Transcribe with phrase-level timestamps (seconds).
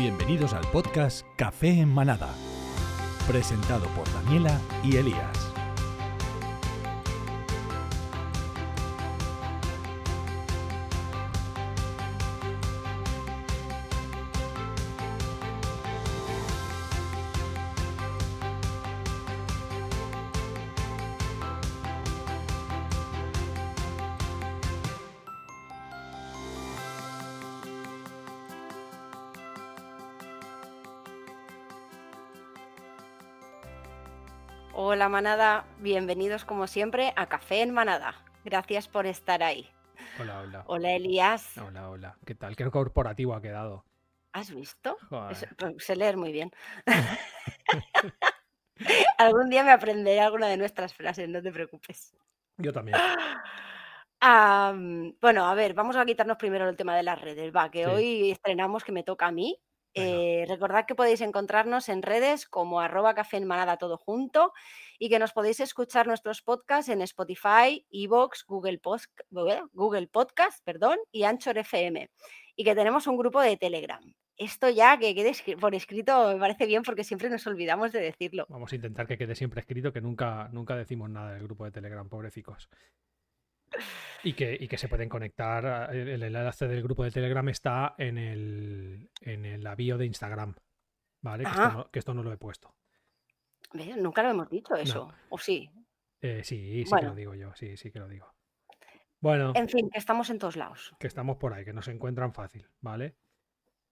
[0.00, 2.30] Bienvenidos al podcast Café en Manada,
[3.28, 5.59] presentado por Daniela y Elías.
[35.20, 38.14] Manada, bienvenidos como siempre a Café en Manada.
[38.42, 39.68] Gracias por estar ahí.
[40.18, 40.64] Hola, hola.
[40.66, 41.58] Hola Elías.
[41.58, 42.16] Hola, hola.
[42.24, 42.56] ¿Qué tal?
[42.56, 43.84] Qué corporativo ha quedado.
[44.32, 44.96] ¿Has visto?
[45.30, 46.50] Es- pues, sé leer muy bien.
[49.18, 52.16] Algún día me aprenderé alguna de nuestras frases, no te preocupes.
[52.56, 52.96] Yo también.
[54.20, 57.84] Am, bueno, a ver, vamos a quitarnos primero el tema de las redes, va, que
[57.84, 57.90] Sí.
[57.90, 59.60] hoy estrenamos que me toca a mí.
[59.94, 64.52] Eh, recordad que podéis encontrarnos en redes como arroba café en manada todo junto
[64.98, 69.10] y que nos podéis escuchar nuestros podcasts en Spotify, Evox, Google, Post-
[69.72, 72.10] Google Podcast perdón, y Anchor FM.
[72.56, 74.02] Y que tenemos un grupo de Telegram.
[74.36, 78.46] Esto ya que quede por escrito me parece bien porque siempre nos olvidamos de decirlo.
[78.48, 81.72] Vamos a intentar que quede siempre escrito que nunca, nunca decimos nada del grupo de
[81.72, 82.68] Telegram, pobrecicos.
[84.22, 85.94] Y que, y que se pueden conectar.
[85.94, 90.54] El, enlace del grupo de Telegram está en el, en el bio de Instagram.
[91.22, 91.44] ¿Vale?
[91.44, 92.74] Que, esto no, que esto no lo he puesto.
[93.72, 93.96] ¿Ves?
[93.96, 95.12] Nunca lo hemos dicho eso.
[95.28, 95.70] ¿O sí?
[96.20, 97.00] Eh, sí, sí Bueno.
[97.00, 97.54] que lo digo yo.
[97.54, 98.32] Sí, sí que lo digo.
[99.20, 99.52] Bueno.
[99.54, 100.94] En fin, que estamos en todos lados.
[100.98, 103.16] que estamos por ahí, que nos encuentran fácil, ¿vale?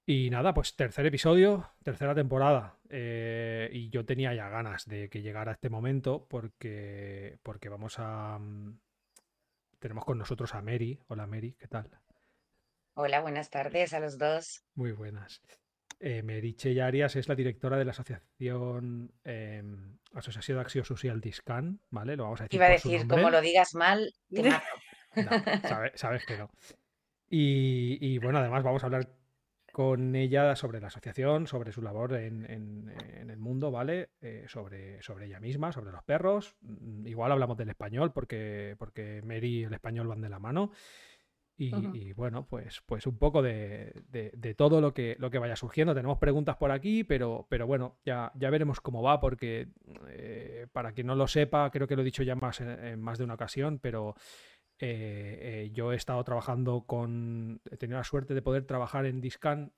[0.06, 2.78] Y nada, pues tercer episodio, tercera temporada.
[2.88, 8.38] eh, y yo tenía ya ganas de que llegara este momento porque, porque vamos a...
[9.78, 10.98] Tenemos con nosotros a Mary.
[11.08, 11.88] Hola Mary, ¿qué tal?
[12.94, 14.64] Hola, buenas tardes a los dos.
[14.74, 15.40] Muy buenas.
[16.00, 19.62] Eh, Meritxe Arias es la directora de la asociación eh,
[20.14, 22.16] Asociación de Acción Social Discan, ¿vale?
[22.16, 24.64] Lo vamos a decir Iba a decir, como lo digas mal, te mato.
[25.16, 26.50] No, sabe- sabes que no.
[27.28, 29.08] Y, y, bueno, además vamos a hablar
[29.78, 34.08] con ella sobre la asociación, sobre su labor en, en- en el mundo, ¿vale?
[34.20, 36.56] Eh, sobre, sobre ella misma, sobre los perros.
[36.62, 40.72] Mm, Igual hablamos del español porque, porque Mary y el español van de la mano.
[41.56, 45.54] Y, bueno, pues, pues un poco de, de- de todo lo que, lo que vaya
[45.54, 45.94] surgiendo.
[45.94, 49.68] Tenemos preguntas por aquí, pero, pero bueno, ya, ya veremos cómo va, porque
[50.08, 53.00] eh, para quien no lo sepa, creo que lo he dicho ya más en, en
[53.00, 54.16] más de una ocasión, pero
[54.80, 57.60] eh, eh, yo he estado trabajando con.
[57.70, 59.72] He tenido la suerte de poder trabajar en Discan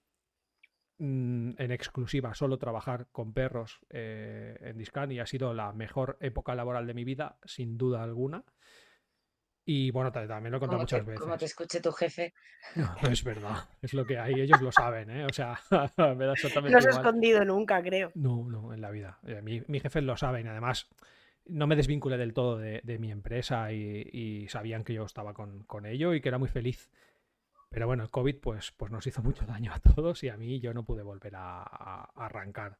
[0.98, 6.16] mm, en exclusiva, solo trabajar con perros eh, en Discan y ha sido la mejor
[6.20, 8.44] época laboral de mi vida, sin duda alguna.
[9.64, 11.20] Y bueno, ta- también lo he contado muchas te, veces.
[11.20, 12.32] como te escuche tu jefe.
[12.76, 15.26] No, es verdad, es lo que hay, ellos lo saben, ¿eh?
[15.26, 15.58] O sea,
[16.16, 17.06] me da exactamente No se ha igual.
[17.06, 18.10] escondido nunca, creo.
[18.14, 19.18] No, no, en la vida.
[19.26, 20.88] Eh, Mi, mi jefes lo saben, además
[21.50, 25.86] no me desvinculé del todo de, mi empresa y, sabían que yo estaba con, con
[25.86, 26.90] ello y que era muy feliz.
[27.70, 30.60] Pero bueno, el COVID pues, pues nos hizo mucho daño a todos y a mí
[30.60, 31.62] yo no pude volver a,
[32.16, 32.78] arrancar.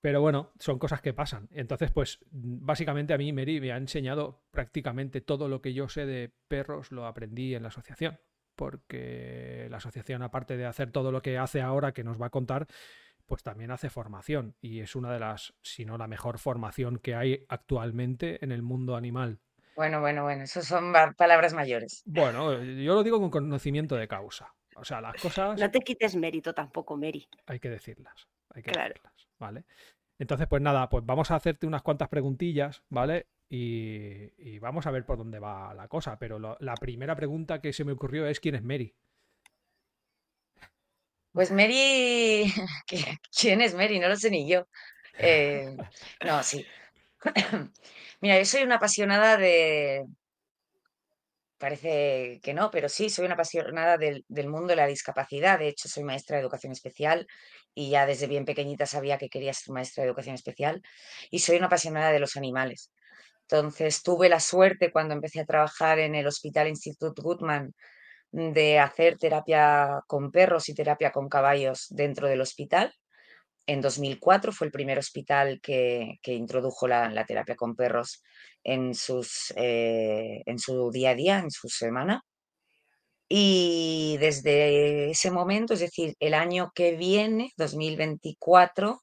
[0.00, 1.48] Pero bueno, son cosas que pasan.
[1.50, 6.06] Entonces, pues básicamente a mí Mary me ha enseñado prácticamente todo lo que yo sé
[6.06, 8.20] de perros, lo aprendí en la asociación.
[8.54, 12.30] Porque la asociación, aparte de hacer todo lo que hace ahora, que nos va a
[12.30, 12.66] contar,
[13.28, 14.56] pues también hace formación.
[14.60, 18.62] Y es una de las, si no la mejor formación que hay actualmente en el
[18.62, 19.38] mundo animal.
[19.76, 22.02] Bueno, bueno, bueno, eso son palabras mayores.
[22.04, 24.52] Bueno, eh, yo lo digo con conocimiento de causa.
[24.74, 27.28] O sea, las cosas No te quites mérito tampoco, Mary.
[27.46, 28.26] hay que decirlas.
[28.50, 28.88] Hay que Claro.
[28.94, 29.64] decirlas, ¿vale?
[30.18, 33.28] Entonces, pues nada, pues vamos a hacerte unas cuantas preguntillas, ¿vale?
[33.48, 36.18] Y, y vamos a ver por dónde va la cosa.
[36.18, 38.94] Pero lo- la primera pregunta que se me ocurrió es ¿quién es Mary?
[41.32, 42.52] Pues Mary,
[42.86, 43.98] ¿qué- ¿quién es Mary?
[43.98, 44.64] No lo sé ni yo.
[45.18, 45.66] Eh,
[46.22, 46.66] no, sí.
[48.20, 50.04] Mira, yo soy una apasionada de...
[51.58, 55.58] Parece que no, pero sí, soy una apasionada del, del mundo de la discapacidad.
[55.58, 57.26] De hecho, soy maestra de educación especial
[57.74, 60.82] y ya desde bien pequeñita sabía que quería ser maestra de educación especial.
[61.30, 62.92] Y soy una apasionada de los animales.
[63.42, 67.72] Entonces, tuve la suerte cuando empecé a trabajar en el Hospital Institut Goodman
[68.30, 72.94] de hacer terapia con perros y terapia con caballos dentro del hospital.
[73.66, 78.22] En 2004 fue el primer hospital que, que introdujo la, terapia con perros
[78.64, 82.22] en, sus, eh, en su día a día, en su semana.
[83.28, 89.02] Y desde ese momento, es decir, el año que viene, 2024,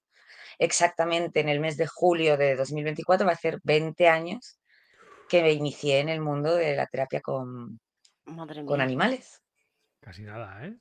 [0.58, 4.60] exactamente en el mes de julio de 2024, va a ser 20 años
[5.30, 7.80] que me inicié en el mundo de la terapia con,
[8.26, 9.42] Madre con animales.
[10.00, 10.76] Casi nada, ¿eh?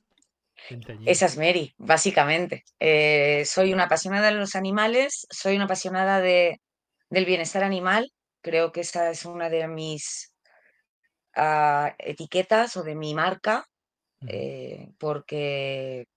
[1.05, 2.63] Esa es Mary, básicamente.
[2.79, 6.61] Eh, soy una apasionada de los animales, soy una apasionada de,
[7.09, 8.11] del bienestar animal.
[8.41, 10.33] Creo que esa es una de mis
[11.35, 13.67] ah, etiquetas o de mi marca,
[14.27, 16.07] eh, porque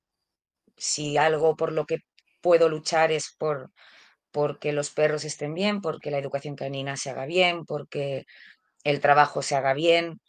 [0.77, 1.99] si algo por lo que
[2.41, 3.71] puedo luchar es por
[4.31, 8.25] porque los perros estén bien, porque la educación canina se haga bien, porque
[8.85, 10.21] el trabajo se haga bien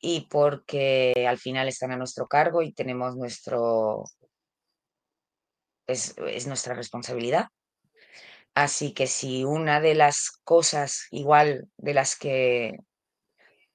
[0.00, 4.04] y porque al final están a nuestro cargo y tenemos nuestro
[5.86, 7.46] es, es nuestra responsabilidad.
[8.54, 12.72] Así que si una de las cosas igual de las que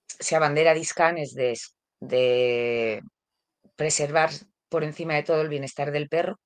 [0.07, 1.57] se abandera Discan es de,
[1.99, 3.01] de
[3.75, 4.31] preservar
[4.69, 6.39] por encima de todo el bienestar del perro,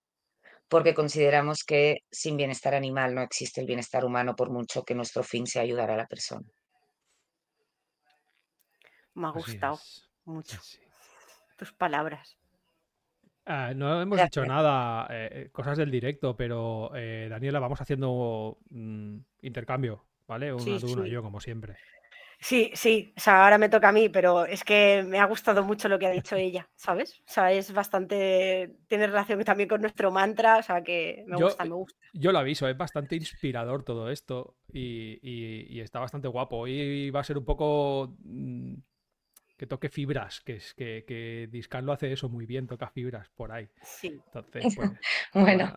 [0.68, 5.24] porque consideramos que sin bienestar animal no existe el bienestar humano por mucho que nuestro
[5.24, 6.46] fin sea ayudar a la persona.
[9.16, 9.80] Me ha gustado
[10.26, 10.60] mucho
[11.58, 12.38] tus palabras.
[13.46, 18.58] Ah, no hemos dicho nada, eh, eh, cosas del directo, pero eh, Daniela, vamos haciendo
[18.70, 20.52] mm, intercambio, ¿vale?
[20.52, 21.76] Una tú, una yo, como siempre.
[22.40, 25.64] Sí, sí, o sea, ahora me toca a mí, pero es que me ha gustado
[25.64, 27.22] mucho lo que ha dicho ella, ¿sabes?
[27.28, 31.66] O sea, es bastante, tiene relación también con nuestro mantra, o sea, que me gusta,
[31.66, 32.00] me gusta.
[32.14, 36.58] Yo lo aviso, es bastante inspirador todo esto y, está bastante guapo.
[36.58, 38.74] Hoy va a ser un poco mm,
[39.58, 43.30] que toque fibras, que es que, que Discan lo hace eso muy bien, toca fibras
[43.30, 43.70] por ahí.
[43.82, 44.20] Sí.
[44.26, 44.92] Entonces, pues,
[45.34, 45.74] bueno.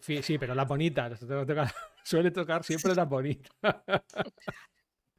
[0.00, 1.20] sí, pero las bonitas,
[2.04, 3.50] suele tocar siempre las bonitas.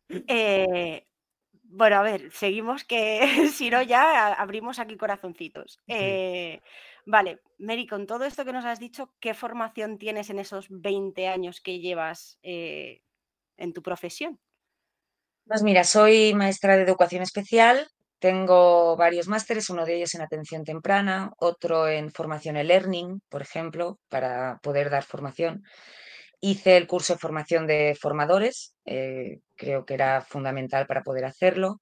[0.09, 1.05] Eh,
[1.63, 5.79] bueno, a ver, seguimos que si no ya abrimos aquí corazoncitos.
[5.85, 6.61] Eh,
[7.05, 11.27] vale, Mary, con todo esto que nos has dicho, ¿qué formación tienes en esos 20
[11.27, 13.01] años que llevas eh,
[13.57, 14.39] en tu profesión?
[15.47, 17.87] Pues mira, soy maestra de educación especial,
[18.19, 23.41] tengo varios másteres, uno de ellos en atención temprana, otro en formación e learning, por
[23.41, 25.63] ejemplo, para poder dar formación.
[26.41, 31.79] Hice el curso de formación de formadores, eh, creo que era fundamental para poder hacerlo.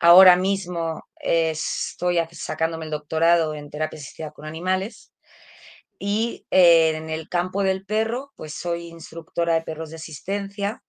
[0.00, 5.12] Ahora mismo estoy sacándome el doctorado en terapia asistida con animales
[5.98, 10.82] y eh, en el campo del perro, pues soy instructora de perros de asistencia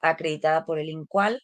[0.00, 1.42] acreditada por el INCUAL.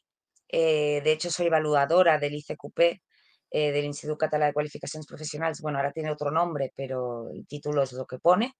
[0.52, 3.02] Eh, de hecho, soy evaluadora del ICQP,
[3.50, 5.60] del Instituto Catalán de Cualificaciones Profesionales.
[5.60, 8.54] Bueno, ahora tiene otro nombre, pero el título es lo que pone.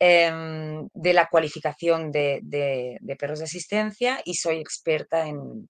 [0.00, 5.68] Em, de la cualificación de, perros de asistencia y soy experta en,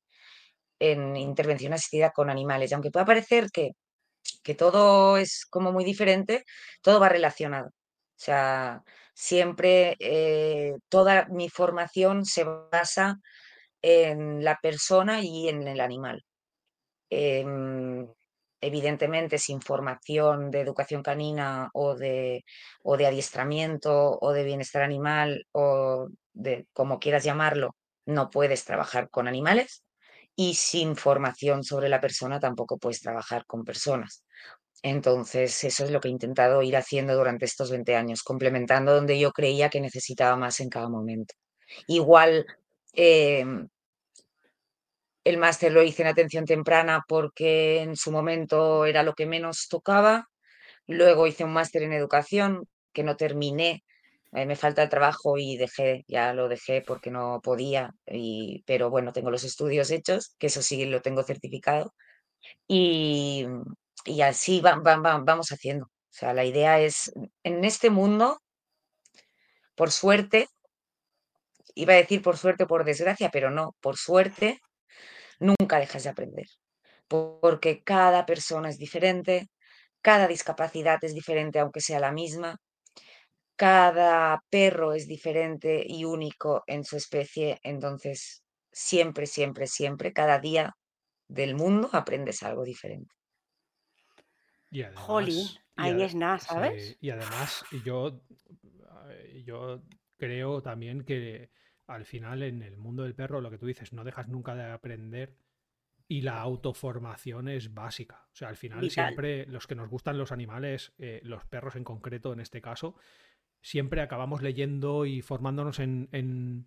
[1.16, 2.72] intervención asistida con animales.
[2.72, 3.72] aunque pueda parecer que,
[4.56, 6.44] todo es como muy diferente,
[6.82, 7.68] todo va relacionado.
[7.68, 7.72] O
[8.16, 8.82] sea,
[9.14, 13.18] siempre eh, toda mi formación se basa
[13.82, 16.24] en la persona y en el animal.
[17.10, 18.06] Em,
[18.60, 22.44] evidentemente sin formación de educación canina o de,
[22.82, 27.76] o de adiestramiento o de bienestar animal o de como quieras llamarlo,
[28.06, 29.84] no puedes trabajar con animales
[30.36, 34.24] y sin formación sobre la persona tampoco puedes trabajar con personas.
[34.82, 39.18] Entonces, eso es lo que he intentado ir haciendo durante estos 20 años, complementando donde
[39.18, 41.34] yo creía que necesitaba más en cada momento.
[41.88, 42.46] Igual,
[42.92, 43.68] em,
[45.24, 49.68] el máster lo hice en atención temprana porque en su momento era lo que menos
[49.68, 50.28] tocaba.
[50.86, 53.84] Luego hice un máster en educación que no terminé.
[54.32, 57.94] Eh, me falta trabajo y dejé, ya lo dejé porque no podía,
[58.66, 61.94] pero bueno, tengo los estudios hechos, que eso sí lo tengo certificado.
[62.66, 63.46] Y
[64.22, 65.86] así vamos haciendo.
[65.86, 68.40] O sea, la idea es, en este mundo,
[69.74, 70.48] por suerte,
[71.82, 74.60] iba a decir por suerte o por desgracia, pero no, por suerte,
[75.40, 76.46] nunca dejas de aprender,
[77.08, 79.48] porque cada persona es diferente,
[80.02, 82.56] cada discapacidad es diferente aunque sea la misma,
[83.56, 90.76] cada perro es diferente y único en su especie, entonces siempre, siempre, siempre, cada día
[91.28, 93.14] del mundo aprendes algo diferente.
[94.70, 96.96] Y además, ahí es nada, ¿sabes?
[97.00, 98.20] y además, yo,
[99.44, 99.82] yo
[100.18, 101.50] creo también que
[101.88, 104.70] al final en el mundo del perro, lo que tú dices, no dejas nunca de
[104.70, 105.34] aprender
[106.06, 108.26] y la autoformación es básica.
[108.32, 111.84] O sea, al final siempre los que nos gustan los animales, eh, los perros en
[111.84, 112.94] concreto en este caso,
[113.60, 116.66] siempre acabamos leyendo y formándonos en, en,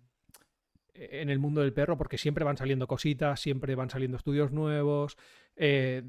[0.94, 5.16] el mundo del perro porque siempre van saliendo cositas, siempre van saliendo estudios nuevos.
[5.56, 6.04] Eh,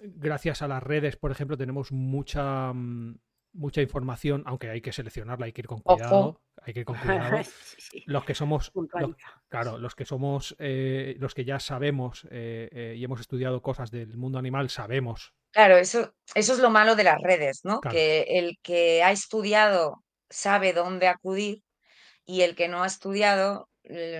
[0.00, 2.72] gracias a las redes, por ejemplo, tenemos mucha...
[2.72, 3.18] Mm,
[3.56, 6.96] mucha información, aunque hay que seleccionarla, hay que ir con cuidado, hay que ir con
[7.36, 7.38] cuidado.
[8.06, 9.16] los que somos, los-
[9.48, 13.90] claro, los que somos, eh, los que ya sabemos eh, eh, y hemos estudiado cosas
[13.90, 15.32] del mundo animal, sabemos.
[15.52, 17.80] Claro, eso, eso es lo malo de las redes, ¿no?
[17.80, 17.94] Claro.
[17.94, 21.62] Que el que ha estudiado sabe dónde acudir
[22.24, 23.68] y el que no ha estudiado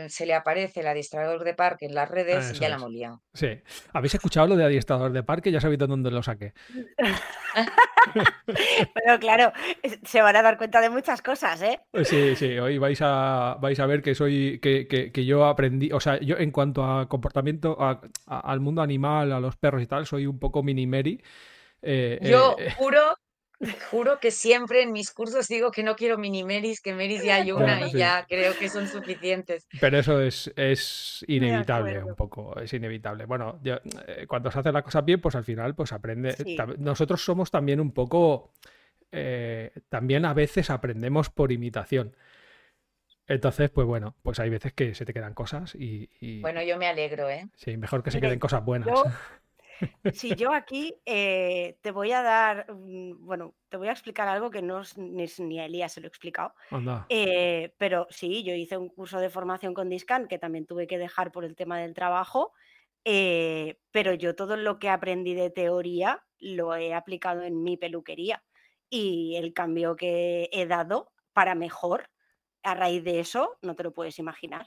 [0.08, 2.82] se le aparece el adiestrador de parque en las redes y ya la es.
[2.88, 3.22] liado.
[3.34, 3.48] Sí.
[3.92, 5.50] ¿Habéis escuchado lo de adiestrador de parque?
[5.50, 6.52] Ya sabéis de dónde lo saqué.
[8.94, 9.52] Pero claro,
[10.04, 11.80] se van a dar cuenta de muchas cosas, ¿eh?
[12.04, 15.90] Sí, sí, hoy vais a, vais a ver que soy, que, que- que yo aprendí,
[15.92, 19.82] o sea, yo en cuanto a comportamiento, a- a- al mundo animal, a los perros
[19.82, 21.20] y tal, soy un poco mini Mary.
[21.82, 23.00] Eh, Yo eh, juro,
[23.90, 27.36] juro que siempre en mis cursos digo que no quiero mini meris, que meris ya
[27.36, 29.66] hay una y ya creo que son suficientes.
[29.80, 33.24] pero eso es, es inevitable un poco, es inevitable.
[33.26, 36.32] Bueno, yo, eh, cuando se hace la cosa bien, pues al final pues aprende.
[36.34, 36.56] Sí.
[36.56, 38.52] tam- Nosotros somos también un poco,
[39.12, 42.14] eh, también a veces aprendemos por imitación.
[43.28, 46.76] Entonces, pues bueno, pues hay veces que se te quedan cosas y, y Bueno, yo
[46.78, 47.48] me alegro, ¿eh?
[47.56, 48.88] sí, mejor que se Mire, queden cosas buenas.
[48.88, 49.04] Yo,
[50.10, 54.50] si yo aquí eh, te voy a dar, mm, bueno, te voy a explicar algo
[54.50, 56.54] que no es- ni, ni a Elías se lo he explicado.
[56.70, 57.10] Anda.
[57.10, 60.98] Eh, pero sí, yo hice un curso de formación con Discan que también tuve que
[60.98, 62.52] dejar por el tema del trabajo,
[63.04, 68.44] eh, pero yo todo lo que aprendí de teoría lo he aplicado en mi peluquería
[68.90, 72.10] y el cambio que he dado para mejor
[72.62, 74.66] a raíz de eso no te lo puedes imaginar.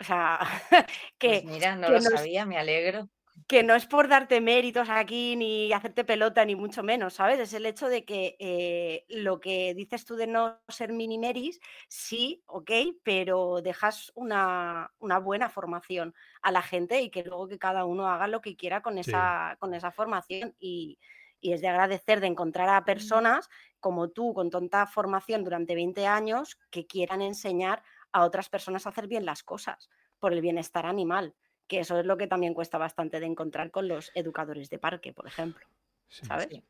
[0.00, 0.40] O sea,
[1.24, 3.08] Pues que, mira, no que lo sabía, me alegro.
[3.48, 7.38] Que no es por darte méritos aquí ni hacerte pelota ni mucho menos, ¿sabes?
[7.40, 12.42] Es el hecho de que eh, lo que dices tú de no ser minimeris, sí,
[12.46, 12.70] ok,
[13.02, 18.06] pero dejas una, una buena formación a la gente y que luego que cada uno
[18.08, 19.12] haga lo que quiera con Sí.
[19.12, 20.98] esa, con esa formación y,
[21.40, 23.48] y es de agradecer de encontrar a personas
[23.80, 28.90] como tú con tanta formación durante 20 años que quieran enseñar a otras personas a
[28.90, 31.34] hacer bien las cosas por el bienestar animal
[31.72, 35.14] que eso es lo que también cuesta bastante de encontrar con los educadores de parque,
[35.14, 35.66] por ejemplo,
[36.08, 36.26] Sí.
[36.26, 36.48] ¿sabes?
[36.50, 36.62] Sí.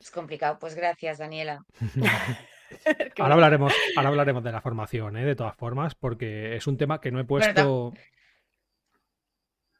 [0.00, 0.58] Es complicado.
[0.58, 1.64] Pues gracias, Daniela.
[3.18, 5.24] Ahora hablaremos, ahora hablaremos de la formación, ¿eh?
[5.24, 7.92] de todas formas, porque es un tema que no he puesto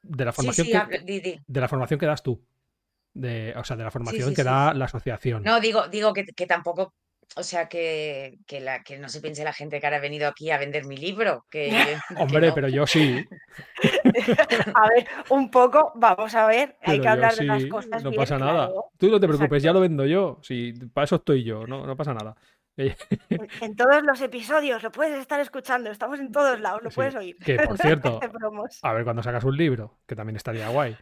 [0.03, 1.41] de la Sí, formación sí, que, habla- di, di.
[1.45, 2.41] de la formación que das tú.
[3.13, 5.43] De, o sea, de la formación sí, que sí, da la asociación.
[5.43, 6.95] No, digo, digo que, que tampoco,
[7.35, 10.29] o sea, que, que, la, que no se piense la gente que ahora ha venido
[10.29, 11.71] aquí a vender mi libro, que,
[12.19, 12.55] Hombre, no.
[12.55, 13.27] pero yo sí.
[14.75, 18.11] A ver, un poco, vamos a ver, Pero hay que hablar de las cosas no
[18.11, 18.67] bien, pasa nada.
[18.67, 18.85] claro.
[18.99, 20.39] Tú no te preocupes, ya lo vendo yo.
[20.43, 22.37] Sí, para eso estoy yo, no, no pasa nada.
[22.77, 26.97] En, todos los episodios lo puedes estar escuchando, estamos en todos lados, lo sí.
[26.97, 27.37] puedes oír.
[27.39, 28.21] Que por cierto,
[28.83, 30.97] a ver cuando sacas un libro, que también estaría guay.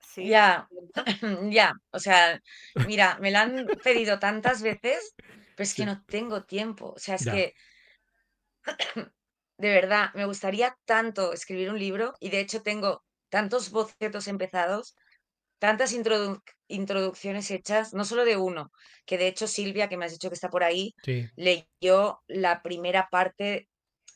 [0.00, 0.68] Sí, Ya,
[1.50, 2.40] ya, o sea,
[2.86, 5.14] mira, me lo han pedido tantas veces,
[5.56, 5.86] pero es que Sí.
[5.86, 6.92] no tengo tiempo.
[6.96, 7.32] O sea, es Ya.
[7.32, 7.54] que
[9.58, 14.94] de verdad me gustaría tanto escribir un libro y de hecho tengo tantos bocetos empezados,
[15.60, 18.70] tantas introdu- introducciones hechas, no solo de uno,
[19.06, 22.62] que de hecho Silvia, que me has dicho que está por ahí, Sí, leyó la
[22.62, 23.68] primera parte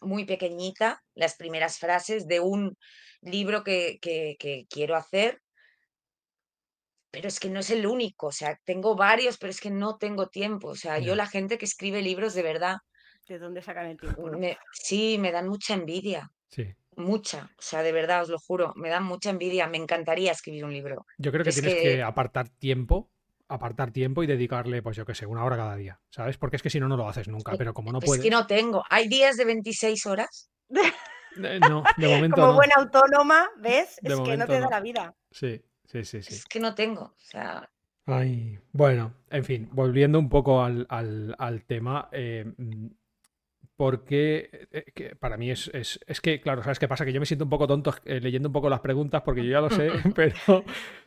[0.03, 2.77] muy pequeñita, las primeras frases de un
[3.23, 5.43] libro que, que- que quiero hacer,
[7.11, 9.97] pero es que no es el único, o sea, tengo varios, pero es que no
[9.99, 12.77] tengo tiempo, o sea, yo la gente que escribe libros de verdad,
[13.29, 14.29] ¿De dónde sacan el tiempo?
[14.29, 14.39] no?
[14.39, 16.75] me- sí, me dan mucha envidia, sí.
[16.97, 20.65] mucha, o sea, de verdad, os lo juro, me dan mucha envidia, me encantaría escribir
[20.65, 21.07] un libro.
[21.17, 23.11] Yo creo que es tienes que que, apartar tiempo,
[23.49, 26.39] apartar tiempo y dedicarle, pues yo qué sé, una hora cada día, ¿sabes?
[26.39, 28.31] Porque es que si no, no lo haces nunca, pero como no es que puedes...
[28.31, 30.51] no tengo, hay días de 26 horas,
[31.43, 32.55] Eh, no, de momento Como no.
[32.55, 33.97] buena autónoma, ¿ves?
[34.01, 34.71] De Es que no te da no.
[34.71, 35.13] la vida.
[35.31, 36.37] Sí, sí, sí, sí.
[36.37, 37.69] es que no tengo, o sea,
[38.07, 42.87] Ay, bueno, en fin, volviendo un poco al, al- al tema, eh, mm,
[43.77, 47.05] porque eh, que para mí es, es, es que, claro, ¿sabes qué pasa?
[47.05, 49.53] Que yo me siento un poco tonto eh, leyendo un poco las preguntas porque yo
[49.53, 50.65] ya lo sé, pero,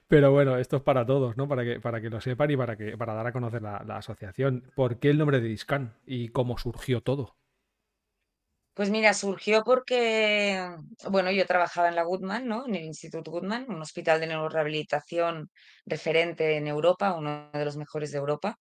[0.08, 1.48] pero bueno, esto es para todos, ¿no?
[1.48, 3.98] Para que, para que lo sepan y para, que, para dar a conocer la, la
[3.98, 4.64] asociación.
[4.76, 7.36] ¿Por qué el nombre de Discan y cómo surgió todo?
[8.74, 10.66] Pues mira, surgió porque,
[11.10, 12.66] bueno, yo trabajaba en la Goodman, ¿no?
[12.66, 15.50] En el Instituto Goodman, un hospital de neurorehabilitación
[15.86, 18.58] referente en Europa, uno de los mejores de Europa.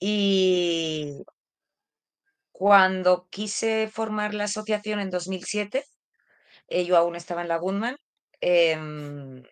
[0.00, 1.22] Y
[2.52, 5.84] cuando quise formar la asociación en 2007,
[6.68, 7.96] eh, yo aún estaba en la Goodman,
[8.40, 9.42] em,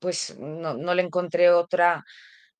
[0.00, 2.04] pues no, no le encontré otra,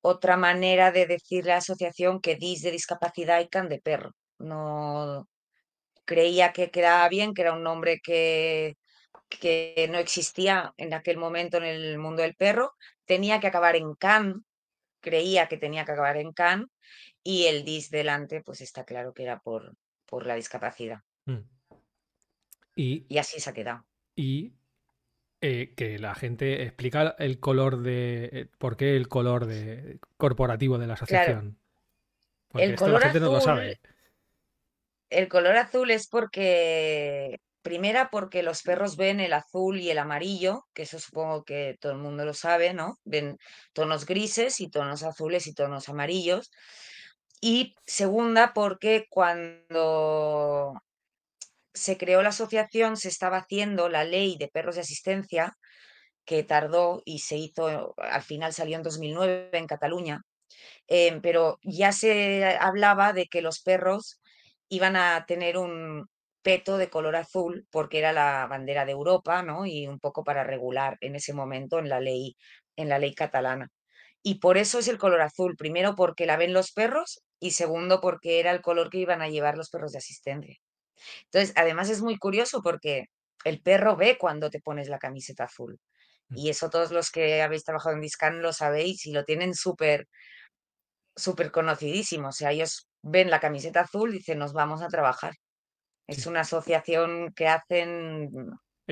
[0.01, 4.11] otra manera de decir la asociación que DIS de discapacidad y CAN de perro.
[4.39, 5.27] No,
[6.07, 8.77] creía que quedaba bien, que era un nombre que,
[9.29, 12.73] que no existía en aquel momento en el mundo del perro,
[13.05, 14.45] tenía que acabar en can,
[15.01, 16.71] creía que tenía que acabar en can,
[17.23, 20.99] y el dis delante, pues está claro que era por, por la discapacidad.
[21.25, 21.43] Mm.
[22.75, 23.85] Y, Y así se ha quedado.
[24.15, 24.53] y
[25.41, 28.29] eh, que la gente explica el color de.
[28.31, 31.59] eh, ¿Por qué el color de corporativo de la asociación?
[32.47, 33.79] Porque El esto color la gente no lo sabe.
[35.09, 40.65] El color azul es porque, primera, porque los perros ven el azul y el amarillo,
[40.73, 42.97] que eso supongo que todo el mundo lo sabe, ¿no?
[43.05, 43.37] Ven
[43.73, 46.51] tonos grises y tonos azules y tonos amarillos.
[47.41, 50.73] Y segunda, porque cuando
[51.73, 55.53] se creó la asociación se estaba haciendo la ley de perros de asistencia,
[56.25, 60.21] que tardó y se hizo, al final salió en 2009 en Cataluña,
[60.87, 64.19] em, pero ya se hablaba de que los perros
[64.69, 66.07] iban a tener un
[66.41, 69.65] peto de color azul porque era la bandera de Europa, ¿no?
[69.65, 72.37] Y un poco para regular en ese momento en la ley,
[72.75, 73.69] en la ley catalana.
[74.23, 78.01] Y por eso es el color azul, primero porque la ven los perros y segundo
[78.01, 80.55] porque era el color que iban a llevar los perros de asistencia.
[81.25, 83.05] Entonces, además es muy curioso porque
[83.43, 85.79] el perro ve cuando te pones la camiseta azul.
[86.29, 86.37] Mm.
[86.37, 90.07] Y eso todos los que habéis trabajado en Discan lo sabéis y lo tienen súper
[91.15, 92.29] súper conocidísimo.
[92.29, 95.33] O sea, ellos ven la camiseta azul y dicen, nos vamos a trabajar.
[96.07, 98.31] Es una asociación que hacen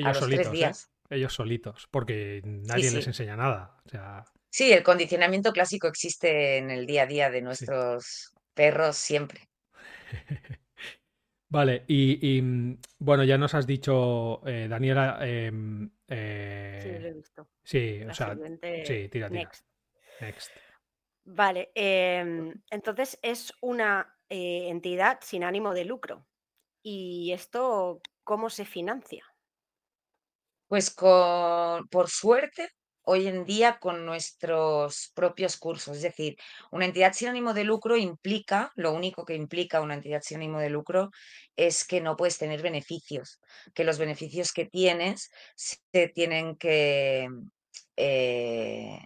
[0.03, 0.51] a Ellos los solitos, tres ¿eh?
[0.51, 0.89] días.
[1.09, 3.09] Ellos solitos, porque nadie les sí.
[3.09, 3.77] enseña nada.
[3.85, 8.95] O sea, Sí, el condicionamiento clásico existe en el día a día de nuestros perros
[8.95, 9.49] siempre.
[11.49, 15.89] Vale, y, y, mm, bueno, ya nos has dicho, eh, Daniela, em,
[16.77, 17.49] Sí, lo eh, he visto.
[17.63, 18.35] sí, o sea,
[18.83, 19.29] sí, tira, tira.
[19.29, 19.65] next.
[20.19, 20.51] Next.
[21.25, 26.27] Vale, em, entonces es una eh, entidad sin ánimo de lucro.
[26.83, 29.25] ¿Y esto cómo se financia?
[30.67, 32.69] Pues con, por suerte,
[33.05, 35.97] hoy en día con nuestros propios cursos.
[35.97, 36.35] Es decir,
[36.71, 40.59] una entidad sin ánimo de lucro implica, lo único que implica una entidad sin ánimo
[40.59, 41.09] de lucro
[41.55, 43.39] es que no puedes tener beneficios,
[43.73, 47.29] que los beneficios que tienes se tienen que
[47.95, 48.99] eh,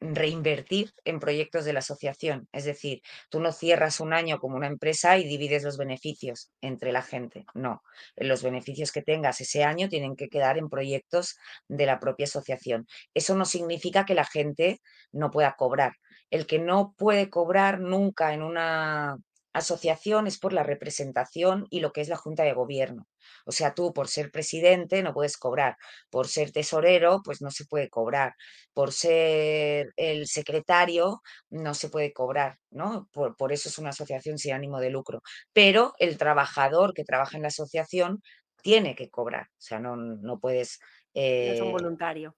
[0.00, 2.48] reinvertir en proyectos de la asociación.
[2.52, 6.92] Es decir, tú no cierras un año como una empresa y divides los beneficios entre
[6.92, 7.46] la gente.
[7.54, 7.82] No,
[8.16, 11.36] los beneficios que tengas ese año tienen que quedar en proyectos
[11.68, 12.86] de la propia asociación.
[13.14, 14.80] Eso no significa que la gente
[15.12, 15.92] no pueda cobrar.
[16.30, 19.16] El que no puede cobrar nunca en una
[19.58, 23.06] asociación es por la representación y lo que es la junta de gobierno.
[23.44, 25.76] O sea, tú por ser presidente no puedes cobrar,
[26.10, 28.34] por ser tesorero pues no se puede cobrar,
[28.72, 33.08] por ser el secretario no se puede cobrar, ¿no?
[33.12, 35.22] Por, por eso es una asociación sin ánimo de lucro.
[35.52, 38.22] Pero el trabajador que trabaja en la asociación
[38.62, 40.78] tiene que cobrar, o sea, no, no puedes...
[41.14, 42.34] No es un eh, voluntario.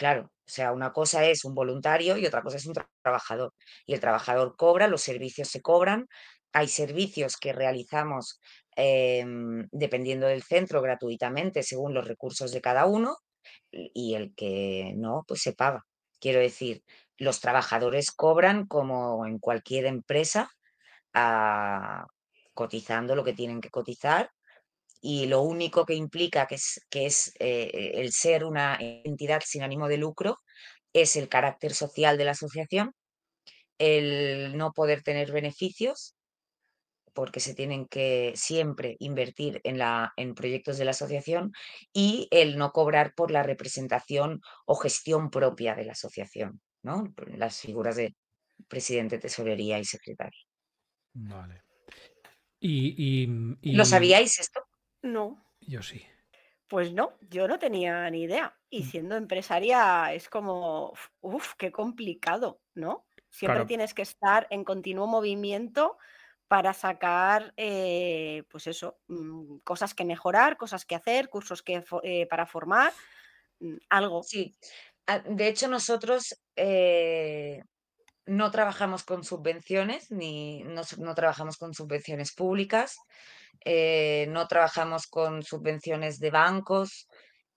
[0.00, 3.52] Claro, o sea, una cosa es un voluntario y otra cosa es un tra- trabajador.
[3.86, 6.06] Y el trabajador cobra, los servicios se cobran.
[6.52, 8.40] Hay servicios que realizamos
[8.76, 13.16] em, dependiendo del centro gratuitamente según los recursos de cada uno
[13.70, 15.84] y el que no, pues se paga.
[16.20, 16.82] Quiero decir,
[17.18, 20.50] los trabajadores cobran como en cualquier empresa,
[21.14, 22.06] ah,
[22.54, 24.30] cotizando lo que tienen que cotizar
[25.00, 29.62] y lo único que implica que es, que es eh, el ser una entidad sin
[29.62, 30.38] ánimo de lucro
[30.92, 32.94] es el carácter social de la asociación,
[33.78, 36.16] el no poder tener beneficios,
[37.14, 41.52] porque se tienen que siempre invertir en, la, en proyectos de la asociación,
[41.92, 47.12] y el no cobrar por la representación o gestión propia de la asociación, ¿no?
[47.36, 48.14] Las figuras de
[48.68, 50.40] presidente, tesorería y secretario.
[51.14, 51.62] Vale.
[52.60, 53.24] Y,
[53.62, 54.60] y, ¿Lo sabíais esto?
[55.02, 56.06] No, Yo sí.
[56.68, 58.58] pues no, yo no tenía ni idea.
[58.70, 58.84] Y Mm.
[58.84, 63.06] siendo empresaria es como, uff, qué complicado, ¿no?
[63.30, 63.66] Siempre Claro.
[63.66, 65.98] tienes que estar en continuo movimiento
[66.48, 72.26] para sacar, eh, pues eso, mm, cosas que mejorar, cosas que hacer, cursos que eh,
[72.28, 72.96] para formar,
[73.60, 74.30] mm, algo.
[74.30, 74.56] Sí.
[75.06, 77.62] Ah, De hecho, nosotros eh,
[78.26, 82.98] no trabajamos con subvenciones, ni no trabajamos con subvenciones públicas,
[83.64, 87.08] eh, no trabajamos con subvenciones de bancos.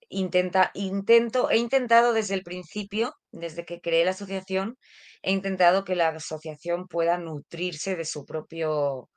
[0.10, 4.78] Intenta, intento, he intentado desde el principio, desde que creé la asociación,
[5.24, 9.10] he intentado que la asociación pueda nutrirse de su propio,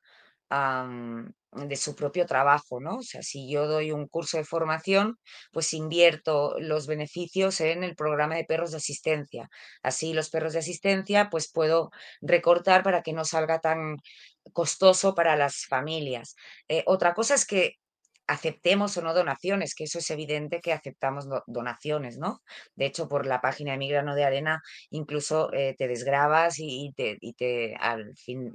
[0.49, 2.99] de su propio trabajo, ¿no?
[2.99, 5.19] O sea, si yo doy un curso de formación,
[5.53, 9.49] pues invierto los beneficios en el programa de perros de asistencia.
[9.83, 13.97] Así los perros de asistencia, pues puedo recortar para que no salga tan
[14.53, 16.37] costoso para las familias.
[16.69, 17.75] Eh, otra cosa es que
[18.29, 22.41] aceptemos o no donaciones, que eso es evidente que aceptamos do- donaciones, ¿no?
[22.75, 26.93] De hecho, por la página de Mi Grano de Arena, incluso eh, te desgrabas y,
[26.97, 27.19] te,
[27.79, 28.53] al fin,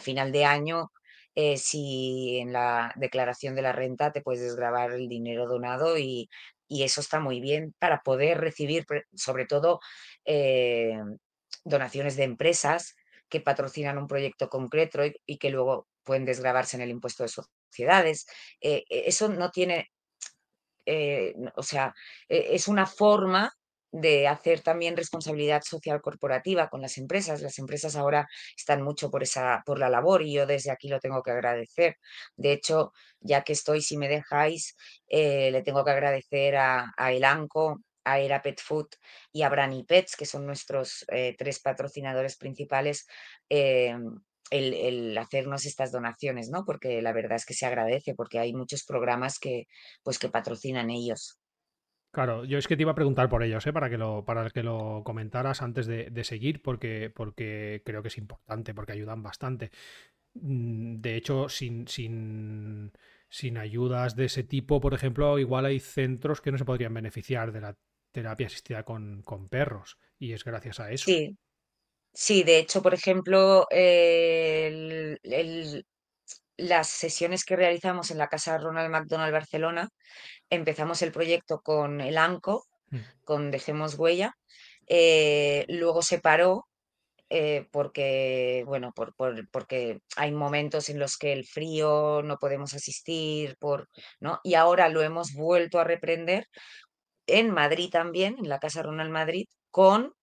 [0.00, 0.90] final de año
[1.34, 6.28] eh, si en la declaración de la renta te puedes desgravar el dinero donado y,
[6.68, 9.80] y eso está muy bien para poder recibir, sobre todo,
[11.64, 12.96] donaciones de empresas
[13.32, 18.26] que patrocinan un proyecto concreto y, que luego pueden desgravarse en el impuesto de sociedades.
[18.60, 19.90] Eh, eso no tiene,
[21.56, 21.94] o sea,
[22.28, 23.52] es una forma
[23.92, 27.42] de hacer también responsabilidad social corporativa con las empresas.
[27.42, 30.98] Las empresas ahora están mucho por, esa, por la labor y yo desde aquí lo
[30.98, 31.96] tengo que agradecer.
[32.36, 34.76] De hecho, ya que estoy, si me dejáis,
[35.08, 38.88] eh, le tengo que agradecer a, Elanco, a Era Pet Food
[39.32, 43.06] y a Brani Pets, que son nuestros eh, tres patrocinadores principales,
[43.48, 43.96] eh,
[44.50, 46.64] el, el, hacernos estas donaciones, ¿no?
[46.64, 49.66] Porque la verdad es que se agradece, porque hay muchos programas que,
[50.02, 51.38] pues, que patrocinan ellos.
[52.12, 53.72] Claro, yo es que te iba a preguntar por ellos, ¿eh?
[53.72, 58.18] para que lo, para que lo comentaras antes de, seguir, porque, porque creo que es
[58.18, 59.70] importante, porque ayudan bastante.
[60.34, 62.92] Mm, de hecho, sin, sin,
[63.30, 67.50] sin ayudas de ese tipo, por ejemplo, igual hay centros que no se podrían beneficiar
[67.50, 67.78] de la
[68.12, 71.06] terapia asistida con, perros, y es gracias a eso.
[71.06, 71.36] Sí,
[72.12, 73.66] sí, de hecho, por ejemplo,
[76.56, 79.88] las sesiones que realizamos en la Casa Ronald McDonald Barcelona
[80.50, 82.98] empezamos el proyecto con el ANCO, mm.
[83.24, 84.36] con Dejemos Huella,
[84.86, 86.68] eh, luego se paró
[87.34, 89.14] eh, porque, bueno, por,
[89.50, 93.88] porque hay momentos en los que el frío no podemos asistir, por,
[94.20, 94.38] ¿no?
[94.44, 96.46] y ahora lo hemos vuelto a reprender
[97.26, 100.14] en Madrid también, en la Casa Ronald Madrid, con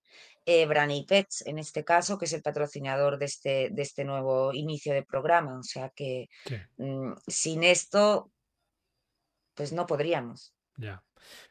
[0.45, 4.53] eh, Brani Pets, en este caso, que es el patrocinador de este, de este nuevo
[4.53, 5.59] inicio de programa.
[5.59, 6.27] O sea que
[6.77, 8.31] mm, sin esto
[9.59, 10.53] pues no podríamos.
[10.77, 11.03] Ya.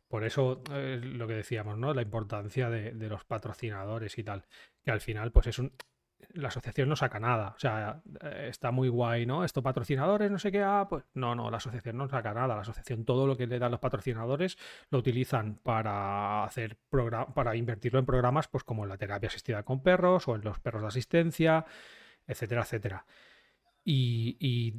[0.08, 1.92] Por eso eh, lo que decíamos, ¿no?
[1.92, 4.46] La importancia de, los patrocinadores y tal.
[4.82, 5.74] Que al final, pues es un.
[6.34, 7.54] La asociación no saca nada.
[7.56, 9.44] O sea, eh, está muy guay, ¿no?
[9.44, 10.62] Esto patrocinadores, no sé qué.
[10.62, 11.04] Ah, pues.
[11.14, 12.54] No, no, la asociación no saca nada.
[12.54, 14.58] La asociación, todo lo que le dan los patrocinadores,
[14.90, 16.78] lo utilizan para hacer
[17.34, 20.82] para invertirlo en programas, pues como la terapia asistida con perros, o en los perros
[20.82, 21.64] de asistencia,
[22.26, 23.06] etcétera, etcétera.
[23.84, 24.74] y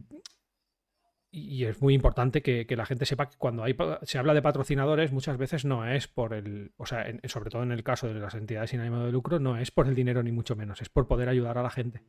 [1.31, 5.37] es muy importante que, la gente sepa que cuando hay, se habla de patrocinadores muchas
[5.37, 8.71] veces no es por el, o sea, sobre todo en el caso de las entidades
[8.71, 11.29] sin ánimo de lucro, no es por el dinero ni mucho menos, es por poder
[11.29, 12.03] ayudar a la gente,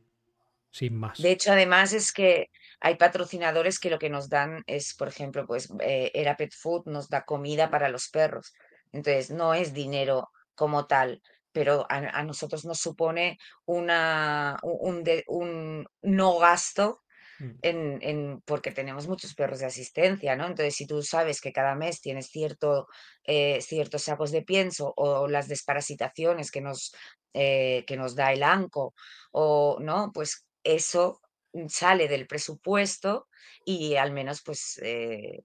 [0.71, 1.21] sin más.
[1.21, 5.45] De hecho, además es que hay patrocinadores que lo que nos dan es, por ejemplo,
[5.45, 8.53] pues eh, Era Pet Food nos da comida para los perros,
[8.91, 16.39] entonces no es dinero como tal, pero a, nosotros nos supone una, un, un no
[16.39, 17.01] gasto
[17.41, 17.57] Mm.
[17.63, 20.45] en, porque tenemos muchos perros de asistencia, ¿no?
[20.45, 22.87] Entonces, si tú sabes que cada mes tienes cierto,
[23.23, 26.93] eh, ciertos sacos de pienso o las desparasitaciones que nos,
[27.33, 28.93] eh, que nos da el ANCO,
[29.31, 30.11] o, ¿no?
[30.13, 31.19] Pues eso
[31.67, 33.27] sale del presupuesto
[33.65, 35.41] y al menos pues eh,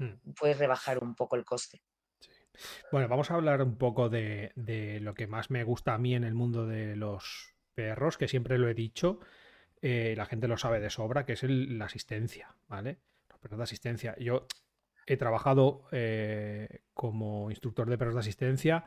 [0.00, 0.32] mm.
[0.34, 1.80] puedes rebajar un poco el coste.
[2.90, 6.16] Bueno, vamos a hablar un poco de, de, lo que más me gusta a mí
[6.16, 9.20] en el mundo de los perros, que siempre lo he dicho,
[9.82, 12.98] eh, la gente lo sabe de sobra, que es la asistencia, ¿vale?
[13.28, 14.16] Los perros de asistencia.
[14.18, 14.46] Yo
[15.06, 18.84] he trabajado eh, como instructor de perros de asistencia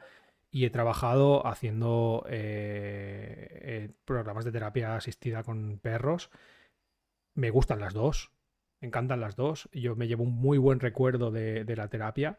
[0.52, 6.30] y he trabajado haciendo eh, programas de terapia asistida con perros.
[7.34, 8.32] Me gustan las dos,
[8.82, 9.70] me encantan las dos.
[9.72, 12.38] Yo me llevo un muy buen recuerdo de, de la terapia,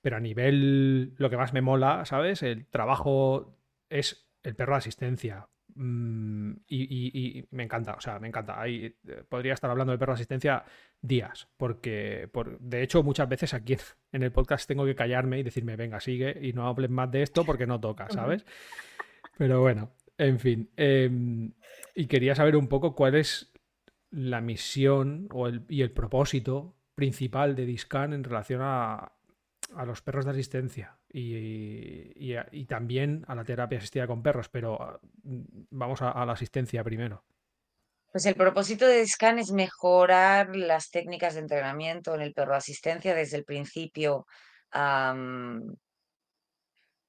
[0.00, 2.42] pero a nivel, lo que más me mola, ¿sabes?
[2.42, 3.58] El trabajo
[3.90, 5.48] es el perro de asistencia,
[5.82, 8.60] Mm, y, me encanta, o sea, me encanta.
[8.60, 10.62] Ahí, eh, podría estar hablando de perro asistencia
[11.00, 13.78] días, porque por, de hecho muchas veces aquí
[14.12, 17.22] en el podcast tengo que callarme y decirme, venga, sigue y no hables más de
[17.22, 18.44] esto porque no toca, ¿sabes?
[19.38, 20.70] Pero bueno, en fin.
[20.76, 21.54] Em,
[21.94, 23.50] y quería saber un poco cuál es
[24.10, 29.12] la misión o el, y el propósito principal de Discan en relación a,
[29.76, 32.34] a los perros de asistencia y,
[32.66, 35.00] también a la terapia asistida con perros, pero ah,
[35.70, 37.24] vamos a, la asistencia primero.
[38.12, 42.58] Pues el propósito de Scan es mejorar las técnicas de entrenamiento en el perro de
[42.58, 43.14] asistencia.
[43.14, 44.26] Desde el principio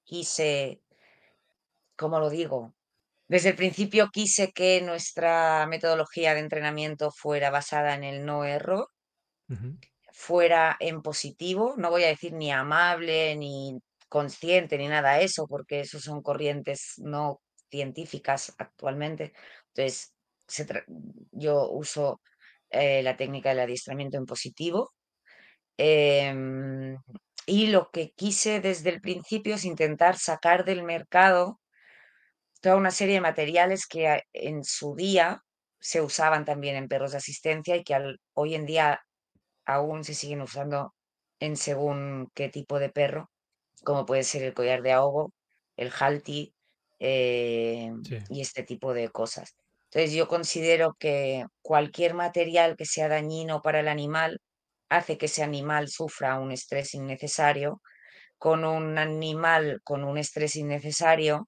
[0.04, 0.82] quise,
[1.96, 2.76] ¿cómo lo digo?
[3.28, 8.90] Desde el principio quise que nuestra metodología de entrenamiento fuera basada en el no error,
[10.14, 15.48] fuera en positivo, no voy a decir ni amable, ni consciente, ni nada de eso,
[15.48, 19.34] porque eso son corrientes no científicas actualmente.
[19.74, 20.14] Entonces,
[21.32, 22.22] yo uso
[22.70, 24.94] eh, la técnica del adiestramiento en positivo.
[25.78, 26.98] Em,
[27.46, 31.60] y lo que quise desde el principio es intentar sacar del mercado
[32.62, 35.44] toda una serie de materiales que en su día
[35.80, 37.98] se usaban también en perros de asistencia y que
[38.34, 39.02] hoy en día
[39.74, 40.94] aún se siguen usando
[41.40, 43.30] en según qué tipo de perro,
[43.84, 45.34] como puede ser el collar de ahogo,
[45.78, 46.54] el halti
[47.00, 48.20] eh, Sí.
[48.30, 49.56] y este tipo de cosas.
[49.86, 54.40] Entonces yo considero que cualquier material que sea dañino para el animal
[54.90, 57.82] hace que ese animal sufra un estrés innecesario.
[58.38, 61.48] Con un animal con un estrés innecesario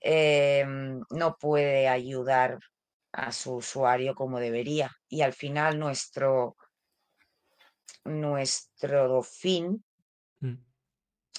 [0.00, 2.58] em, no puede ayudar
[3.12, 4.90] a su usuario como debería.
[5.08, 6.56] Y al final nuestro,
[8.04, 9.82] nuestro fin
[10.40, 10.54] Mm,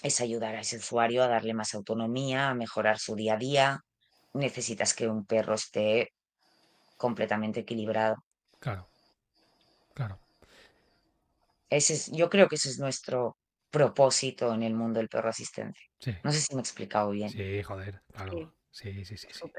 [0.03, 3.79] es ayudar a ese usuario a darle más autonomía, a mejorar su día a día.
[4.33, 6.10] Necesitas que un perro esté
[6.97, 8.17] completamente equilibrado.
[8.60, 8.88] Claro.
[9.93, 10.19] Claro.
[11.69, 13.38] Ese es, yo creo que ese es nuestro
[13.69, 15.79] propósito en el mundo del perro asistente.
[15.99, 16.15] Sí.
[16.23, 17.29] No sé si me he explicado bien.
[17.29, 18.53] Sí, joder, claro.
[18.71, 19.51] Sí, sí, sí, sí.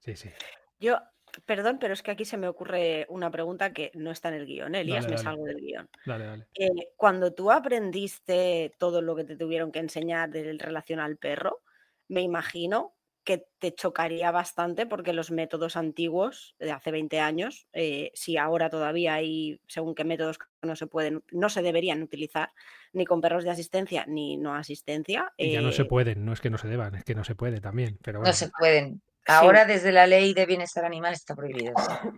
[0.00, 0.30] Sí, sí.
[0.78, 0.98] Yo,
[1.44, 4.46] perdón, pero es que aquí se me ocurre una pregunta que no está en el
[4.46, 5.24] guion, ¿eh, Elías, Dale, me dale.
[5.24, 5.88] salgo del guion.
[6.04, 6.46] Dale, dale.
[6.54, 11.62] Eh, cuando tú aprendiste todo lo que te tuvieron que enseñar del relación al perro,
[12.08, 12.94] me imagino
[13.24, 18.68] que te chocaría bastante porque los métodos antiguos de hace 20 años, eh, si ahora
[18.68, 22.50] todavía hay según qué métodos no se pueden, no se deberían utilizar
[22.92, 25.32] ni con perros de asistencia ni no asistencia.
[25.38, 27.24] Y ya no se eh, pueden, no es que no se deban, es que no
[27.24, 27.98] se puede también.
[28.02, 29.00] Pero No bueno, se pueden.
[29.26, 31.72] Ahora desde la ley de bienestar animal está prohibido.
[31.76, 32.08] sí.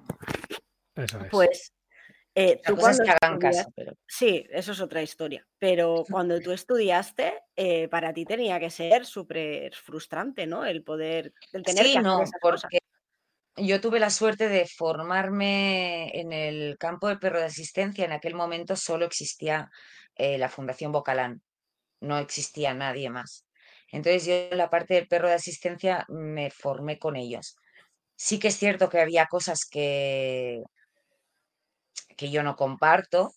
[0.97, 1.31] eso es.
[1.31, 1.73] Pues
[2.35, 5.47] eh, tú cosa es cuando que hagan estudias- caso, pero Sí, eso es otra historia.
[5.59, 10.64] Pero cuando tú estudiaste, eh, para ti tenía que ser súper frustrante, ¿no?
[10.64, 12.40] El poder, el tener sí, que hacer no, cosas.
[12.40, 12.79] porque
[13.59, 18.05] yo tuve la suerte de formarme en el campo de perro de asistencia.
[18.05, 19.71] En aquel momento solo existía
[20.14, 21.40] eh, la Fundación Bocalán,
[22.01, 23.45] no existía nadie más.
[23.92, 27.57] Entonces yo en la parte del perro de asistencia me formé con ellos.
[28.16, 30.62] Sí que es cierto que había cosas que,
[32.16, 33.33] que yo no comparto,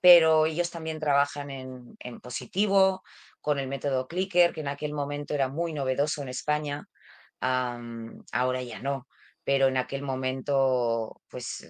[0.00, 3.02] pero ellos también trabajan en, en positivo,
[3.40, 6.86] con el método clicker, que en aquel momento era muy novedoso en España,
[7.40, 9.06] ahora ya no,
[9.44, 11.68] pero en aquel momento pues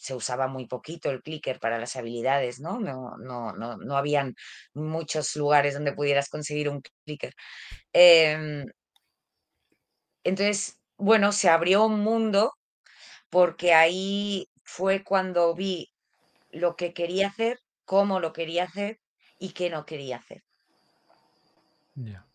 [0.00, 2.80] se usaba muy poquito el clicker para las habilidades, ¿no?
[2.80, 4.34] No, no, no, no habían
[4.74, 7.34] muchos lugares donde pudieras conseguir un clicker.
[7.92, 8.66] Em,
[10.24, 12.52] entonces, bueno, se abrió un mundo
[13.30, 15.88] porque ahí fue cuando vi
[16.50, 19.00] lo que quería hacer, cómo lo quería hacer
[19.38, 20.42] y qué no quería hacer.
[21.96, 22.29] Ya.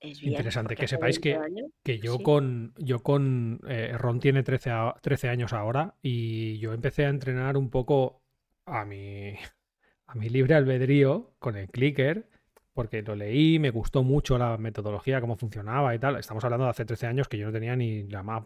[0.00, 1.52] Es bien, Interesante que sepáis 20
[1.84, 2.22] que, que yo sí.
[2.22, 7.08] con yo con eh, Ron tiene 13, a- 13 años ahora y yo empecé a
[7.08, 8.22] entrenar un poco
[8.66, 9.34] a mi
[10.06, 12.28] a mi libre albedrío con el clicker
[12.74, 16.16] porque lo leí, me gustó mucho la metodología, cómo funcionaba y tal.
[16.16, 18.44] Estamos hablando de hace 13 años que yo no tenía ni la más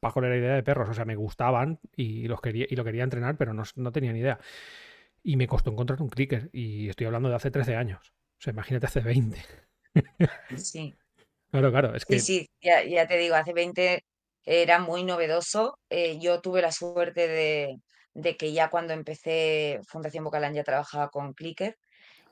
[0.00, 3.36] pajolera idea de perros, o sea, me gustaban y los quería y lo quería entrenar,
[3.36, 4.40] pero no, no tenía ni idea.
[5.22, 8.12] Y me costó encontrar un clicker y estoy hablando de hace 13 años.
[8.38, 9.38] O sea, imagínate hace 20.
[10.56, 10.94] Sí,
[11.52, 14.04] Claro, claro, es que sí, sí, ya, ya te digo, hace 20
[14.44, 15.78] era muy novedoso.
[15.90, 17.76] Eh, yo tuve la suerte de,
[18.14, 21.76] de que ya cuando empecé Fundación Bocalán ya trabajaba con Clicker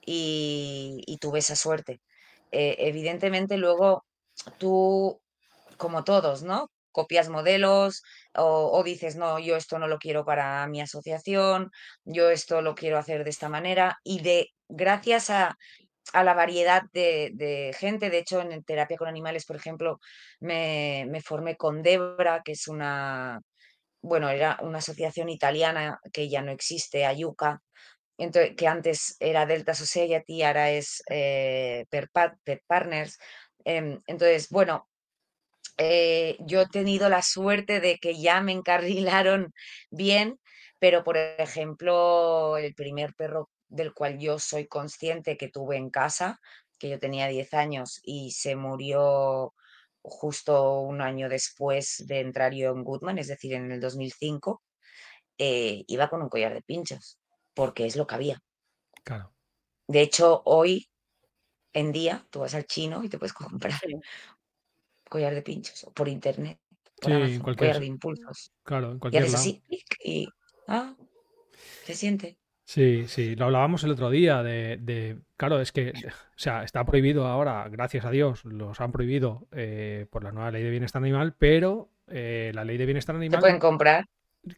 [0.07, 2.01] y, y tuve esa suerte.
[2.51, 4.05] Eh, evidentemente luego
[4.59, 5.20] tú,
[5.77, 6.70] como todos, ¿no?
[6.92, 8.03] Copias modelos
[8.35, 11.70] o, o dices, no, yo esto no lo quiero para mi asociación,
[12.05, 15.57] yo esto lo quiero hacer de esta manera y de gracias a,
[16.12, 20.01] a la variedad de, gente, de hecho en terapia con animales, por ejemplo,
[20.40, 23.40] me, formé con Debra, que es una,
[24.03, 27.61] bueno, era una asociación italiana que ya no existe, Ayuca,
[28.18, 32.11] entonces, que antes era Delta Society, ahora es eh, Per
[32.66, 33.18] Partners.
[33.64, 34.88] Em, entonces, bueno,
[35.79, 39.53] eh, yo he tenido la suerte de que ya me encarrilaron
[39.90, 40.38] bien,
[40.79, 46.40] pero por ejemplo, el primer perro del cual yo soy consciente que tuve en casa,
[46.78, 49.54] que yo tenía 10 años y se murió
[50.02, 54.62] justo un año después de entrar yo en Goodman, es decir, en el 2005,
[55.38, 57.18] eh, iba con un collar de pinchos,
[57.54, 58.40] porque es lo que había.
[59.04, 59.35] claro.
[59.88, 60.88] De hecho, hoy
[61.74, 63.88] en día tú vas al chino y te puedes comprar Sí.
[65.09, 66.61] collar de pinchos por internet,
[67.00, 68.52] por Sí, en Amazon, cualquier collar de impulsos.
[68.64, 69.40] Claro, en Y haces lado.
[69.40, 70.28] así y
[70.68, 70.96] ah,
[71.83, 72.39] se siente.
[72.70, 76.85] Sí, sí, lo hablábamos el otro día de, de- claro, es que, o sea, está
[76.85, 81.02] prohibido ahora, gracias a Dios, los han prohibido eh, por la nueva ley de bienestar
[81.02, 84.06] animal, pero eh, la ley de bienestar Se animal, pueden comprar.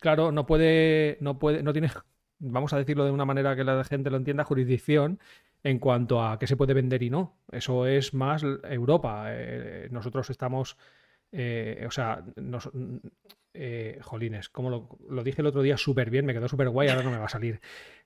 [0.01, 1.89] claro, no puede, no puede, no tiene,
[2.39, 5.19] vamos a decirlo de una manera que la gente lo entienda, jurisdicción
[5.65, 7.39] en cuanto a qué se puede vender y no.
[7.51, 9.27] Eso es más Europa.
[9.29, 10.77] Eh, nosotros estamos
[11.33, 12.71] eh, o sea, nos,
[13.55, 16.89] eh, jolines, como lo, lo, dije el otro día súper bien, me quedó súper guay,
[16.89, 17.61] ahora no me va a salir.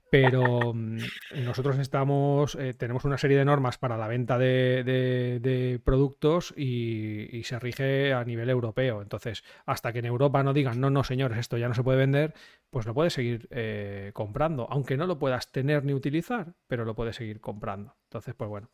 [0.09, 0.99] Pero mm,
[1.45, 7.59] nosotros estamos, eh, tenemos una serie de normas para la venta de, productos y, se
[7.59, 9.03] rige a nivel europeo.
[9.03, 11.99] Entonces, hasta que en Europa no digan, no, no, señores, esto ya no se puede
[11.99, 12.35] vender,
[12.71, 14.69] pues lo puedes seguir eh, comprando.
[14.71, 17.97] Aunque no lo puedas tener ni utilizar, pero lo puedes seguir comprando.
[18.05, 18.71] Entonces, pues bueno,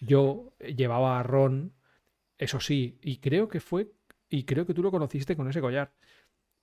[0.00, 1.74] yo llevaba a Ron,
[2.36, 3.92] eso sí, y creo que fue,
[4.28, 5.92] y creo que tú lo conociste con ese collar.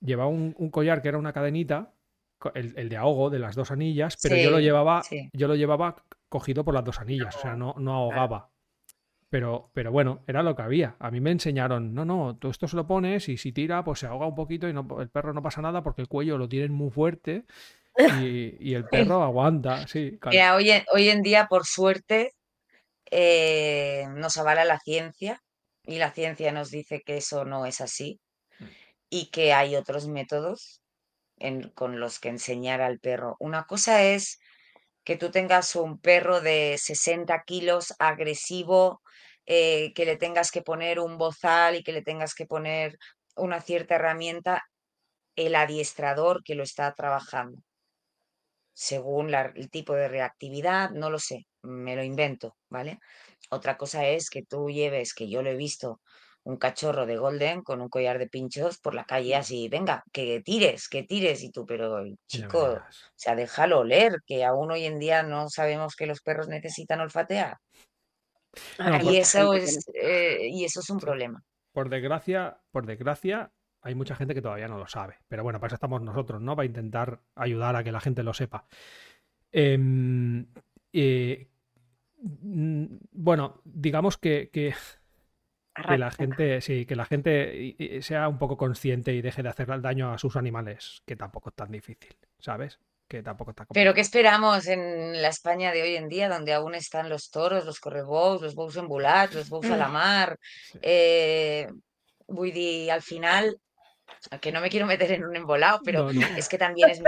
[0.00, 1.94] Llevaba un collar que era una cadenita
[2.54, 5.02] el, de ahogo de las dos anillas, pero yo lo llevaba,
[5.32, 8.50] yo lo llevaba cogido por las dos anillas, o sea, no, no ahogaba.
[9.30, 10.96] Pero, pero bueno, era lo que había.
[10.98, 14.00] A mí me enseñaron, no, no, tú esto se lo pones y si tira, pues
[14.00, 16.50] se ahoga un poquito y no, el perro no pasa nada porque el cuello lo
[16.50, 17.46] tienen muy fuerte
[17.96, 19.86] y, el perro aguanta.
[19.86, 20.18] Sí,
[20.54, 22.34] hoy, en, hoy en día, por suerte,
[23.10, 25.42] eh, nos avala la ciencia
[25.84, 28.20] y la ciencia nos dice que eso no es así
[28.58, 28.64] mm.
[29.08, 30.81] y que hay otros métodos
[31.74, 33.36] con los que enseñar al perro.
[33.40, 34.38] Una cosa es
[35.04, 39.02] que tú tengas un perro de 60 kilos agresivo,
[39.46, 42.96] eh, que le tengas que poner un bozal y que le tengas que poner
[43.36, 44.62] una cierta herramienta,
[45.36, 47.58] el adiestrador que lo está trabajando.
[48.74, 52.98] Según el tipo de reactividad, no lo sé, me lo invento, ¿vale?
[53.50, 56.00] Otra cosa es que tú lleves, que yo lo he visto,
[56.44, 60.42] un cachorro de golden con un collar de pinchos por la calle así, venga, que
[60.44, 62.80] tires, que tires y tú, pero chico, o
[63.14, 67.58] sea, déjalo oler, que aún hoy en día no sabemos que los perros necesitan olfatear.
[69.02, 71.42] y, eso es, eh, y eso es un problema.
[71.72, 73.50] Por desgracia, por desgracia,
[73.80, 75.16] hay mucha gente que todavía no lo sabe.
[75.28, 76.54] Pero bueno, para eso estamos nosotros, ¿no?
[76.54, 78.66] Para intentar ayudar a que la gente lo sepa.
[79.50, 80.46] Em,
[80.92, 81.48] eh,
[82.22, 84.74] bueno, digamos que, que
[85.74, 89.80] que la gente, sí, que la gente sea un poco consciente y deje de hacer
[89.80, 92.78] daño a sus animales, que tampoco es tan difícil, ¿sabes?
[93.08, 96.74] Que tampoco está Pero ¿qué esperamos en la España de hoy en día, donde aún
[96.74, 99.92] están los toros, los correbous, los bous embulat, los bous a la mm.
[99.92, 100.38] mar?
[100.80, 101.68] Eh,
[102.90, 103.58] al final,
[104.40, 107.02] que no me quiero meter en un embolado, pero es que también es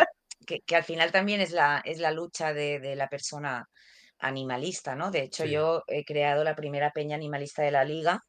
[0.45, 3.69] que, al final también es la, es la lucha de, la persona
[4.19, 5.11] animalista, ¿no?
[5.11, 8.21] De hecho, yo he creado la primera peña animalista de la liga,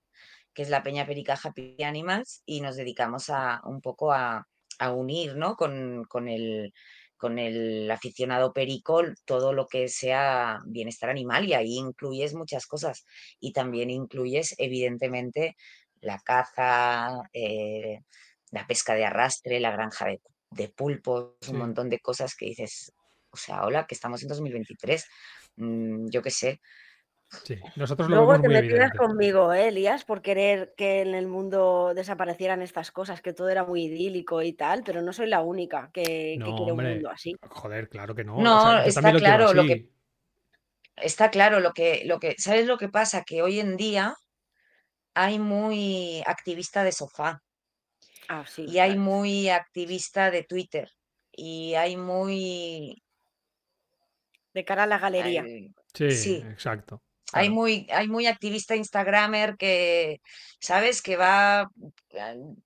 [0.55, 4.47] que es la Peña Perica Happy Animals, y nos dedicamos a un poco a,
[4.93, 5.55] unir ¿no?
[5.55, 6.73] con, el,
[7.17, 13.05] con el aficionado perico todo lo que sea bienestar animal y ahí incluyes muchas cosas
[13.39, 15.55] y también incluyes evidentemente
[16.01, 18.01] la caza, eh,
[18.51, 20.07] la pesca de arrastre, la granja
[20.51, 22.93] de, pulpos, un montón de cosas que dices,
[23.29, 25.05] o sea, hola, que estamos en 2023,
[25.55, 26.61] mm, yo qué sé,
[27.43, 31.93] Sí, nosotros lo Luego te metías conmigo, ¿eh, Elías, por querer que en el mundo
[31.95, 35.89] desaparecieran estas cosas, que todo era muy idílico y tal, pero no soy la única
[35.93, 37.35] que, quiere un mundo así.
[37.49, 38.37] Joder, claro que no.
[38.41, 39.89] No, está claro lo, que
[40.97, 43.23] está claro lo que, lo que, ¿sabes lo que pasa?
[43.23, 44.15] Que hoy en día
[45.13, 47.41] hay muy activista de sofá.
[48.27, 50.91] Ah, sí, y hay muy activista de Twitter.
[51.31, 53.01] Y hay muy.
[54.53, 55.43] De cara a la galería.
[55.93, 57.01] sí, exacto.
[57.33, 60.21] Hay muy, hay muy activista Instagramer que,
[60.59, 61.01] ¿sabes?
[61.01, 61.69] Que va,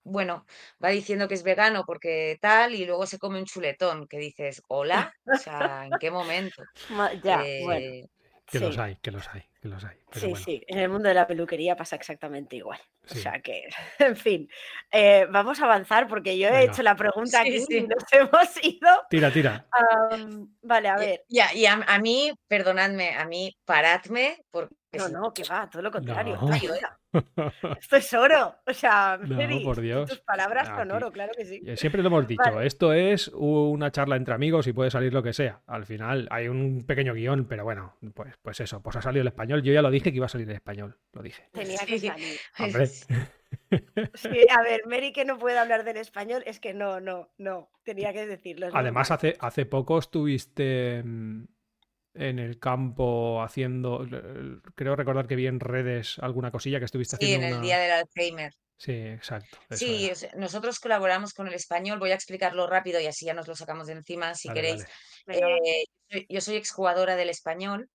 [0.04, 0.46] bueno,
[0.84, 4.62] va diciendo que es vegano porque tal, y luego se come un chuletón, que dices,
[4.68, 6.64] hola, o sea, ¿en qué momento?
[7.24, 7.86] Ya, bueno.
[7.86, 8.08] Eh,
[8.46, 9.98] que los hay, que los hay, que los hay.
[10.12, 12.80] sí, sí, en el mundo de la peluquería pasa exactamente igual.
[13.12, 13.64] O sea que,
[14.00, 14.50] en fin,
[14.92, 18.90] eh, vamos a avanzar porque yo he hecho la pregunta aquí y nos hemos ido.
[19.10, 19.68] Tira, tira.
[20.62, 21.24] vale, a ver.
[21.28, 25.84] Y, y a, a, mí, perdonadme, a mí, paradme, porque no, no, que va, todo
[25.84, 26.40] lo contrario.
[27.80, 28.56] Esto es oro.
[28.66, 29.20] O sea,
[29.64, 30.10] por Dios.
[30.10, 31.62] tus palabras son oro, claro que sí.
[31.76, 35.34] Siempre lo hemos dicho, esto es una charla entre amigos y puede salir lo que
[35.34, 35.62] sea.
[35.68, 39.28] Al final hay un pequeño guion, pero bueno, pues, pues eso, pues ha salido el
[39.28, 39.49] español.
[39.58, 41.50] Yo ya lo dije que iba a salir el español, lo dije.
[41.52, 42.40] Tenía que salir.
[44.14, 47.72] Sí, a ver, Mary que no puede hablar del español, es que no, no, no,
[47.84, 48.70] tenía que decirlo.
[48.74, 51.46] Además, hace, hace poco estuviste mm,
[52.16, 54.08] en el campo haciendo,
[54.76, 57.48] creo recordar que vi en redes alguna cosilla que estuviste haciendo.
[57.48, 58.54] Sí, en el día del Alzheimer.
[58.80, 59.58] Sí, exacto.
[59.72, 63.56] Sí, nosotros colaboramos con el español, voy a explicarlo rápido y así ya nos lo
[63.56, 64.86] sacamos de encima si queréis.
[65.28, 67.90] Eh, yo soy exjugadora del español,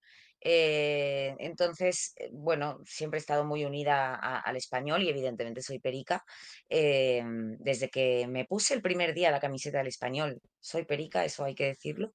[0.45, 6.23] eh, entonces, eh, bueno, siempre he estado muy unida al español y evidentemente soy perica.
[6.69, 11.55] desde que me puse el primer día la camiseta del español, soy perica, eso hay
[11.55, 12.13] que decirlo.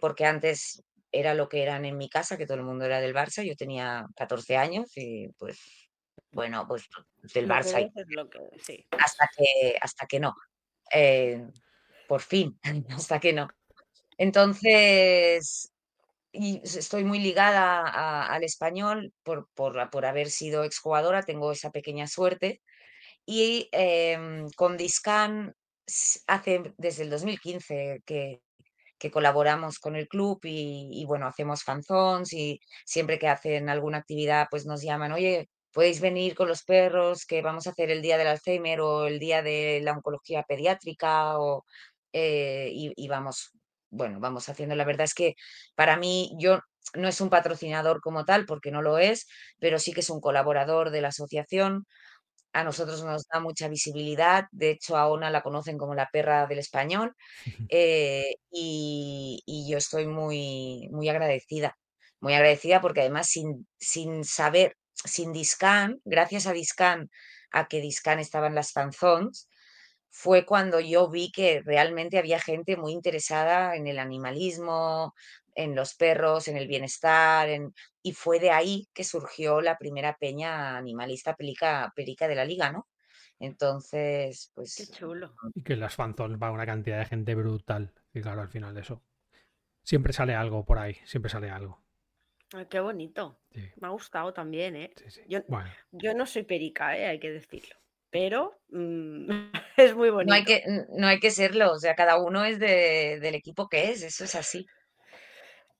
[0.00, 0.82] porque antes
[1.12, 3.56] era lo que eran en mi casa, que todo el mundo era del Barça, yo
[3.56, 5.58] tenía 14 años y pues
[6.32, 6.88] bueno, pues
[7.34, 8.38] del Lo que Barça, y es lo que.
[8.62, 8.86] Sí.
[8.98, 10.34] hasta que, hasta que no.
[10.92, 11.46] Eh,
[12.06, 12.58] por fin,
[12.90, 13.48] hasta que no.
[14.16, 15.72] Entonces,
[16.32, 21.70] y estoy muy ligada a- al español por, por, por haber sido exjugadora, tengo esa
[21.70, 22.60] pequeña suerte.
[23.26, 25.54] Y em, con Discan
[26.26, 28.40] hace desde el 2015 que,
[28.98, 33.98] que colaboramos con el club y, y, bueno, hacemos fanzones y siempre que hacen alguna
[33.98, 38.02] actividad pues nos llaman, oye, podéis venir con los perros que vamos a hacer el
[38.02, 41.64] día del Alzheimer o el día de la oncología pediátrica o,
[42.12, 43.52] eh, y, y vamos,
[43.90, 44.74] bueno, vamos haciendo.
[44.76, 45.34] La verdad es que
[45.74, 46.60] para mí yo
[46.94, 49.26] no es un patrocinador como tal porque no lo es,
[49.58, 51.86] pero sí que es un colaborador de la asociación
[52.52, 56.46] a nosotros nos da mucha visibilidad, de hecho a Ona la conocen como la perra
[56.46, 57.14] del español,
[57.68, 61.76] eh, y, y yo estoy muy, muy agradecida,
[62.20, 67.10] muy agradecida porque además sin, sin saber, sin Discan, gracias a Discan,
[67.52, 69.47] a que Discan estaba en las fanzones,
[70.20, 75.14] fue cuando yo vi que realmente había gente muy interesada en el animalismo,
[75.54, 80.16] en los perros, en el bienestar, en, y fue de ahí que surgió la primera
[80.16, 82.88] peña animalista pelica, perica de la liga, ¿no?
[83.38, 85.36] Entonces, Qué pues chulo.
[85.54, 87.94] Y que las fanzones va una cantidad de gente brutal.
[88.12, 89.00] Y claro, al final de eso.
[89.84, 91.80] Siempre sale algo por ahí, siempre sale algo.
[92.52, 93.38] Ay, qué bonito.
[93.52, 94.90] Sí, Me ha gustado también, ¿eh?
[94.96, 95.20] sí, sí.
[95.28, 97.06] Yo, Bueno, yo no soy perica, ¿eh?
[97.06, 97.76] Hay que decirlo.
[98.10, 99.28] Pero mm,
[99.76, 100.30] es muy bonito.
[100.30, 100.62] no hay que,
[100.96, 104.24] no hay que serlo, o sea, cada uno es de- del equipo que es, eso
[104.24, 104.66] es así.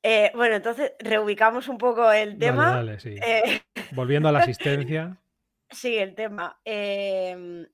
[0.02, 2.76] Eh, bueno, entonces reubicamos un poco el tema.
[2.76, 3.16] dale, sí.
[3.24, 3.60] Eh,
[3.92, 5.20] Volviendo a la asistencia.
[5.70, 6.60] sí, el tema.
[6.64, 7.66] Em,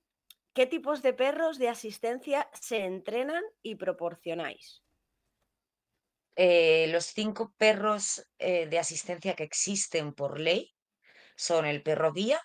[0.53, 4.81] ¿Qué tipos de perros de asistencia se entrenan y proporcionáis?
[6.37, 10.73] Eh, los cinco perros eh, de asistencia que existen por ley
[11.35, 12.39] son el perro guía,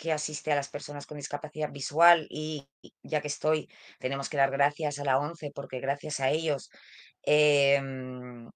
[0.00, 2.68] que asiste a las personas con discapacidad visual y
[3.02, 3.68] ya que estoy,
[4.00, 6.70] tenemos que dar gracias a la ONCE porque gracias a ellos
[7.22, 8.48] em,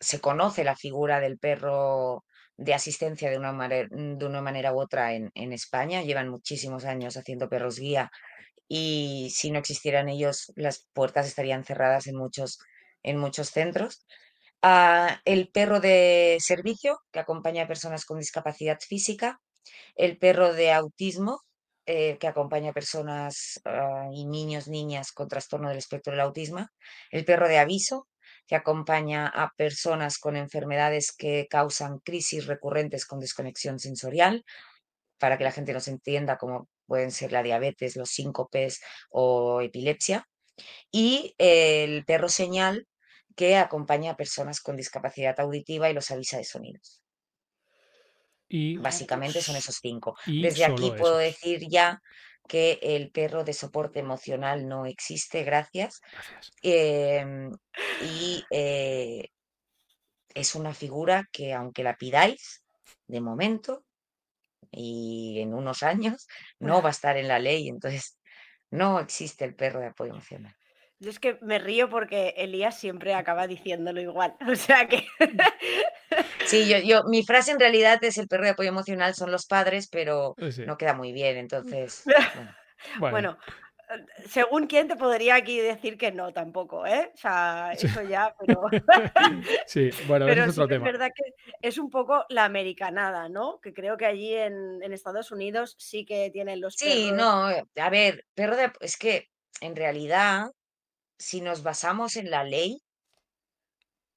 [0.00, 2.24] se conoce la figura del perro
[2.56, 6.02] de asistencia de una, mare- de una manera u otra en, en España.
[6.02, 8.10] Llevan muchísimos años haciendo perros guía
[8.68, 12.58] y si no existieran ellos, las puertas estarían cerradas en muchos,
[13.02, 14.06] en muchos centros.
[14.62, 19.40] Ah, el perro de servicio, que acompaña a personas con discapacidad física,
[19.94, 21.40] el perro de autismo,
[21.86, 26.66] eh, que acompaña a personas ah, y niños, niñas con trastorno del espectro del autismo,
[27.10, 28.08] el perro de aviso,
[28.46, 34.44] que acompaña a personas con enfermedades que causan crisis recurrentes con desconexión sensorial,
[35.18, 40.26] para que la gente nos entienda, como pueden ser la diabetes, los síncopes o epilepsia,
[40.90, 42.86] y el perro señal,
[43.36, 47.03] que acompaña a personas con discapacidad auditiva y los avisa de sonidos.
[48.56, 50.16] Y, Básicamente son esos cinco.
[50.26, 51.42] y Desde aquí puedo esos.
[51.42, 52.00] decir ya
[52.46, 56.00] que el perro de soporte emocional no existe, gracias.
[56.12, 56.52] Gracias.
[56.62, 57.50] Em,
[58.00, 59.28] y eh,
[60.32, 62.62] es una figura que aunque la pidáis,
[63.08, 63.84] de momento,
[64.70, 66.28] y en unos años,
[66.60, 67.66] no va a estar en la ley.
[67.68, 68.20] Entonces,
[68.70, 70.54] no existe el perro de apoyo emocional.
[71.00, 74.36] Yo es que me río porque Elías siempre acaba diciéndolo igual.
[74.48, 75.04] O sea que.
[76.46, 79.46] Sí, yo, yo, mi frase en realidad es el perro de apoyo emocional son los
[79.46, 80.64] padres, pero Eh, sí.
[80.64, 81.36] no queda muy bien.
[81.36, 82.02] Entonces,
[82.34, 82.54] bueno.
[83.00, 83.38] Bueno, Bueno,
[83.90, 87.10] eh, según quién te podría aquí decir que no tampoco, ¿eh?
[87.14, 87.86] O sea, Sí.
[87.86, 88.60] eso ya, pero.
[89.66, 90.86] sí, bueno, Pero es sí otro es tema.
[90.86, 91.24] verdad que
[91.62, 93.58] es un poco la americanada, ¿no?
[93.60, 97.18] Que creo que allí en, en Estados Unidos sí que tienen los Sí, perros.
[97.18, 99.28] no, eh, a ver, perro de, es que
[99.60, 100.50] en realidad,
[101.18, 102.82] si nos basamos en la ley,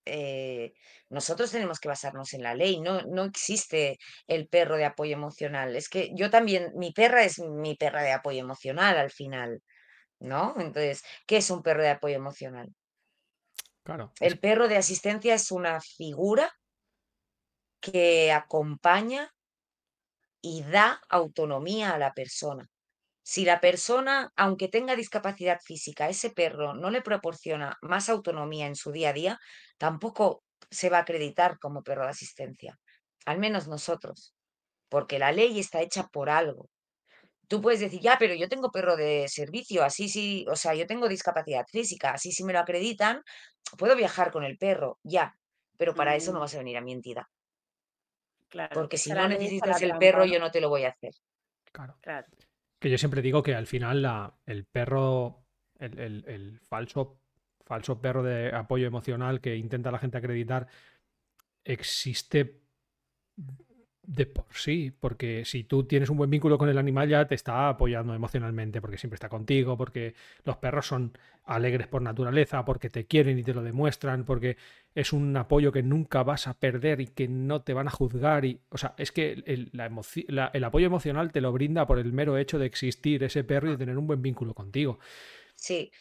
[0.05, 0.73] eh,
[1.09, 3.97] nosotros tenemos que basarnos en la ley, no, no existe
[4.27, 5.75] el perro de apoyo emocional.
[5.75, 9.61] Es que yo también, mi perra es mi perra de apoyo emocional al final,
[10.19, 10.55] ¿no?
[10.57, 12.69] Entonces, ¿qué es un perro de apoyo emocional?
[13.83, 14.11] Claro.
[14.19, 16.51] El perro de asistencia es una figura
[17.79, 19.31] que acompaña
[20.41, 22.67] y da autonomía a la persona.
[23.23, 28.75] Si la persona, aunque tenga discapacidad física, ese perro no le proporciona más autonomía en
[28.75, 29.39] su día a día,
[29.77, 32.77] tampoco se va a acreditar como perro de asistencia.
[33.25, 34.33] Al menos nosotros,
[34.89, 36.69] porque la ley está hecha por algo.
[37.47, 40.85] Tú puedes decir, ya, pero yo tengo perro de servicio, así sí, o sea, yo
[40.87, 43.21] tengo discapacidad física, así si me lo acreditan,
[43.77, 45.33] puedo viajar con el perro, ya,
[45.77, 47.23] pero para eso no vas a venir a mi entidad,
[48.49, 50.45] claro, porque si no necesitas el perro, yo ¿no?
[50.45, 51.13] no te lo voy a hacer.
[51.71, 51.97] Claro.
[52.01, 52.27] Claro.
[52.79, 55.45] Que yo siempre digo que al final la, el perro,
[55.79, 57.19] el, el- el falso,
[57.67, 60.67] falso perro de apoyo emocional que intenta la gente acreditar,
[61.63, 62.61] existe
[64.07, 67.35] de por sí, porque si tú tienes un buen vínculo con el animal ya te
[67.35, 70.15] está apoyando emocionalmente, porque siempre está contigo, porque
[70.45, 71.11] los perros son
[71.43, 74.55] alegres por naturaleza, porque te quieren y te lo demuestran, porque
[74.95, 78.45] es un apoyo que nunca vas a perder y que no te van a juzgar.
[78.45, 82.57] Y, o sea, es que el, apoyo emocional te lo brinda por el mero hecho
[82.59, 84.99] de existir ese perro y de tener un buen vínculo contigo.
[85.55, 85.91] Sí.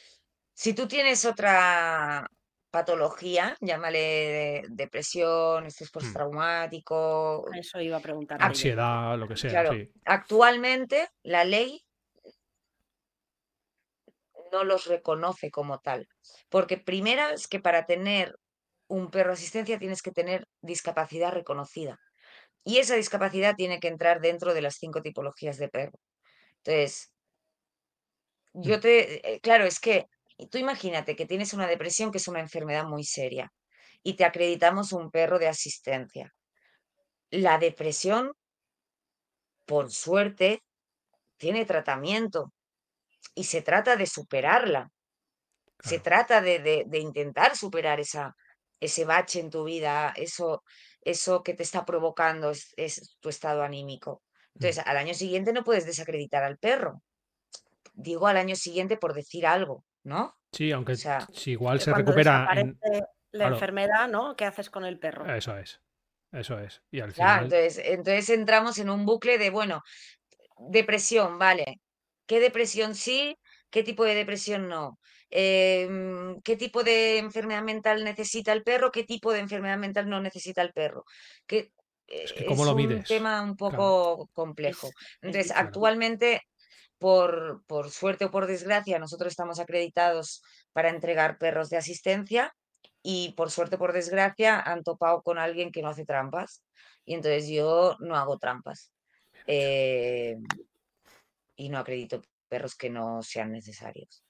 [0.57, 2.27] Si tú tienes otra
[2.71, 5.93] patología, llámale depresión, estrés hmm.
[5.93, 7.45] postraumático.
[7.53, 8.43] Eso iba a preguntar.
[8.43, 9.71] Ansiedad, lo que sea.
[10.07, 11.85] Actualmente la ley
[14.51, 16.09] no los reconoce como tal.
[16.49, 18.35] Porque primero es que para tener
[18.89, 21.99] un perro asistencia tienes que tener discapacidad reconocida.
[22.65, 25.99] Y esa discapacidad tiene que entrar dentro de las cinco tipologías de perro.
[26.65, 27.13] Entonces,
[28.55, 28.81] yo hmm.
[28.81, 30.07] te, eh, claro, es que
[30.39, 33.53] y tú imagínate que tienes una depresión que es una enfermedad muy seria
[34.03, 36.33] y te acreditamos un perro de asistencia.
[37.31, 38.33] La depresión,
[39.65, 40.63] por suerte,
[41.39, 42.53] tiene tratamiento
[43.35, 44.91] y se trata de superarla.
[45.81, 48.35] Se trata de, intentar superar esa,
[48.81, 50.63] ese bache en tu vida, eso,
[51.03, 54.23] eso que te está provocando es, tu estado anímico.
[54.55, 54.59] Mm.
[54.65, 57.03] Entonces, al año siguiente no puedes desacreditar al perro.
[57.93, 59.85] Digo al año siguiente por decir algo.
[60.07, 60.39] ¿No?
[60.53, 62.49] Sí, aunque si igual se recupera.
[63.33, 64.35] La enfermedad, ¿no?
[64.35, 65.31] ¿Qué haces con el perro?
[65.35, 65.81] Eso es.
[66.33, 66.81] Eso es.
[66.91, 67.45] Y al final...
[67.45, 69.83] entonces, entonces entramos en un bucle de, bueno,
[70.71, 71.81] depresión, vale.
[72.25, 73.37] ¿Qué depresión sí?
[73.69, 74.99] ¿Qué tipo de depresión no?
[75.29, 78.91] Em, ¿Qué tipo de enfermedad mental necesita el perro?
[78.91, 81.05] ¿Qué tipo de enfermedad mental no necesita el perro?
[82.07, 84.89] Es, que ¿cómo lo un tema un poco complejo.
[85.21, 86.43] Entonces, actualmente
[86.99, 90.43] por, por suerte o por desgracia, nosotros estamos acreditados
[90.73, 92.55] para entregar perros de asistencia
[93.03, 96.65] y por suerte o por desgracia han topado con alguien que no hace trampas
[97.05, 98.91] y entonces yo no hago trampas
[99.47, 100.37] eh,
[101.57, 104.25] y no acredito perros que no sean necesarios.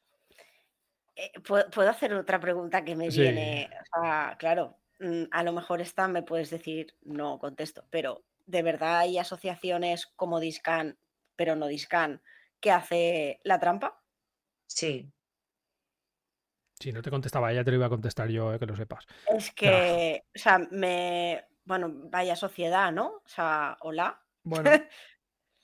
[1.15, 3.71] Eh, ¿Puedo hacer otra pregunta que me viene?
[4.39, 9.19] claro, mm, a lo mejor esta me puedes decir no contesto, pero ¿de verdad hay
[9.19, 10.99] asociaciones como Discan,
[11.35, 12.23] pero no Discan,
[12.67, 14.03] que hace la trampa?
[14.67, 15.09] Sí.
[16.75, 19.07] Si no te contestaba ella, te lo iba a contestar yo, eh, que lo sepas.
[19.33, 21.45] Es que, o sea, me.
[21.65, 23.23] Bueno, vaya sociedad, ¿no?
[23.25, 24.21] O sea, hola.
[24.43, 24.69] Bueno.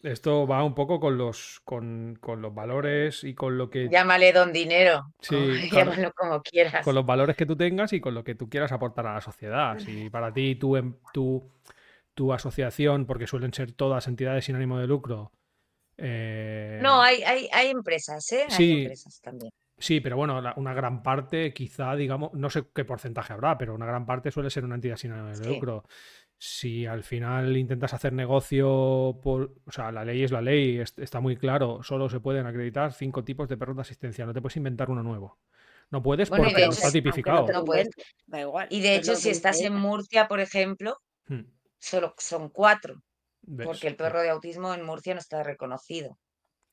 [0.05, 3.89] Esto va un poco con los, con, los valores y con lo que.
[3.89, 5.13] Llámale don dinero.
[5.19, 5.37] Sí,
[5.73, 6.85] llámalo como quieras.
[6.85, 9.21] Con los valores que tú tengas y con lo que tú quieras aportar a la
[9.21, 9.77] sociedad.
[9.81, 11.51] Si para ti tu, em, tu,
[12.15, 15.33] tu asociación, porque suelen ser todas entidades sin ánimo de lucro,
[16.05, 16.42] eh,
[16.83, 18.47] no, hay, hay, hay empresas, ¿eh?
[18.49, 19.53] Sí, hay empresas también.
[19.79, 23.85] Sí, pero bueno, una gran parte, quizá, digamos, no sé qué porcentaje habrá, pero una
[23.85, 25.85] gran parte suele ser una entidad sin ánimo de lucro.
[26.39, 29.55] Si al final intentas hacer negocio por.
[29.67, 31.83] O sea, la ley es la ley, está muy claro.
[31.83, 34.27] Solo se pueden acreditar cinco tipos de perros de asistencia.
[34.27, 35.39] No te puedes inventar uno nuevo.
[35.91, 37.47] No puedes porque no está tipificado.
[37.53, 37.89] No puedes.
[38.27, 38.67] Da igual.
[38.71, 41.43] Y de hecho, si estás en Murcia, por ejemplo, hmm.
[41.79, 43.03] solo son cuatro.
[43.65, 46.19] Porque el perro de autismo en Murcia no está reconocido.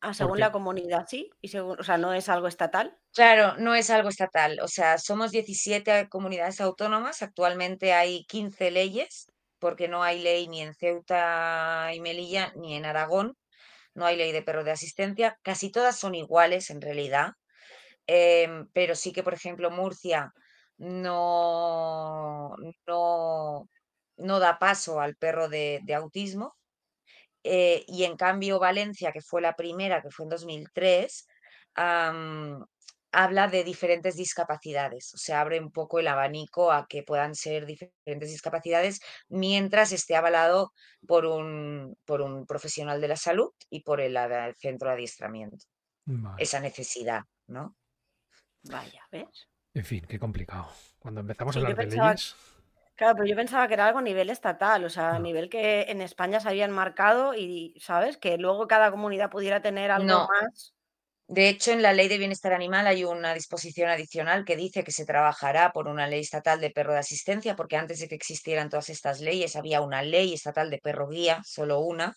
[0.02, 2.98] Ah, según la comunidad, sí, y según, o sea, no es algo estatal.
[3.14, 4.58] Claro, no es algo estatal.
[4.62, 7.22] O sea, somos 17 comunidades autónomas.
[7.22, 9.28] Actualmente hay 15 leyes,
[9.60, 13.36] porque no hay ley ni en Ceuta y Melilla ni en Aragón.
[13.96, 15.38] No hay ley de perro de asistencia.
[15.44, 17.34] Casi todas son iguales en realidad.
[18.08, 20.34] Em, pero sí que, por ejemplo, Murcia
[20.78, 22.56] no,
[22.88, 23.70] no,
[24.18, 26.56] no da paso al perro de autismo
[27.44, 31.28] eh, y en cambio Valencia, que fue la primera, que fue en 2003,
[33.12, 37.66] habla de diferentes discapacidades, o sea, abre un poco el abanico a que puedan ser
[37.66, 40.74] diferentes discapacidades mientras esté avalado
[41.08, 44.18] por un, por un profesional de la salud y por el,
[44.58, 45.58] centro de adiestramiento.
[46.38, 47.76] Esa necesidad, ¿no?
[48.64, 49.48] Vaya, ¿ves?
[49.76, 50.68] En fin, qué complicado.
[50.98, 52.36] Cuando empezamos a hablar de leyes...
[53.00, 55.84] Claro, pero yo pensaba que era algo a nivel estatal, o sea, a nivel que
[55.84, 58.18] en España se habían marcado y, ¿sabes?
[58.18, 60.74] Que luego cada comunidad pudiera tener algo más.
[61.26, 64.92] De hecho, en la Ley de Bienestar Animal hay una disposición adicional que dice que
[64.92, 68.68] se trabajará por una ley estatal de perro de asistencia, porque antes de que existieran
[68.68, 72.16] todas estas leyes había una ley estatal de perro guía, solo una.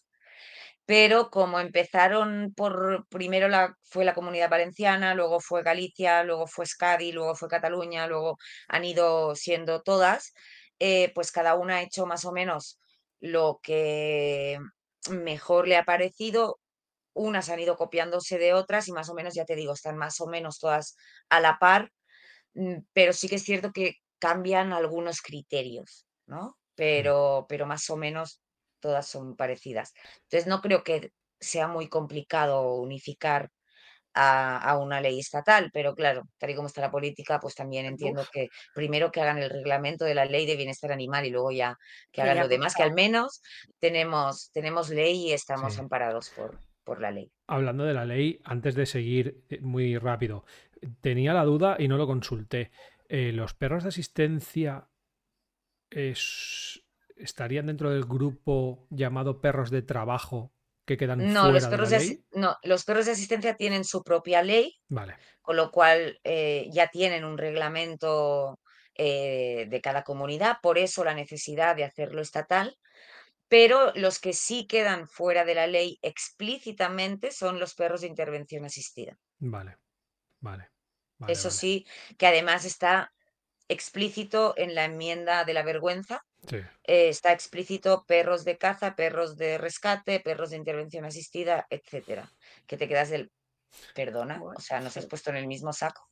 [0.85, 6.65] Pero como empezaron por, primero la, fue la comunidad valenciana, luego fue Galicia, luego fue
[6.65, 10.33] Euskadi, luego fue Cataluña, luego han ido siendo todas,
[10.79, 12.81] eh, pues cada una ha hecho más o menos
[13.21, 14.59] lo que
[15.11, 16.61] mejor le ha parecido.
[17.15, 20.21] Unas han ido copiándose de otras y más o menos, ya te digo, están más
[20.21, 20.97] o menos todas
[21.29, 21.93] a la par,
[22.55, 26.59] mm, pero sí que es cierto que cambian algunos criterios, ¿no?
[26.77, 28.41] Pero, pero más o menos
[28.81, 29.93] todas son parecidas.
[30.25, 33.51] Entonces, no creo que sea muy complicado unificar
[34.15, 38.25] a, una ley estatal, pero claro, tal y como está la política, pues también entiendo
[38.33, 41.79] que primero que hagan el reglamento de la ley de bienestar animal y luego ya
[42.11, 43.43] que hagan lo demás, que al menos
[43.79, 47.31] tenemos, tenemos ley y estamos amparados por, por la ley.
[47.47, 50.45] Hablando de la ley, antes de seguir eh, muy rápido,
[51.01, 52.71] tenía la duda y no lo consulté.
[53.09, 54.89] Eh, ¿Los perros de asistencia
[57.17, 60.55] estarían dentro del grupo llamado perros de trabajo
[60.85, 62.25] que quedan no, fuera los perros de la ley?
[62.33, 65.17] no, los perros de asistencia tienen su propia ley, vale.
[65.41, 68.59] con lo cual eh, ya tienen un reglamento
[68.95, 72.77] de cada comunidad, por eso la necesidad de hacerlo estatal
[73.53, 78.65] pero los que sí quedan fuera de la ley explícitamente son los perros de intervención
[78.65, 79.19] asistida.
[79.41, 79.77] Vale,
[80.41, 80.71] vale.
[81.29, 83.13] Eso sí, que además está
[83.69, 86.25] explícito en la enmienda de la vergüenza.
[86.49, 86.57] Sí.
[86.57, 92.31] Eh, está explícito perros de caza, perros de rescate, perros de intervención asistida, etcétera.
[92.67, 93.31] Que te quedas del.
[93.95, 96.11] Perdona, o sea, nos has puesto en el mismo saco.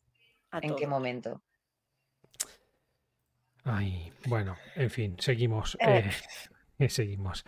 [0.62, 1.42] ¿En qué momento?
[3.64, 5.76] Ay, bueno, en fin, seguimos.
[5.80, 6.10] Eh.
[6.78, 7.44] Eh, seguimos.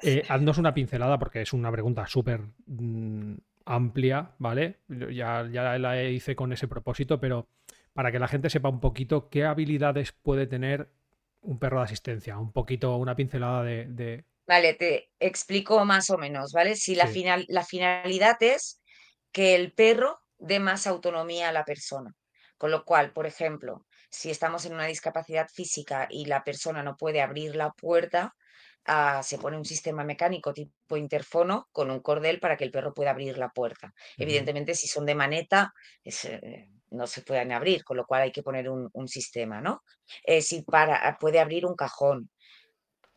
[0.28, 4.80] Haznos una pincelada porque es una pregunta súper mm, amplia, ¿vale?
[4.88, 7.48] Ya, ya la hice con ese propósito, pero
[7.94, 10.90] para que la gente sepa un poquito qué habilidades puede tener
[11.44, 14.24] un perro de asistencia, un poquito, una pincelada de...
[14.46, 16.76] Vale, te explico más o menos, ¿vale?
[16.76, 18.82] Si la, final, la finalidad es
[19.32, 22.14] que el perro dé más autonomía a la persona.
[22.58, 26.96] Con lo cual, por ejemplo, si estamos en una discapacidad física y la persona no
[26.96, 28.34] puede abrir la puerta,
[29.22, 33.10] se pone un sistema mecánico tipo interfono con un cordel para que el perro pueda
[33.10, 33.94] abrir la puerta.
[34.16, 35.74] Evidentemente, si son de maneta,
[36.04, 39.82] eh, no se pueden abrir, con lo cual hay que poner un, sistema, ¿no?
[40.40, 42.30] Si para, puede abrir un cajón,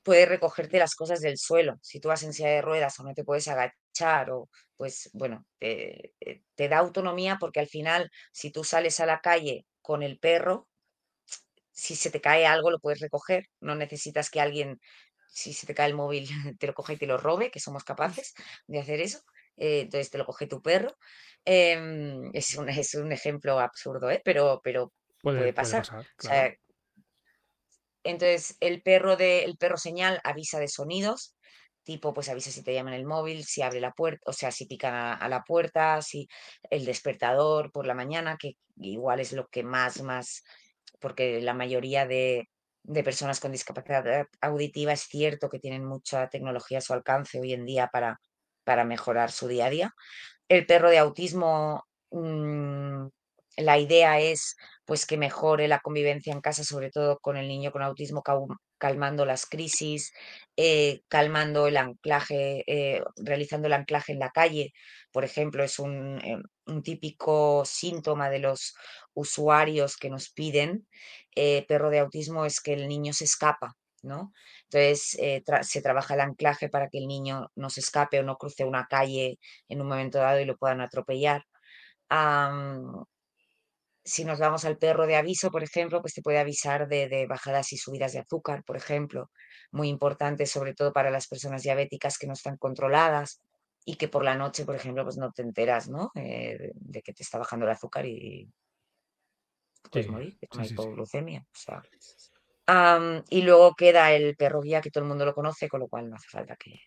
[0.04, 1.78] puede recogerte las cosas del suelo.
[1.82, 5.46] Si tú vas en silla de ruedas o no te puedes agachar, o pues bueno,
[5.60, 10.04] te, eh, te da autonomía porque al final, si tú sales a la calle con
[10.04, 10.68] el perro,
[11.72, 14.80] si se te cae algo lo puedes recoger, no necesitas que alguien
[15.30, 16.28] si se te cae el móvil,
[16.60, 18.34] te lo coge y te lo robe, que somos capaces
[18.68, 19.20] de hacer eso.
[19.58, 20.96] Eh, entonces te lo coge tu perro.
[21.46, 24.22] Em, es, un, es un ejemplo absurdo, ¿eh?
[24.24, 25.88] pero, pero puede, pasar.
[28.04, 31.36] entonces el perro, de, el perro señal avisa de sonidos,
[31.84, 34.66] tipo pues avisa si te llaman el móvil, si abre la puerta, o sea, si
[34.66, 36.28] pican a, la puerta, si
[36.70, 40.44] el despertador por la mañana, que igual es lo que más, más,
[41.00, 42.50] porque la mayoría de,
[42.84, 47.54] de personas con discapacidad auditiva es cierto que tienen mucha tecnología a su alcance hoy
[47.54, 48.20] en día para,
[48.68, 49.96] para mejorar su día a día.
[50.50, 53.08] El perro de autismo, mm,
[53.58, 57.72] la idea es pues que mejore la convivencia en casa, sobre todo con el niño
[57.72, 58.24] con autismo,
[58.78, 60.12] calmando las crisis,
[60.58, 64.74] eh, calmando el anclaje, eh, realizando el anclaje en la calle,
[65.14, 68.76] por ejemplo, es un, eh, un típico síntoma de los
[69.14, 70.88] usuarios que nos piden
[71.68, 74.34] perro de autismo es que el niño se escapa, ¿no?
[74.70, 75.18] Entonces
[75.62, 78.88] se trabaja el anclaje para que el niño no se escape o no cruce una
[78.88, 81.44] calle en un momento dado y lo puedan atropellar
[84.08, 87.74] si nos vamos al perro de aviso, por ejemplo, pues te puede avisar de, bajadas
[87.74, 89.30] y subidas de azúcar, por ejemplo,
[89.70, 93.42] muy importante sobre todo para las personas diabéticas que no están controladas
[93.84, 96.12] y que por la noche, por ejemplo, pues no te enteras, ¿no?
[96.16, 98.50] Eh, de, que te está bajando el azúcar y
[99.92, 101.46] puedes morir, es una hipoglucemia.
[103.30, 106.10] Y luego queda el perro guía, que todo el mundo lo conoce, con lo cual
[106.10, 106.80] no hace falta que...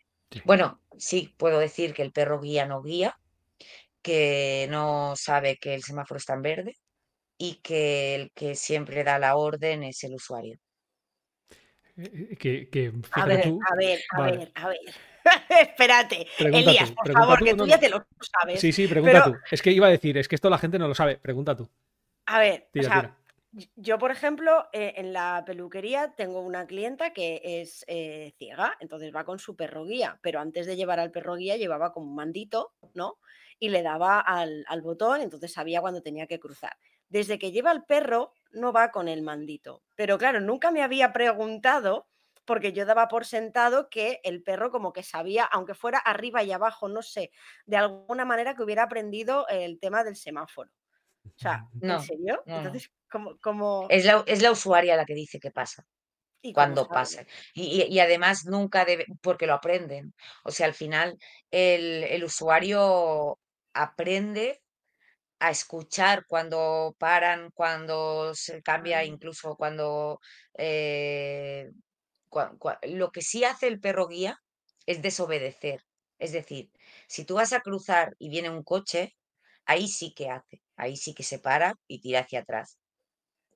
[0.45, 3.18] Bueno, sí, puedo decir que el perro guía no guía,
[4.03, 6.76] que no sabe que el semáforo está en verde,
[7.41, 10.59] y que el que siempre da la orden es el usuario.
[11.97, 14.78] Eh, que, a, ver, a ver, a ver, a ver,
[15.49, 18.61] Espérate, Elías, por favor, que tú ya te lo sabes.
[18.61, 19.37] Sí, sí, pregunta tú.
[19.51, 21.16] Es que iba a decir, es que esto la gente no lo sabe.
[21.16, 21.68] Pregunta tú.
[22.26, 23.16] A ver, o sea,
[23.76, 29.12] yo, por ejemplo, eh, en la peluquería tengo una clienta que es eh, ciega, entonces
[29.14, 32.14] va con su perro guía, pero antes de llevar al perro guía llevaba como un
[32.14, 33.18] mandito, ¿no?
[33.59, 36.76] Y le daba al, al botón, entonces sabía cuando tenía que cruzar
[37.09, 39.82] desde que lleva el perro no va con el mandito.
[39.96, 42.09] Pero claro, nunca me había preguntado
[42.44, 46.53] porque yo daba por sentado que el perro como que sabía, aunque fuera arriba y
[46.53, 47.32] abajo, no sé,
[47.66, 50.70] de alguna manera que hubiera aprendido el tema del semáforo.
[51.25, 52.43] O sea, ¿en serio?
[52.47, 52.91] Entonces,
[53.41, 53.87] como...
[53.89, 55.87] Es, la, es la usuaria la que dice que pasa
[56.55, 57.27] cuando pasa.
[57.55, 60.14] Y, además nunca debe, porque lo aprenden.
[60.45, 61.18] O sea, al final
[61.51, 63.39] el, el usuario
[63.75, 64.62] aprende
[65.39, 70.21] a escuchar cuando paran, cuando se cambia, incluso cuando...
[70.57, 71.71] Eh,
[72.83, 74.41] lo que sí hace el perro guía
[74.87, 75.83] es desobedecer.
[76.18, 76.71] Es decir,
[77.09, 79.16] si tú vas a cruzar y viene un coche,
[79.64, 82.78] ahí sí que hace, ahí sí que se para y tira hacia atrás.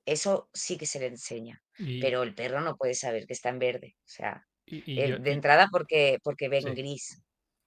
[0.05, 3.49] Eso sí que se le enseña, Y, pero el perro no puede saber que está
[3.49, 3.95] en verde.
[3.99, 6.69] O sea, y- y eh, yo- de y- entrada porque, porque ven Sí.
[6.75, 7.21] gris.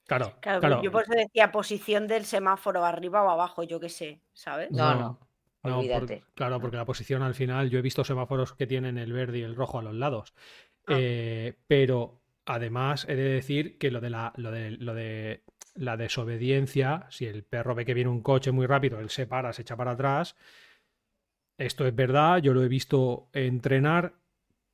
[0.07, 0.83] claro, Claro, claro.
[0.83, 4.71] yo por eso decía posición del semáforo arriba o abajo, yo qué sé, ¿sabes?
[4.71, 5.19] No, no,
[5.61, 6.25] por- olvídate.
[6.35, 9.43] claro, porque la posición al final, yo he visto semáforos que tienen el verde y
[9.43, 10.33] el rojo a los lados.
[10.87, 10.95] Ah.
[10.99, 15.43] Eh, pero además he de decir que lo de la, lo de, lo de
[15.79, 19.53] la desobediencia, si el perro ve que viene un coche muy rápido, él se para,
[19.53, 20.37] se echa para atrás.
[21.59, 24.15] Esto es verdad, yo lo he visto entrenar,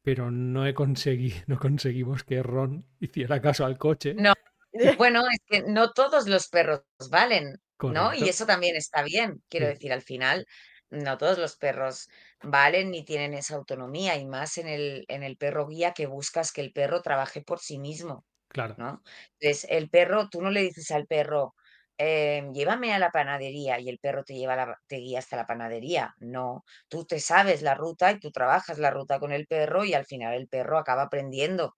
[0.02, 4.14] pero no he conseguido, no conseguimos que Ron hiciera caso al coche.
[4.14, 4.32] No.
[4.98, 8.12] Bueno, es que no todos los perros valen, ¿no?
[8.12, 9.42] Y eso también está bien.
[9.48, 9.72] Quiero Sí.
[9.74, 10.46] decir, al final,
[10.90, 12.08] no todos los perros
[12.42, 16.50] valen ni tienen esa autonomía, y más en el, en el perro guía que buscas
[16.52, 18.24] que el perro trabaje por sí mismo.
[18.54, 19.02] Claro, ¿no?
[19.40, 21.54] Entonces, el perro, tú no le dices al perro,
[21.98, 25.46] em, llévame a la panadería y el perro te lleva la- te guía hasta la
[25.46, 26.14] panadería.
[26.18, 29.94] No, tú te sabes la ruta y tú trabajas la ruta con el perro y
[29.94, 31.74] al final el perro acaba aprendiendo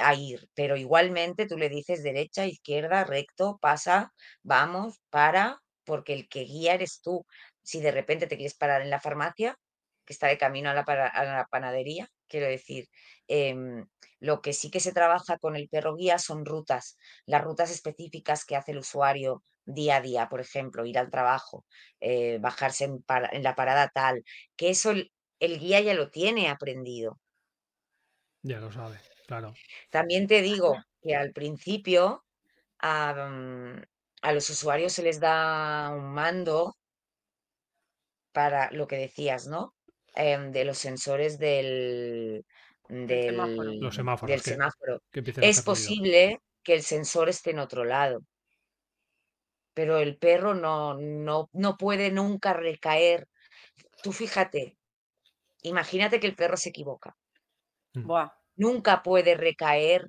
[0.00, 4.12] a ir, pero igualmente tú le dices derecha, izquierda, recto, pasa,
[4.42, 7.24] vamos, para, porque el que guía eres tú.
[7.62, 9.56] Si de repente te quieres parar en la farmacia,
[10.04, 12.86] que está de camino a la, a la panadería, quiero decir,
[13.26, 13.86] em,
[14.20, 18.44] lo que sí que se trabaja con el perro guía son rutas, las rutas específicas
[18.44, 21.64] que hace el usuario día a día, por ejemplo, ir al trabajo,
[22.00, 24.22] eh, bajarse en, para- en la parada tal,
[24.56, 27.18] que eso el, el guía ya lo tiene aprendido.
[28.42, 29.60] ya lo sabe, claro.
[29.90, 32.24] También te digo que al principio
[32.80, 33.82] a, mm,
[34.22, 36.74] a los usuarios se les da un mando
[38.32, 39.74] para lo que decías, ¿no?
[40.20, 42.44] Em, de los sensores del,
[42.88, 43.70] semáforo.
[43.70, 45.02] del, Los semáforos del que- semáforo.
[45.12, 48.24] Que Es posible que el sensor esté en otro lado,
[49.74, 53.28] pero el perro no, no, no puede nunca recaer.
[54.02, 54.76] Tú fíjate,
[55.62, 57.16] imagínate que el perro se equivoca.
[57.94, 58.28] Buah.
[58.56, 60.08] Nunca puede recaer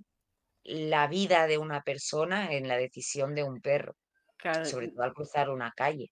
[0.63, 3.95] la vida de una persona en la decisión de un perro,
[4.37, 6.09] Claro, sobre todo al cruzar una calle.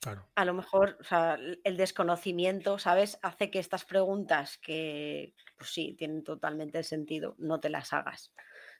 [0.00, 0.30] Claro.
[0.34, 3.18] a lo mejor, o sea, el desconocimiento, ¿sabes?
[3.22, 8.32] Hace que estas preguntas que, pues sí, tienen totalmente sentido, no te las hagas,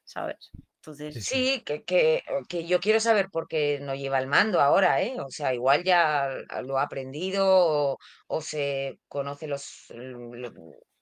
[0.04, 0.54] ¿sabes?
[0.76, 1.22] Entonces, Sí.
[1.22, 5.16] Sí, que, que, que yo quiero saber por qué no lleva el mando ahora, ¿eh?
[5.20, 6.28] O sea, igual ya
[6.64, 7.96] lo ha aprendido o,
[8.26, 10.52] o se conoce los, lo-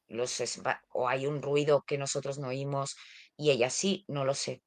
[0.08, 2.96] los, espa- o hay un ruido que nosotros no oímos
[3.36, 4.62] y ella sí, no lo sé.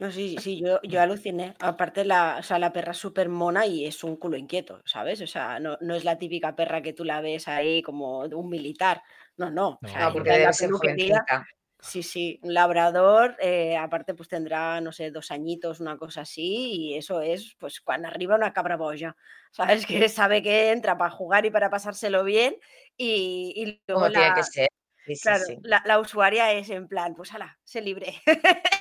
[0.00, 1.54] No, sí, sí, yo, yo aluciné.
[1.60, 5.20] Aparte, la, o sea, la perra es súper mona y es un culo inquieto, ¿sabes?
[5.20, 8.48] O sea, no, no es la típica perra que tú la ves ahí como un
[8.48, 9.02] militar.
[9.36, 9.68] No, no.
[9.70, 11.46] o No, sea, No, Ah, porque la debe ser peluquería, jovencita.
[11.82, 16.72] Sí, sí, un labrador, eh, aparte pues tendrá, no sé, dos añitos, una cosa así,
[16.90, 19.16] y eso es, pues, cuando arriba una cabra boya,
[19.50, 19.86] ¿sabes?
[20.06, 22.54] Que sabe que entra para jugar y para pasárselo bien,
[22.98, 24.68] y, y luego Como tiene que la, ser.
[25.06, 25.58] Sí, claro, sí.
[25.62, 28.14] la, la usuaria es en plan, pues ala, sé libre,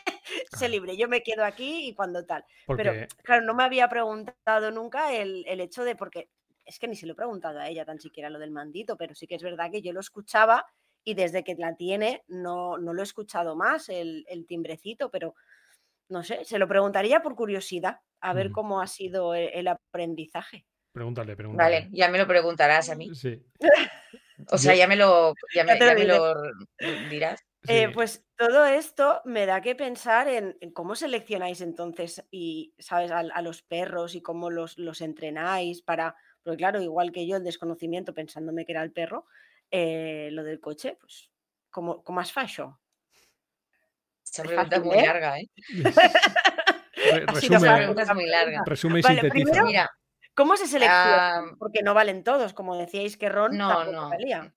[0.52, 0.72] sé Claro.
[0.72, 2.44] libre, yo me quedo aquí y cuando tal.
[2.66, 6.30] Porque Pero, claro, no me había preguntado nunca el, el hecho de, porque
[6.66, 9.16] es que ni se lo he preguntado a ella tan siquiera lo del mandito, pero
[9.16, 10.66] sí que es verdad que yo lo escuchaba
[11.04, 15.34] y desde que la tiene no, no lo he escuchado más, el, el timbrecito, pero
[16.10, 18.56] no sé, se lo preguntaría por curiosidad, a ver Ujú.
[18.56, 20.66] cómo ha sido el, el aprendizaje.
[20.92, 21.82] pregúntale, pregúntale.
[21.82, 23.14] Vale, ya me lo preguntarás a mí.
[23.16, 23.42] Sí.
[24.52, 26.08] O sea, ya me lo, ya me, lo ya me diré.
[26.18, 26.54] lo r-
[27.68, 33.12] Eh, pues todo esto me da que pensar en, en cómo seleccionáis entonces y, ¿sabes?,
[33.12, 37.36] a, a los perros y cómo los, los entrenáis para, porque claro, igual que yo,
[37.38, 39.26] el desconocimiento pensándome que era el perro,
[39.72, 41.30] eh, lo del coche, pues,
[41.70, 42.80] ¿cómo, cómo has fallo?
[44.24, 45.06] Esa Es pregunta es fácil, muy ¿eh?
[45.08, 45.50] larga, ¿eh?
[47.12, 48.64] Re- resume, pregunta es muy larga.
[48.66, 49.46] resume y Vale, sintetiza.
[49.52, 49.92] primero- Mira,
[50.36, 51.44] ¿Cómo se selecciona?
[51.58, 54.10] Porque no valen todos, como decíais que Ron no, tampoco no.
[54.10, 54.54] valía.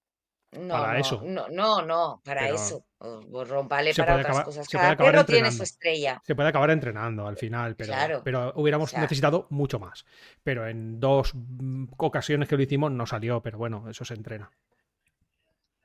[0.53, 1.23] No, Para no, eso.
[1.25, 2.85] no, no, no, para Pero eso.
[2.99, 4.69] O- o rom- vale se para otras acabar- cosas.
[4.69, 6.21] Cada perro tiene su estrella.
[6.25, 10.05] Se puede acabar entrenando al final, pero, Claro, pero hubiéramos o sea- necesitado mucho más.
[10.43, 14.51] Pero en dos mm, ocasiones que lo hicimos no salió, pero bueno, eso se entrena.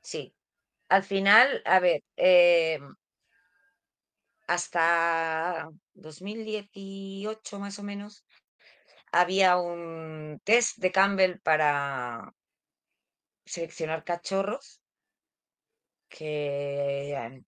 [0.02, 0.34] Sí.
[0.90, 2.78] Al final, a ver, eh,
[4.46, 8.24] hasta 2018 más o menos,
[9.12, 12.32] había un test de Campbell para
[13.48, 14.80] seleccionar cachorros
[16.08, 17.42] que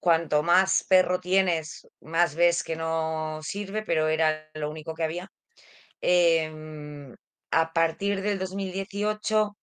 [0.00, 5.30] cuanto más perro tienes, más ves que no sirve, pero era lo único que había.
[6.00, 7.14] Em,
[7.50, 9.56] a partir del 2018,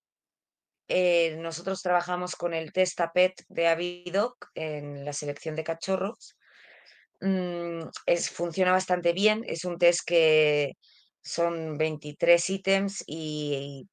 [0.88, 6.38] eh, nosotros trabajamos con el test APET de Avidoc en la selección de cachorros
[7.22, 9.44] mm, es, funciona bastante bien.
[9.48, 10.74] Es un test que
[11.22, 13.88] son 23 ítems y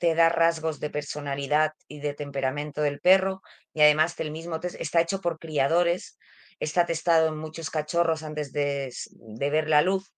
[0.00, 3.42] te da rasgos de personalidad y de temperamento del perro
[3.74, 6.18] y además del mismo test está hecho por criadores,
[6.58, 10.12] está testado en muchos cachorros antes de, de ver la luz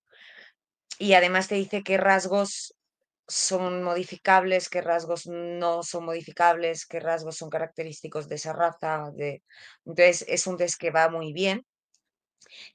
[0.98, 2.76] y además te dice qué rasgos
[3.26, 9.10] son modificables, qué rasgos no son modificables, qué rasgos son característicos de esa raza.
[9.14, 9.42] De...
[9.84, 11.66] Entonces es un test que va muy bien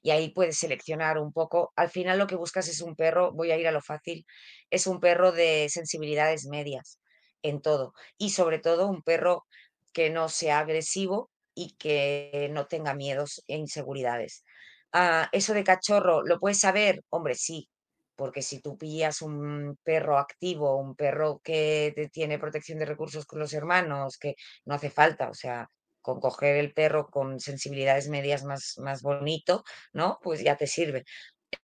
[0.02, 1.72] y ahí puedes seleccionar un poco.
[1.76, 4.26] Al final lo que buscas es un perro, voy a ir a lo fácil,
[4.70, 7.00] es un perro de sensibilidades medias
[7.42, 9.46] en todo y sobre todo un perro
[9.92, 14.44] que no sea agresivo y que no tenga miedos e inseguridades.
[14.92, 17.02] Ah, eso de cachorro, ¿lo puedes saber?
[17.10, 17.68] Hombre, sí,
[18.16, 23.38] porque si tú pillas un perro activo, un perro que tiene protección de recursos con
[23.38, 25.68] los hermanos, que no hace falta, o sea,
[26.08, 30.18] con coger el perro con sensibilidades medias más, más bonito, ¿no?
[30.22, 31.04] Pues ya te sirve.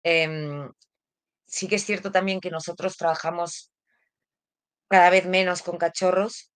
[0.04, 0.72] Em,
[1.48, 3.72] sí que es cierto también que nosotros trabajamos
[4.88, 6.52] cada vez menos con cachorros.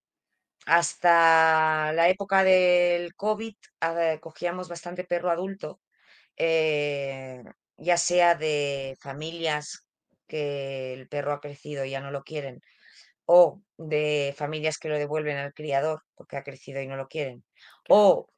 [0.66, 5.82] Hasta la época del COVID ah, cogíamos bastante perro adulto,
[6.38, 7.44] eh,
[7.78, 9.86] ya sea de familias
[10.28, 12.62] que el perro ha crecido y ya no lo quieren,
[13.26, 17.44] o de familias que lo devuelven al criador porque ha crecido y no lo quieren,
[17.90, 18.30] o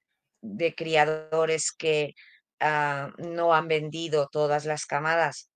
[0.42, 2.14] de criadores que
[2.60, 5.50] ah, no han vendido todas las camadas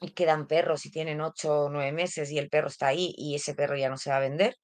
[0.00, 3.34] y quedan perros y tienen ocho o nueve meses y el perro está ahí y
[3.34, 4.56] ese perro ya no se va a vender.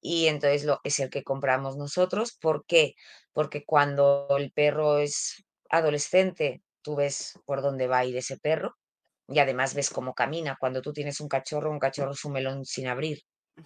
[0.00, 2.36] Y entonces lo, es el que compramos nosotros.
[2.40, 2.94] ¿Por qué?
[3.32, 8.76] Porque cuando el perro es adolescente, tú ves por dónde va a ir ese perro
[9.28, 10.56] y además ves cómo camina.
[10.60, 13.20] Cuando tú tienes un cachorro, un cachorro es un melón sin abrir,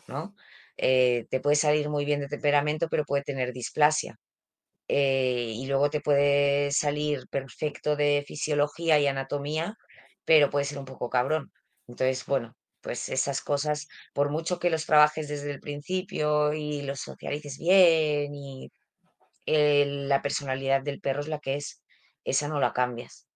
[0.06, 0.34] ¿no?
[0.80, 4.16] Eh, te puede salir muy bien de temperamento, pero puede tener displasia.
[4.88, 9.76] Eh, y luego te puede salir perfecto de fisiología y anatomía,
[10.24, 11.52] pero puede ser un poco cabrón.
[11.88, 17.00] Entonces, bueno, pues esas cosas, por mucho que los trabajes desde el principio y los
[17.00, 18.70] socialices bien y
[19.46, 21.82] la personalidad del perro es la que es,
[22.24, 23.26] esa no la cambias.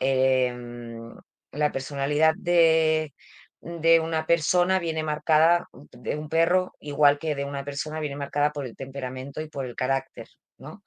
[0.00, 1.14] Em,
[1.52, 3.14] la personalidad de,
[3.60, 8.52] de una persona viene marcada, de un perro, igual que de una persona, viene marcada
[8.52, 10.28] por el temperamento y por el carácter,
[10.62, 10.82] ¿no?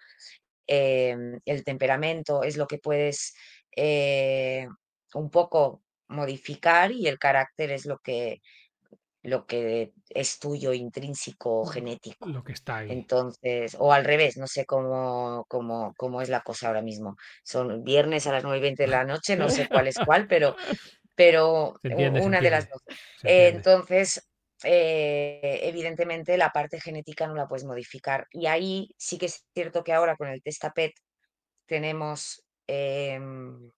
[0.65, 3.35] Em, el temperamento es lo que puedes
[3.75, 4.67] eh,
[5.13, 8.41] un poco modificar y el carácter es lo que
[9.25, 12.27] lo que es tuyo, intrínseco, genético.
[12.27, 12.91] Lo que está ahí.
[12.91, 17.17] Entonces, o al revés, no sé cómo, cómo, cómo es la cosa ahora mismo.
[17.43, 20.27] Son viernes a las 9 y 20 de la noche, no sé cuál es cuál,
[20.27, 20.55] pero,
[21.15, 22.83] pero una de las dos.
[23.23, 24.29] entonces,
[24.65, 28.27] eh, evidentemente la parte genética no la puedes modificar.
[28.31, 30.93] Y ahí sí que es cierto que ahora con el testapet
[31.65, 33.71] tenemos, em,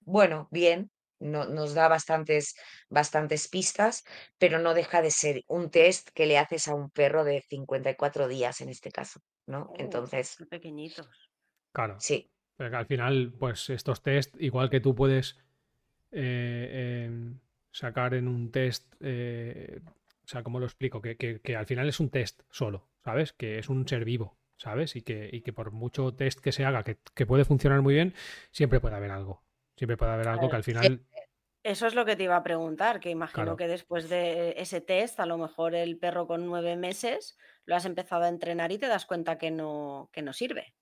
[0.00, 2.54] bueno, bien, no, nos da bastantes,
[2.88, 4.04] bastantes pistas,
[4.38, 8.28] pero no deja de ser un test que le haces a un perro de 54
[8.28, 9.70] días en este caso, ¿no?
[9.70, 10.36] Oh, Entonces.
[10.48, 11.08] Pequeñitos.
[11.72, 11.96] Claro.
[11.98, 12.30] Sí.
[12.56, 15.38] Pero al final, pues estos test, igual que tú puedes
[16.10, 17.38] eh, em,
[17.70, 19.80] sacar en un test, eh,
[20.28, 21.00] o sea, ¿cómo lo explico?
[21.00, 23.32] Que, que, al final es un test solo, ¿sabes?
[23.32, 24.94] Que es un ser vivo, ¿sabes?
[24.94, 27.94] Y que, y que por mucho test que se haga, que, que puede funcionar muy
[27.94, 28.14] bien,
[28.50, 29.42] siempre puede haber algo.
[29.78, 31.02] Siempre puede haber algo que al final...
[31.62, 35.18] Eso es lo que te iba a preguntar, que imagino que después de ese test,
[35.18, 38.86] a lo mejor el perro con nueve meses lo has empezado a entrenar y te
[38.86, 40.74] das cuenta que no, que no sirve.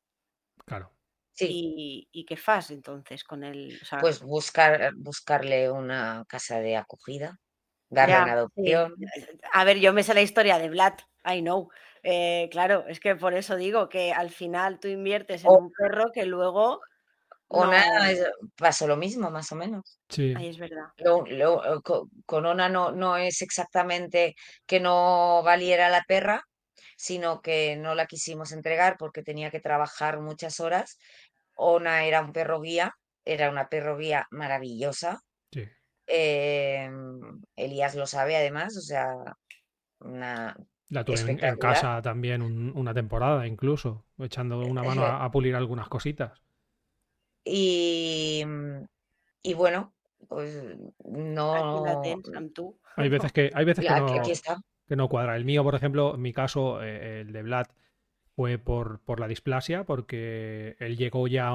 [0.64, 0.92] Claro.
[1.34, 2.08] Sí.
[2.10, 3.78] ¿Y, qué fas entonces con el...?
[4.00, 7.38] pues buscar, buscarle una casa de acogida,
[7.88, 8.94] darle una adopción.
[9.52, 11.68] A ver, yo me sé la historia de Vlad, I know.
[12.02, 16.12] Eh, claro, es que por eso digo que al final tú inviertes en un perro
[16.12, 16.80] que luego
[17.48, 17.84] Ona
[18.56, 19.98] pasó lo mismo, más o menos.
[20.08, 20.34] Sí.
[20.36, 20.86] Ahí es verdad.
[20.96, 21.80] Eh,
[22.24, 24.34] con, Ona no, no es exactamente
[24.66, 26.44] que no valiera la perra,
[26.96, 30.98] sino que no la quisimos entregar porque tenía que trabajar muchas horas.
[31.54, 35.20] Ona era un perro guía, era una perro guía maravillosa.
[35.52, 35.68] Sí.
[36.06, 39.36] Em, Elías lo sabe además, o sea,
[40.00, 40.56] una...
[40.88, 46.40] La tuve en, casa también una temporada incluso, echando una mano a pulir algunas cositas.
[47.44, 48.44] Y,
[49.42, 49.94] y bueno,
[50.28, 50.62] pues
[51.04, 51.84] no.
[52.96, 54.22] Hay veces que, hay veces que, no,
[54.86, 55.36] que no cuadra.
[55.36, 57.66] El mío, por ejemplo, en mi caso, eh, el de Vlad,
[58.36, 61.50] fue por, por, la displasia, porque él llegó ya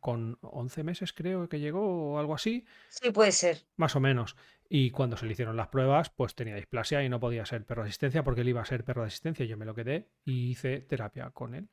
[0.00, 2.64] con 11 meses, creo que llegó, o algo así.
[2.88, 3.58] Sí, puede ser.
[3.76, 4.36] Más o menos.
[4.68, 7.82] Y cuando se le hicieron las pruebas, pues tenía displasia y no podía ser perro
[7.82, 9.44] de asistencia, porque él iba a ser perro de asistencia.
[9.44, 11.68] Yo me lo quedé y hice terapia con él.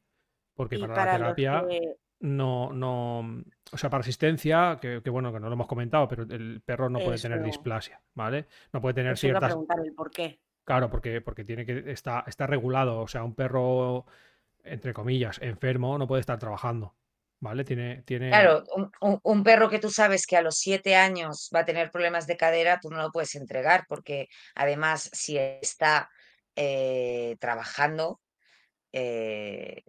[0.56, 1.64] Porque para, la terapia
[2.22, 6.62] no, no, o sea, para asistencia, que, bueno, que no lo hemos comentado, pero el
[6.62, 8.48] perro no puede tener displasia, ¿vale?
[8.74, 9.50] No puede tener Eso ciertas...
[9.50, 10.40] preguntar el por qué.
[10.64, 14.06] Claro, porque, porque tiene que está, está regulado, o sea, un perro,
[14.64, 16.96] entre comillas, enfermo no puede estar trabajando,
[17.40, 17.64] ¿vale?
[17.64, 18.30] Tiene, tiene...
[18.30, 18.64] Claro,
[19.02, 22.38] un, perro que tú sabes que a los siete años va a tener problemas de
[22.38, 26.10] cadera, tú no lo puedes entregar, porque además si está
[26.56, 28.22] eh, trabajando,
[28.94, 29.84] eh,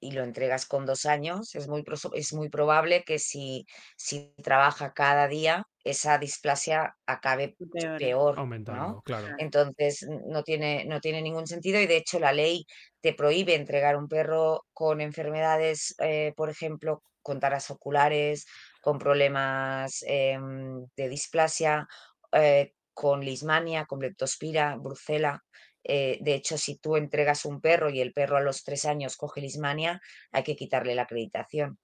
[0.00, 3.66] y lo entregas con dos años, es muy, es muy probable que si,
[3.96, 7.56] si trabaja cada día, esa displasia acabe
[7.98, 8.38] peor.
[8.38, 9.34] Aumentando, claro.
[9.38, 12.66] Entonces, no tiene, no tiene ningún sentido y de hecho la ley
[13.00, 18.46] te prohíbe entregar un perro con enfermedades, eh, por ejemplo, con taras oculares,
[18.82, 21.86] con problemas em, de displasia,
[22.32, 25.44] eh, con lismania, con leptospira, brucela.
[25.84, 29.16] Eh, de hecho, si tú entregas un perro y el perro a los tres años
[29.16, 30.00] coge lismania,
[30.32, 31.78] hay que quitarle la acreditación.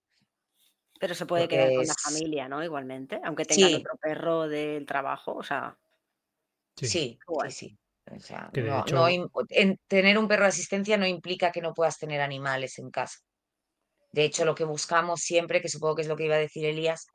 [1.04, 2.64] Pero se puede quedar con la familia, ¿no?
[2.64, 5.76] Igualmente, aunque tenga otro perro del trabajo, o sea.
[6.74, 7.18] Sí, sí,
[7.50, 7.76] sí.
[9.86, 13.18] tener un perro de asistencia no implica que no puedas tener animales en casa.
[14.12, 16.64] De hecho, lo que buscamos siempre, que supongo que es lo que iba a decir
[16.64, 17.06] Elías,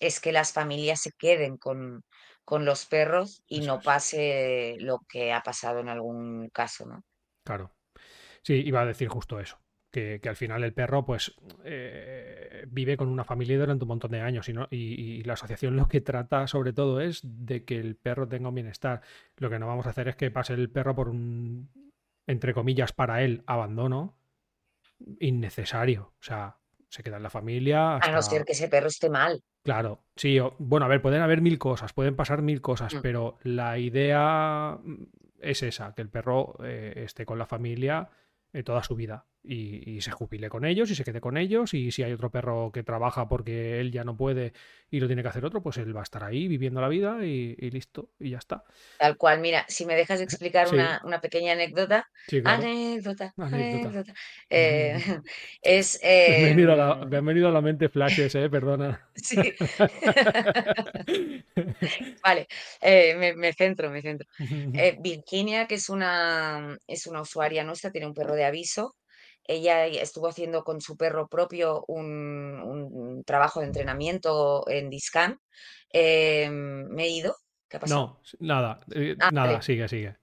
[0.00, 2.02] es que las familias se queden con,
[2.44, 7.04] con los perros y no pase lo que ha pasado en algún caso, ¿no?
[7.44, 7.76] Claro.
[8.42, 9.56] Sí, iba a decir justo eso.
[9.90, 11.34] Que, al final el perro, pues,
[11.64, 15.88] eh, vive con una familia durante un montón de años y, y, la asociación lo
[15.88, 19.00] que trata sobre todo es de que el perro tenga un bienestar.
[19.36, 21.70] Lo que no vamos a hacer es que pase el perro por un,
[22.26, 24.18] entre comillas, para él, abandono
[25.20, 26.12] innecesario.
[26.20, 26.58] O sea,
[26.88, 27.96] se queda en la familia.
[27.96, 29.42] A no ser que ese perro esté mal.
[29.62, 33.00] Claro, sí, bueno, a ver, pueden haber mil cosas, pueden pasar mil cosas, mm.
[33.02, 35.04] pero la idea mm,
[35.40, 38.08] es esa, que el perro eh, esté con la familia
[38.52, 41.90] eh, toda su vida y, se jubile con ellos y se quede con ellos y
[41.90, 44.52] si hay otro perro que trabaja porque él ya no puede
[44.90, 47.24] y lo tiene que hacer otro, pues él va a estar ahí viviendo la vida
[47.24, 48.64] y, listo y ya está.
[48.98, 50.68] Tal cual, mira, si me dejas explicar
[51.04, 52.08] una, pequeña anécdota.
[52.44, 54.14] anécdota, anécdota.
[54.48, 54.96] Eh,
[55.62, 55.98] es...
[56.02, 59.08] Eh, me, han venido a la, mente flashes, eh, perdona.
[59.14, 59.36] Sí.
[62.22, 62.46] vale,
[62.80, 64.28] eh, me, centro, me centro.
[65.00, 68.94] Virginia, que es una, es una usuaria nuestra, tiene un perro de aviso
[69.48, 75.40] ella estuvo haciendo con su perro propio un, trabajo de entrenamiento en Discan.
[75.90, 77.36] Em, ¿Me he ido?
[77.68, 78.20] ¿Qué ha pasado?
[78.40, 80.16] No, nada, eh, ah, nada, sigue, sigue.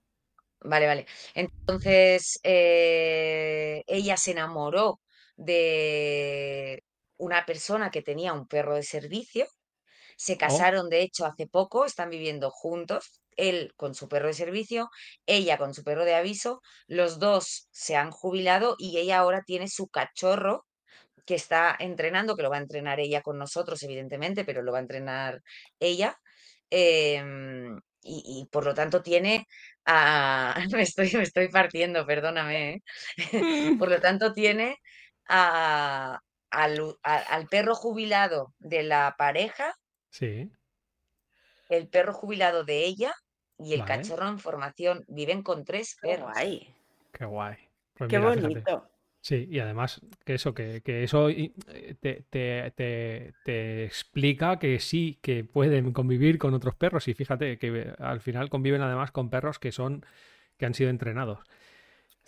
[0.62, 1.06] Vale, vale.
[1.34, 5.02] Entonces, eh, ella se enamoró
[5.36, 6.84] de
[7.18, 9.48] una persona que tenía un perro de servicio.
[10.16, 10.38] Se oh.
[10.38, 14.90] casaron, de hecho, hace poco, están viviendo juntos él con su perro de servicio,
[15.26, 19.68] ella con su perro de aviso, los dos se han jubilado y ella ahora tiene
[19.68, 20.66] su cachorro
[21.26, 24.80] que está entrenando, que lo va a entrenar ella con nosotros, evidentemente, pero lo va
[24.80, 25.42] a entrenar
[25.80, 26.18] ella.
[26.70, 29.48] Em, y, por lo tanto tiene
[29.86, 30.56] a...
[30.78, 32.74] me, estoy, me estoy partiendo, perdóname.
[32.74, 32.82] ¿eh?
[33.80, 34.78] por lo tanto tiene
[35.28, 36.20] a,
[36.50, 39.74] al, al perro jubilado de la pareja.
[40.10, 40.52] Sí
[41.70, 43.14] el perro jubilado de ella
[43.58, 45.04] y el cachorro en formación.
[45.08, 46.32] Viven con tres perros.
[46.34, 46.76] Qué guay.
[47.12, 47.56] Qué guay.
[47.96, 48.90] Pues Qué bonito.
[49.24, 51.54] Sí, y además que eso, que, eso eh,
[52.02, 52.26] te,
[52.76, 57.08] te, explica que sí, que pueden convivir con otros perros.
[57.08, 60.06] Y fíjate que al final conviven además con perros que son,
[60.58, 61.40] que han sido entrenados.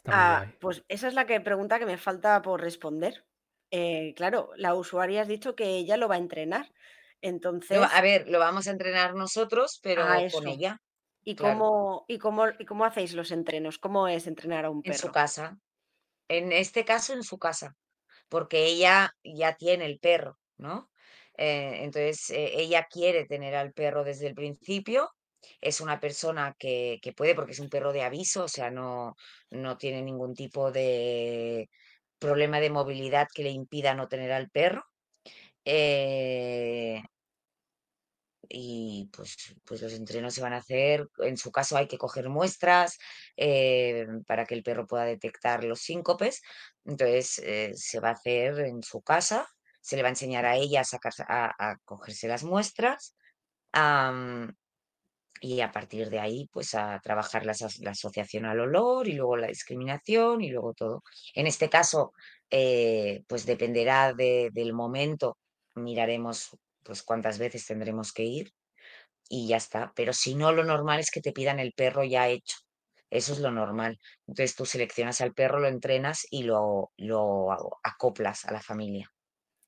[0.06, 3.26] Ah, pues esa es la que pregunta que me falta por responder.
[3.72, 6.72] Eh, claro, la usuaria has dicho que ella lo va a entrenar.
[7.22, 7.78] Entonces.
[7.92, 10.82] a ver, lo vamos a entrenar nosotros, pero ah, con ella.
[11.28, 13.80] ¿Y cómo, y, cómo, ¿Y cómo hacéis los entrenos?
[13.80, 14.94] ¿Cómo es entrenar a un perro?
[14.94, 15.58] En su casa.
[16.28, 17.76] En este caso, en su casa.
[18.30, 20.92] Porque ella ya tiene el perro, ¿no?
[21.36, 25.10] Eh, entonces, eh, ella quiere tener al perro desde el principio.
[25.60, 29.16] Es una persona que, que, puede, porque es un perro de aviso, o sea, no,
[29.50, 31.70] no tiene ningún tipo de
[32.20, 34.86] problema de movilidad que le impida no tener al perro.
[35.66, 37.02] Eh,
[38.50, 42.30] y pues, pues los entrenos se van a hacer, en su caso hay que coger
[42.30, 42.98] muestras
[43.38, 46.42] eh, para que el perro pueda detectar los síncopes,
[46.86, 49.48] entonces eh, se va a hacer en su casa,
[49.82, 53.16] se le va a enseñar a ella a, sacar, a, cogerse las muestras
[55.42, 59.48] y a partir de ahí pues a trabajar la, asociación al olor y luego la
[59.48, 61.04] discriminación y luego todo.
[61.34, 62.14] En este caso
[62.50, 65.38] eh, pues dependerá del momento,
[65.76, 68.54] miraremos pues cuántas veces tendremos que ir
[69.28, 69.92] y ya está.
[69.96, 72.58] Pero si no, lo normal es que te pidan el perro ya hecho.
[73.10, 74.00] Eso es lo normal.
[74.28, 77.48] Entonces tú seleccionas al perro, lo entrenas y lo, lo
[77.84, 79.12] acoplas a la familia.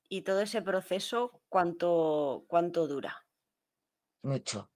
[0.08, 3.26] ¿Y todo ese proceso cuánto, cuánto dura?
[4.22, 4.70] Mucho.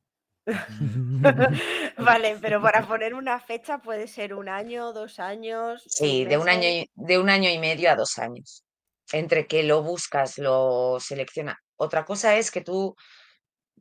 [1.98, 6.48] Vale, pero para poner una fecha puede ser un año, dos años, Sí, de un
[6.48, 8.64] año y, de un año y medio a dos años.
[9.12, 11.58] Entre que lo buscas, lo selecciona.
[11.76, 12.94] Otra cosa es que tú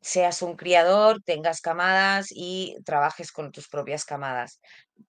[0.01, 4.59] seas un criador, tengas camadas y trabajes con tus propias camadas.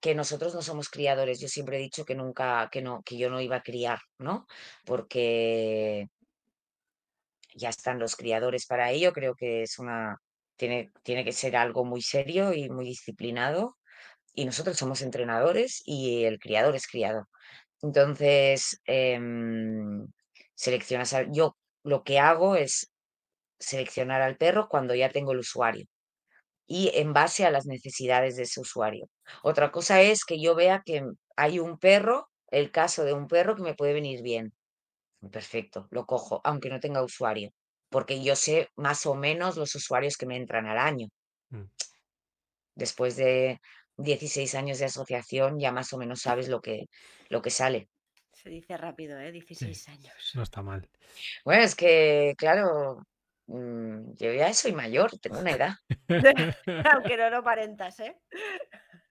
[0.01, 1.41] Que nosotros no somos criadores.
[1.41, 4.47] Yo siempre he dicho que nunca, que no, que yo no iba a criar, ¿no?
[4.87, 6.09] Porque
[7.55, 9.13] ya están los criadores para ello.
[9.13, 10.19] Creo que es una,
[10.57, 13.77] tiene, tiene que ser algo muy serio y muy disciplinado.
[14.35, 17.29] Y nosotros somos entrenadores y el criador es criador.
[17.83, 20.07] Entonces, em,
[20.55, 22.93] seleccionas, al- yo lo que hago es
[23.59, 25.87] seleccionar al perro cuando ya tengo el usuario
[26.67, 29.09] y en base a las necesidades de ese usuario.
[29.43, 31.05] Otra cosa es que yo vea que
[31.37, 34.53] hay un perro, el caso de un perro que me puede venir bien.
[35.31, 37.51] Perfecto, lo cojo, aunque no tenga usuario,
[37.89, 41.09] porque yo sé más o menos los usuarios que me entran al año.
[41.51, 41.65] Mm.
[42.75, 43.61] Después de
[43.99, 46.87] 16 años de asociación, ya más o menos sabes lo que,
[47.29, 47.89] lo que sale.
[48.43, 49.31] Se dice rápido, ¿eh?
[49.31, 50.33] 16 años.
[50.35, 50.89] No está mal.
[51.45, 53.07] Bueno, es que, claro,
[53.47, 55.75] mm, yo ya soy mayor, tengo una edad.
[56.93, 58.17] Aunque no lo aparentas, ¿eh?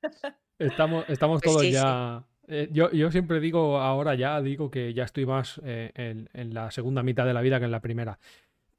[0.60, 1.74] Estamos, estamos Pues todos sí, sí.
[1.74, 2.24] ya.
[2.48, 6.54] eh, yo, yo siempre digo, ahora ya digo que ya estoy más eh, en, en
[6.54, 8.20] la segunda mitad de la vida que en la primera.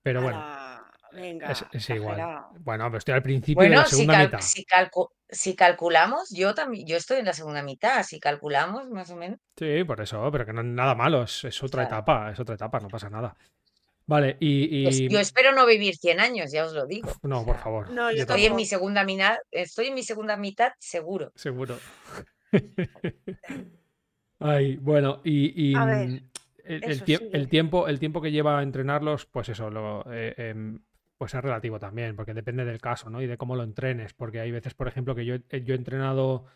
[0.02, 0.71] Pero bueno, Ala,
[1.12, 2.20] venga, es, es igual.
[2.60, 4.40] Bueno, pero estoy al principio de Bueno, la si, segunda cal- mitad.
[4.40, 9.10] si, calcu- si calculamos, yo también, yo estoy en la segunda mitad, si calculamos más
[9.10, 9.38] o menos.
[9.56, 11.96] Sí, por eso, pero que no es nada malo, es, es otra Claro.
[11.96, 13.36] etapa, es otra etapa, no pasa nada.
[14.06, 17.08] Vale, y, Pues yo espero no vivir 100 años, ya os lo digo.
[17.22, 20.36] no, O por favor, No, yo Estoy en mi segunda mitad, estoy en mi segunda
[20.36, 21.30] mitad seguro.
[21.34, 21.78] seguro.
[24.40, 26.30] Ay, bueno, y, y, A ver, mm,
[26.64, 27.30] el, el tie- sigue.
[27.36, 30.80] el tiempo, el tiempo que lleva a entrenarlos, pues eso, lo, eh, em,
[31.22, 33.22] pues es relativo también, porque depende del caso, ¿no?
[33.22, 35.76] Y de cómo lo entrenes, porque hay veces, por ejemplo, que yo, he- yo he
[35.78, 36.46] entrenado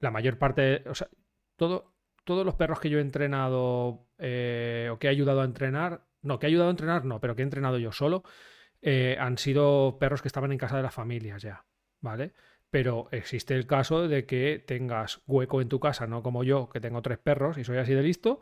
[0.00, 1.08] la mayor parte, o sea,
[1.56, 6.06] todo, todos los perros que yo he entrenado eh, o que he ayudado a entrenar,
[6.22, 8.24] no, que he ayudado a entrenar, no, pero que he entrenado yo solo,
[8.82, 11.66] eh, han sido perros que estaban en casa de las familias ya,
[12.00, 12.34] ¿vale?
[12.70, 16.80] Pero existe el caso de que tengas hueco en tu casa, no como yo, que
[16.80, 18.40] tengo tres perros y soy así de listo,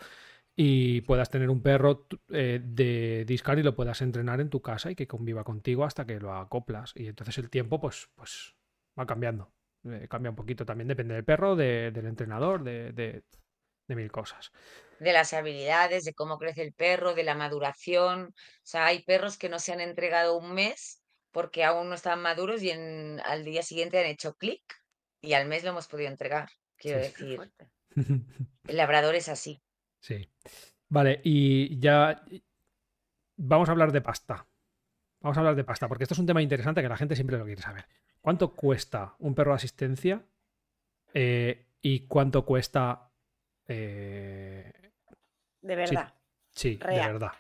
[0.57, 4.91] y puedas tener un perro eh, de discar y lo puedas entrenar en tu casa
[4.91, 6.93] y que conviva contigo hasta que lo acoplas.
[6.95, 8.55] Y entonces el tiempo, pues, pues
[8.99, 9.55] va cambiando.
[9.85, 13.25] Eh, cambia un poquito también, depende del perro, de- del entrenador, de, de-
[13.89, 14.53] de mil cosas.
[14.99, 18.29] De las habilidades, de cómo crece el perro, de la maduración.
[18.29, 22.23] O sea, hay perros que no se han entregado un mes porque aún no están
[22.23, 24.63] maduros y en, al día siguiente han hecho clic
[25.21, 26.49] y al mes lo hemos podido entregar.
[26.77, 27.43] Quiero Sí, decir,
[28.67, 29.63] el labrador es así.
[30.03, 30.29] Sí.
[30.89, 32.23] Vale, y ya
[33.37, 34.47] vamos a hablar de pasta.
[35.21, 37.39] Vamos a hablar de pasta, porque esto es un tema interesante que la gente siempre
[37.39, 37.87] lo quiere saber.
[38.21, 40.25] ¿Cuánto cuesta un perro de asistencia
[41.15, 43.11] eh, y cuánto cuesta...
[43.69, 44.73] eh,
[45.63, 46.15] De verdad.
[46.51, 47.33] sí, de verdad.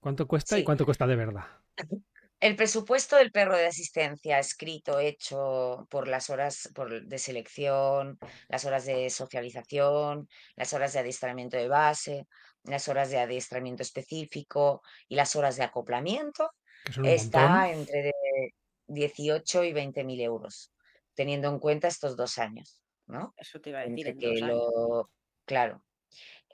[0.00, 1.44] ¿Cuánto cuesta y cuánto cuesta de verdad?
[2.40, 8.18] El presupuesto del perro de asistencia escrito, hecho por las horas por- de selección,
[8.48, 12.26] las horas de socialización, las horas de adiestramiento de base,
[12.64, 16.50] las horas de adiestramiento específico y las horas de acoplamiento,
[16.96, 17.10] montón.
[17.12, 18.12] está entre de
[18.86, 20.72] 18 y 20 mil euros,
[21.14, 23.34] teniendo en cuenta estos dos años, ¿no?
[23.36, 25.10] Eso te iba a decir en que lo,
[25.44, 25.84] claro.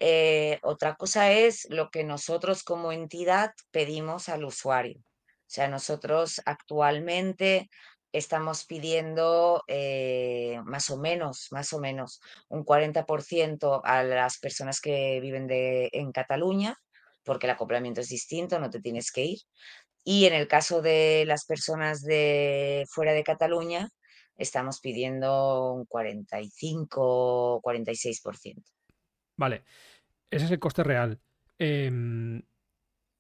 [0.01, 5.03] Eh, otra cosa es lo que nosotros como entidad pedimos al usuario.
[5.47, 7.69] O sea, nosotros actualmente
[8.13, 15.21] estamos pidiendo eh, más o menos, más o menos un 40% a las personas que
[15.21, 16.77] viven de, en Cataluña,
[17.25, 19.39] porque el acoplamiento es distinto, no te tienes que ir.
[20.05, 23.91] Y en el caso de las personas de fuera de Cataluña,
[24.37, 28.63] estamos pidiendo un 45, 46%.
[29.37, 29.65] Vale,
[30.31, 31.21] ese es el coste real.
[31.59, 32.43] Em,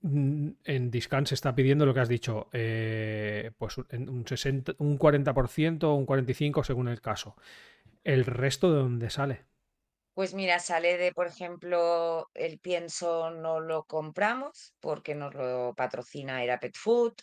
[0.05, 4.99] en Discan se está pidiendo lo que has dicho, eh, pues un un 60, un
[4.99, 7.37] 40% o un 45% según el caso.
[8.05, 9.47] ¿El resto de dónde sale?
[10.13, 16.45] Pues mira, sale de, por ejemplo, el pienso no lo compramos porque nos lo patrocina
[16.45, 17.15] Era Pet Food,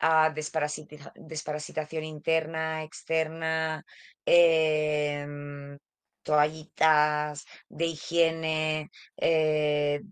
[0.00, 3.84] a desparasitación interna, externa,
[4.26, 5.78] em,
[6.22, 10.02] toallitas de higiene, eh,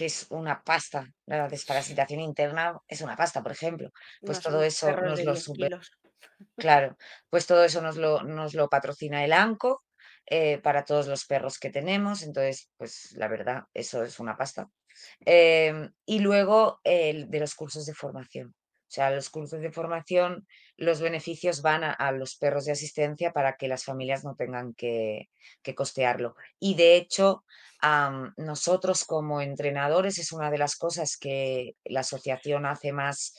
[0.00, 1.04] que es una pasta.
[1.26, 3.90] La desparasitación interna es una pasta, por ejemplo.
[4.22, 5.90] Pues No todo eso nos lo 10 sube- kilos.
[6.56, 6.96] Claro,
[7.28, 9.84] pues todo eso nos lo, nos lo patrocina el ANCO
[10.24, 14.70] eh, para todos los perros que tenemos, entonces, pues la verdad, eso es una pasta.
[15.26, 18.54] Em, y luego el de los cursos de formación.
[18.90, 20.46] O sea, los cursos de formación,
[20.76, 25.28] los beneficios van a, los perros de asistencia para que las familias no tengan que,
[25.76, 26.34] costearlo.
[26.58, 27.44] Y de hecho,
[28.36, 33.34] nosotros como entrenadores es una de las cosas que la asociación hace más,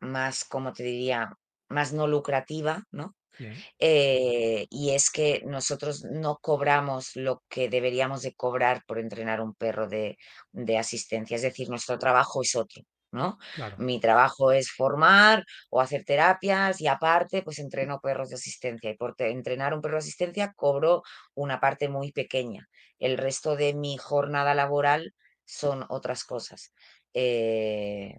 [0.00, 1.36] más, como te diría,
[1.68, 3.16] más no lucrativa, ¿no?
[3.78, 9.54] Eh, y es que nosotros no cobramos lo que deberíamos de cobrar por entrenar un
[9.54, 10.18] perro de,
[10.78, 12.82] asistencia, es decir, nuestro trabajo es otro.
[13.12, 13.38] ¿No?
[13.78, 18.96] Mi trabajo es formar o hacer terapias y aparte pues entreno perros de asistencia y
[18.96, 21.02] por entrenar un perro de asistencia cobro
[21.34, 22.68] una parte muy pequeña.
[22.98, 25.14] El resto de mi jornada laboral
[25.44, 26.72] son otras cosas.
[27.14, 28.18] Eh,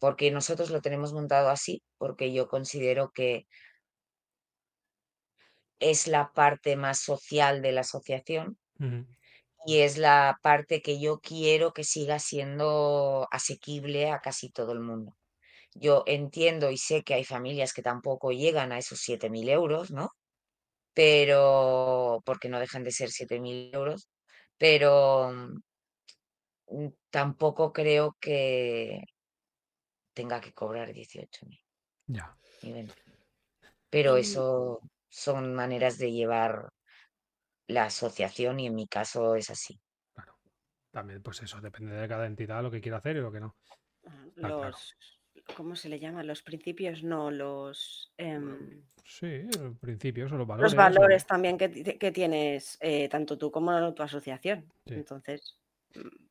[0.00, 3.46] porque nosotros lo tenemos montado así, porque yo considero que
[5.78, 8.58] es la parte más social de la asociación
[9.64, 14.80] y es la parte que yo quiero que siga siendo asequible a casi todo el
[14.80, 15.16] mundo.
[15.74, 20.10] Yo entiendo y sé que hay familias que tampoco llegan a esos 7.000 euros, ¿no?
[20.94, 24.08] Pero, porque no dejan de ser 7.000 euros,
[24.58, 25.32] pero
[26.66, 29.02] mm, tampoco creo que
[30.14, 31.58] tenga que cobrar 18.000.
[32.06, 32.36] Ya.
[33.88, 36.70] Pero eso son maneras de llevar
[37.72, 39.80] la asociación y en mi caso es así.
[40.14, 40.34] Claro.
[40.90, 43.56] También, pues eso, depende de cada entidad lo que quiera hacer y lo que no.
[44.36, 44.96] Los,
[45.56, 46.22] ¿cómo se le llama?
[46.22, 48.12] Los principios, no, los...
[48.16, 50.72] Em, sí, los principios o los valores.
[50.72, 51.68] Los valores también que,
[52.12, 54.72] tienes eh, tanto tú como tu asociación.
[54.86, 55.58] Entonces,
[55.94, 56.24] mm,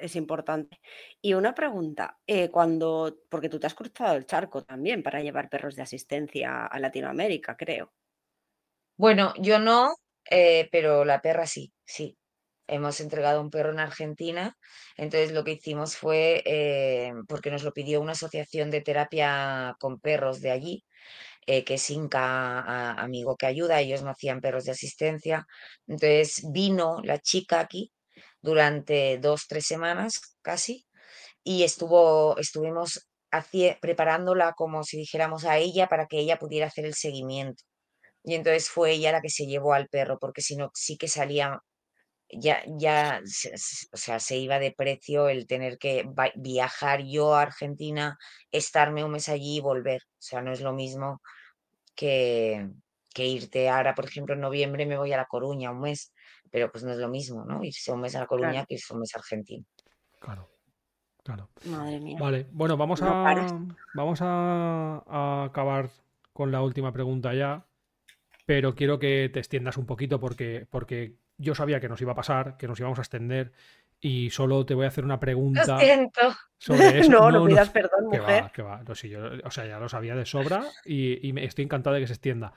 [0.00, 0.80] es importante.
[1.20, 5.48] Y una pregunta, eh, cuando, porque tú te has cruzado el charco también para llevar
[5.48, 7.92] perros de asistencia a Latinoamérica, creo.
[8.96, 9.96] Bueno, yo no,
[10.30, 12.16] eh, pero la perra sí, sí.
[12.68, 14.56] Hemos entregado un perro en Argentina,
[14.96, 20.00] entonces lo que hicimos fue, eh, porque nos lo pidió una asociación de terapia con
[20.00, 20.84] perros de allí,
[21.46, 25.46] eh, que es Inca Amigo que Ayuda, ellos no hacían perros de asistencia,
[25.88, 27.92] entonces vino la chica aquí
[28.42, 30.86] durante dos, tres semanas casi,
[31.44, 33.08] y estuvo, estuvimos
[33.80, 37.64] preparándola como si dijéramos a ella para que ella pudiera hacer el seguimiento.
[38.24, 41.08] Y entonces fue ella la que se llevó al perro, porque si no, sí que
[41.08, 41.60] salía,
[42.30, 43.20] ya, ya,
[43.92, 48.16] o sea, se iba de precio el tener que viajar yo a Argentina,
[48.52, 50.02] estarme un mes allí y volver.
[50.04, 51.20] O sea, no es lo mismo
[51.96, 52.68] que,
[53.12, 56.12] que irte ahora, por ejemplo, en noviembre me voy a La Coruña un mes,
[56.50, 57.64] pero pues no es lo mismo, ¿no?
[57.64, 59.64] Irse un mes a La Coruña que irse un mes a Argentina.
[60.20, 60.48] Claro.
[61.24, 61.50] Claro.
[61.66, 62.18] Madre mía.
[62.20, 63.48] Vale, bueno, vamos a
[63.94, 65.88] vamos a acabar
[66.32, 67.64] con la última pregunta ya
[68.44, 72.16] pero quiero que te extiendas un poquito porque, porque yo sabía que nos iba a
[72.16, 73.52] pasar, que nos íbamos a extender
[74.00, 76.20] y solo te voy a hacer una pregunta lo siento.
[76.58, 77.10] sobre eso.
[77.10, 78.44] no, no, pidas perdón, que mujer.
[78.44, 78.82] Va, que va.
[78.86, 82.14] o sea, ya lo sabía de sobra y, y me, estoy encantado de que se
[82.14, 82.52] extienda.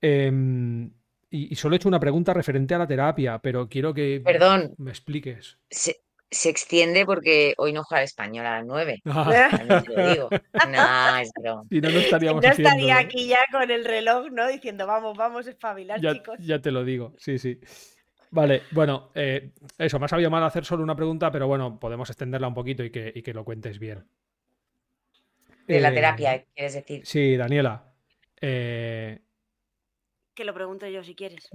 [0.00, 0.90] Em,
[1.30, 4.74] y, solo he hecho una pregunta referente a la terapia, pero quiero que Perdón.
[4.76, 6.03] me expliques se
[6.44, 9.02] extiende porque hoy no juega el español a las 9.
[9.06, 9.82] Ah.
[9.86, 10.28] lo digo.
[10.68, 11.62] No, es broma.
[11.68, 14.48] Si no, no estaríamos no estaría aquí ya con el reloj, ¿no?
[14.48, 16.38] Diciendo, vamos, vamos espabilar, ya, chicos.
[16.40, 17.60] Ya te lo digo, sí, sí.
[18.34, 22.10] Vale, bueno, eh, eso, me ha sabido mal hacer solo una pregunta, pero bueno, podemos
[22.10, 24.08] extenderla un poquito y que, y que lo cuentes bien.
[25.68, 27.06] De la eh, terapia, quieres decir.
[27.06, 27.94] Sí, Daniela.
[28.40, 29.20] Eh,
[30.34, 31.48] que lo pregunto yo si quieres.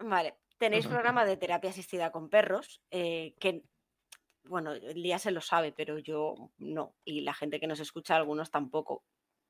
[0.00, 3.62] Vale, tenéis programa de terapia asistida con perros, que
[4.50, 6.96] bueno, el día se lo sabe, pero yo no.
[7.04, 9.04] Y la gente que nos escucha, algunos tampoco.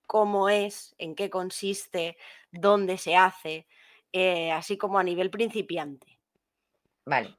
[0.06, 0.94] ¿Cómo es?
[0.98, 2.18] ¿En qué consiste?
[2.52, 3.66] ¿Dónde se hace?
[4.12, 6.18] Eh, así como a nivel principiante.
[7.06, 7.34] Vale.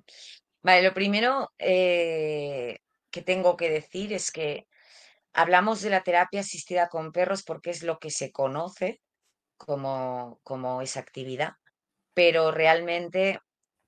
[0.64, 2.80] Vale, lo primero eh,
[3.12, 4.68] que tengo que decir es que
[5.34, 9.02] hablamos de la terapia asistida con perros porque es lo que se conoce
[9.58, 11.54] como, como esa actividad,
[12.14, 13.40] pero realmente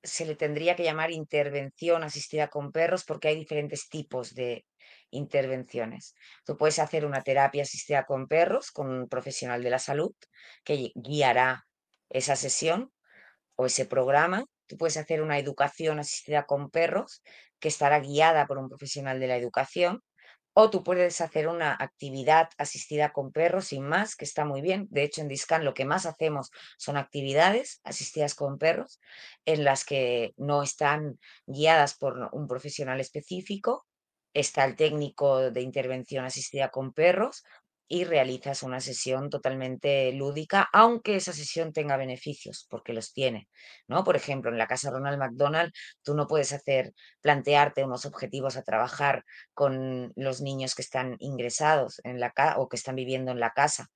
[0.04, 4.66] se le tendría que llamar intervención asistida con perros porque hay diferentes tipos de
[5.10, 6.16] intervenciones.
[6.46, 10.14] Tú puedes hacer una terapia asistida con perros con un profesional de la salud
[10.64, 11.66] que guiará
[12.10, 12.92] esa sesión
[13.56, 14.46] o ese programa.
[14.68, 17.24] Tú puedes hacer una educación asistida con perros
[17.60, 20.02] que estará guiada por un profesional de la educación
[20.54, 24.88] o tú puedes hacer una actividad asistida con perros sin más, que está muy bien.
[24.92, 29.00] De hecho, en Discan lo que más hacemos son actividades asistidas con perros
[29.46, 33.86] en las que no están guiadas por un profesional específico.
[34.34, 37.44] Está el técnico de intervención asistida con perros
[37.88, 43.50] y realizas una sesión totalmente lúdica, aunque esa sesión tenga beneficios, porque los tiene,
[43.88, 44.04] ¿no?
[44.04, 45.72] Por ejemplo, en la casa Ronald McDonald,
[46.04, 49.24] tú no puedes hacer, plantearte unos objetivos a trabajar
[49.54, 53.88] con los niños que están ingresados en la o que están viviendo en la casa,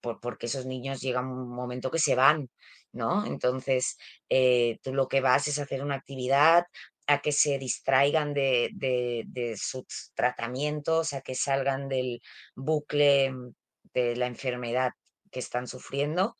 [0.00, 2.48] porque esos niños llegan un momento que se van,
[2.92, 3.26] ¿no?
[3.26, 3.96] Entonces,
[4.28, 6.64] eh, tú lo que vas es hacer una actividad
[7.12, 12.20] a que se distraigan de, de, sus tratamientos, a que salgan del
[12.54, 13.54] bucle mm,
[13.94, 14.92] de la enfermedad
[15.30, 16.36] que están sufriendo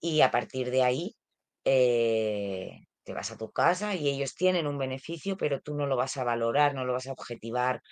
[0.00, 1.16] y a partir de ahí
[1.64, 5.96] eh, te vas a tu casa y ellos tienen un beneficio, pero tú no lo
[5.96, 7.82] vas a valorar, no lo vas a objetivar,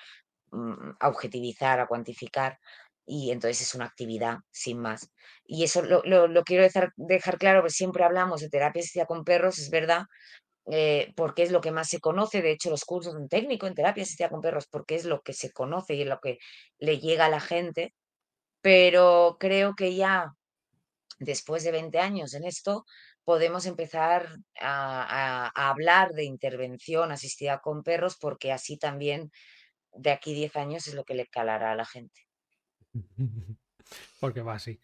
[0.53, 2.59] mm, a objetivizar, a cuantificar.
[3.07, 5.11] Y entonces es una actividad sin más.
[5.45, 9.59] Y eso lo, lo, quiero dejar, dejar claro, porque siempre hablamos de terapia con perros,
[9.59, 10.05] es verdad,
[10.67, 13.67] eh, porque es lo que más se conoce, de hecho los cursos de un técnico
[13.67, 16.39] en terapia asistida con perros, porque es lo que se conoce y es lo que
[16.79, 17.95] le llega a la gente,
[18.61, 20.33] pero creo que ya
[21.19, 22.85] después de 20 años en esto,
[23.25, 24.29] podemos empezar
[24.61, 29.31] a, hablar de intervención asistida con perros, porque así también
[29.93, 32.21] de aquí 10 años es lo que le calará a la gente.
[34.21, 34.81] Porque va así.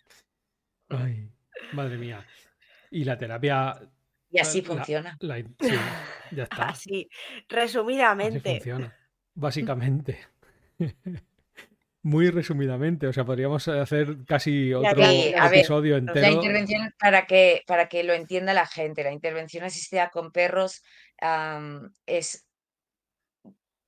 [1.72, 2.26] Madre mía.
[2.90, 3.80] Y la terapia
[4.30, 5.16] y así funciona.
[5.20, 5.28] sí,
[6.32, 6.68] ya está.
[6.68, 7.08] Así,
[7.48, 8.38] resumidamente.
[8.38, 8.96] Así funciona.
[9.34, 10.18] Básicamente.
[12.02, 16.20] Muy resumidamente, o sea, podríamos hacer casi otro episodio entero.
[16.20, 20.82] La intervención, para que, para que lo entienda la gente, la intervención asistida con perros
[22.06, 22.46] es,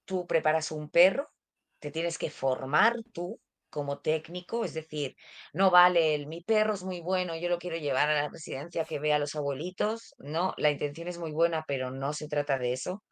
[0.04, 1.30] tú preparas un perro,
[1.78, 3.40] te tienes que formar tú
[3.70, 5.16] como técnico, es decir,
[5.52, 8.84] no vale el mi perro es muy bueno, yo lo quiero llevar a la residencia
[8.84, 12.58] que vea a los abuelitos, no, la intención es muy buena, pero no se trata
[12.58, 13.02] de eso.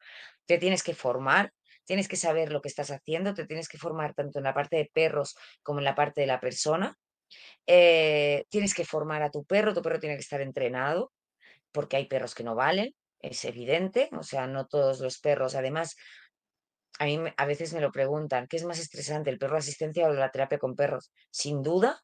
[0.46, 1.52] Te tienes que formar,
[1.84, 4.76] tienes que saber lo que estás haciendo, te tienes que formar tanto en la parte
[4.76, 6.98] de perros como en la parte de la persona.
[7.66, 11.12] Eh, tienes que formar a tu perro, tu perro tiene que estar entrenado,
[11.72, 15.96] porque hay perros que no valen, es evidente, o sea, no todos los perros, además,
[16.98, 20.12] a mí a veces me lo preguntan, ¿qué es más estresante, el perro asistencia o
[20.12, 21.12] la terapia con perros?
[21.30, 22.00] Sin duda,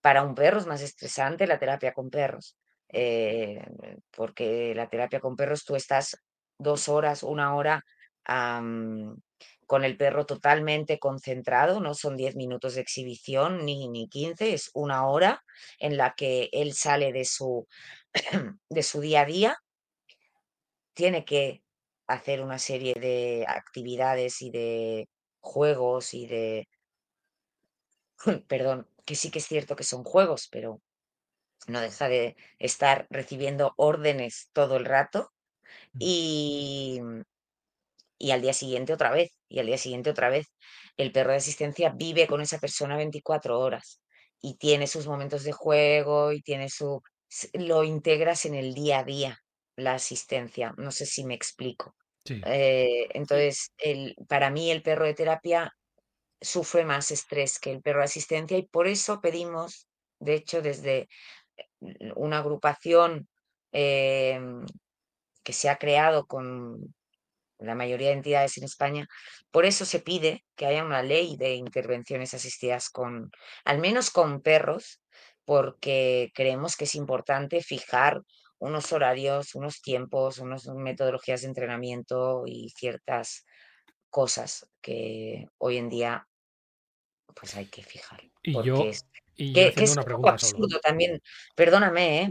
[0.00, 2.56] para un perro es más estresante la terapia con perros,
[2.88, 3.62] eh,
[4.10, 6.16] porque la terapia con perros tú estás
[6.58, 7.84] dos horas, una hora
[9.66, 14.70] con el perro totalmente concentrado, no son diez minutos de exhibición ni, ni 15, es
[14.74, 15.42] una hora
[15.78, 17.66] en la que él sale de su,
[18.68, 19.56] de su día a día,
[20.94, 21.62] tiene que
[22.12, 25.08] hacer una serie de actividades y de
[25.40, 26.68] juegos y de...
[28.48, 30.80] Perdón, que sí que es cierto que son juegos, pero
[31.66, 35.30] no deja de estar recibiendo órdenes todo el rato
[35.94, 35.98] mm.
[36.00, 37.00] y,
[38.18, 40.48] y al día siguiente otra vez, y al día siguiente otra vez.
[40.96, 44.00] El perro de asistencia vive con esa persona 24 horas
[44.40, 47.02] y tiene sus momentos de juego y tiene su...
[47.54, 49.38] lo integras en el día a día,
[49.76, 50.74] la asistencia.
[50.76, 51.94] No sé si me explico.
[52.26, 55.72] Eh, entonces, el, para mí el perro de terapia
[56.40, 59.86] sufre más estrés que el perro de asistencia y por eso pedimos,
[60.18, 61.08] de hecho, desde
[61.56, 63.28] eh, una agrupación
[63.72, 64.64] em,
[65.42, 66.94] que se ha creado con
[67.58, 69.06] la mayoría de entidades en España,
[69.50, 73.30] por eso se pide que haya una ley de intervenciones asistidas con,
[73.64, 75.02] al menos con perros,
[75.44, 78.22] porque creemos que es importante fijar
[78.60, 83.44] unos horarios, unos tiempos, unas metodologías de entrenamiento y ciertas
[84.10, 86.28] cosas que hoy en día
[87.34, 88.22] pues hay que fijar.
[88.42, 89.06] Y yo, es,
[89.36, 91.22] que, es un poco absurdo también,
[91.54, 92.30] perdóname, ¿eh?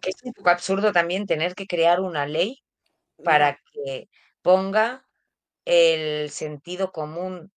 [0.00, 2.62] que es un poco absurdo también tener que crear una ley
[3.22, 4.08] para que
[4.42, 5.06] ponga
[5.64, 7.52] el sentido común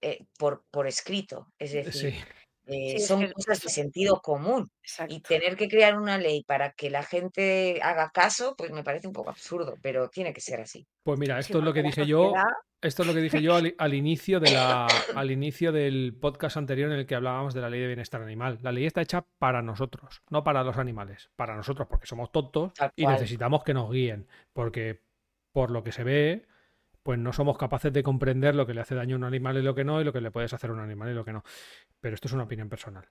[0.00, 1.52] eh, por, por escrito.
[1.58, 2.14] Es eh, decir,
[2.66, 4.70] eh, son cosas de sentido común.
[5.08, 9.06] Y tener que crear una ley para que la gente haga caso, pues me parece
[9.06, 10.86] un poco absurdo, pero tiene que ser así.
[11.02, 12.32] Pues mira, esto es lo que dije yo.
[12.80, 14.86] Esto es lo que dije yo al, inicio de la,
[15.16, 18.58] al inicio del podcast anterior en el que hablábamos de la ley de bienestar animal.
[18.62, 21.30] La ley está hecha para nosotros, no para los animales.
[21.34, 24.26] Para nosotros, porque somos tontos y necesitamos que nos guíen.
[24.52, 25.00] Porque
[25.50, 26.46] por lo que se ve,
[27.04, 29.62] pues no somos capaces de comprender lo que le hace daño a un animal y
[29.62, 31.34] lo que no, y lo que le puedes hacer a un animal y lo que
[31.34, 31.44] no.
[32.00, 33.06] Pero esto es una opinión personal.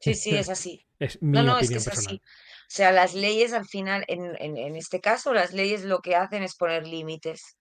[0.00, 0.84] Sí, sí, es así.
[0.98, 2.06] es mi no, opinión es que personal.
[2.06, 2.16] así.
[2.16, 6.56] O sea, las leyes al final, en, este caso, las leyes lo que hacen es
[6.56, 7.56] poner límites.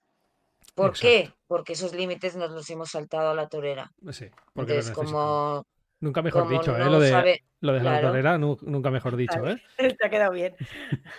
[0.74, 1.32] ¿Por qué?
[1.46, 3.92] Porque esos límites nos los hemos saltado a la torera.
[4.12, 5.66] Sí, porque Entonces, como
[6.00, 6.86] Nunca mejor dicho, ¿eh?
[6.86, 9.62] Lo de, lo de la torera, nunca mejor dicho, ¿eh?
[9.78, 10.56] Te ha quedado bien.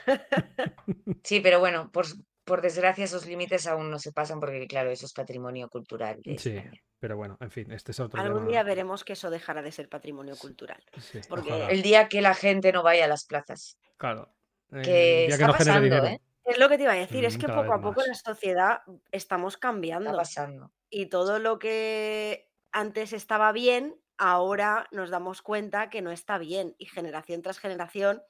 [1.24, 2.06] sí, pero bueno, por,
[2.48, 6.20] por desgracia esos límites aún no se pasan porque, claro, eso es patrimonio cultural.
[6.38, 6.56] sí,
[6.98, 8.50] Pero bueno, en fin, este es otro Algún tema.
[8.50, 10.82] día veremos que eso dejará de ser patrimonio cultural.
[11.00, 11.70] Sí, porque- ojalá.
[11.70, 13.78] El día que la gente no vaya a las plazas.
[13.96, 14.32] Claro.
[14.72, 16.04] Eh, Que está no pasando.
[16.06, 16.20] ¿eh?
[16.44, 18.08] Es lo que te iba a decir, es Mm, que poco a poco más.
[18.08, 18.80] la sociedad
[19.12, 20.72] estamos Está cambiando pasando.
[20.90, 26.74] y todo lo que antes estaba bien, ahora nos damos cuenta que no está bien
[26.78, 28.22] y generación tras generación,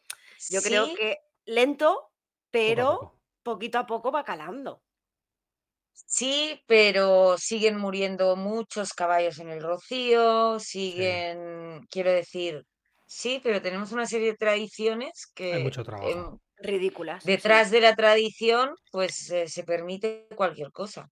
[0.50, 2.10] yo creo que lento,
[2.50, 3.17] pero poco.
[3.50, 4.72] Poquito a poco va calando.
[6.06, 12.64] Sí, pero siguen muriendo muchos caballos en el rocío, siguen, quiero decir,
[13.06, 16.40] sí, pero tenemos una serie de tradiciones Hay que mucho trabajo.
[16.56, 17.22] Ridículas.
[17.22, 17.30] sí.
[17.30, 21.08] detrás de la tradición, pues eh, se permite cualquier cosa.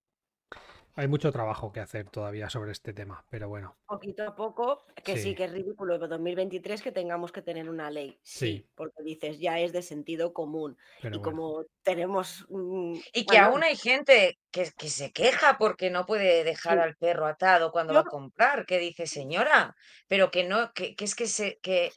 [0.99, 3.77] Hay mucho trabajo que hacer todavía sobre este tema, pero bueno.
[3.85, 5.35] Poquito a poco, que sí, Sí.
[5.35, 8.19] que es ridículo en 2023 que tengamos que tener una ley.
[8.23, 8.69] Sí, Sí.
[8.73, 10.75] porque dices, ya es de sentido común.
[10.99, 11.31] Pero y bueno.
[11.31, 12.47] como tenemos...
[12.49, 16.79] mm, Y que bueno, aún hay gente que, que se queja porque no puede dejar
[16.79, 16.83] Sí.
[16.85, 19.75] al perro atado cuando va a comprar, que dice, señora,
[20.07, 21.91] pero que no, que, que es que se, que,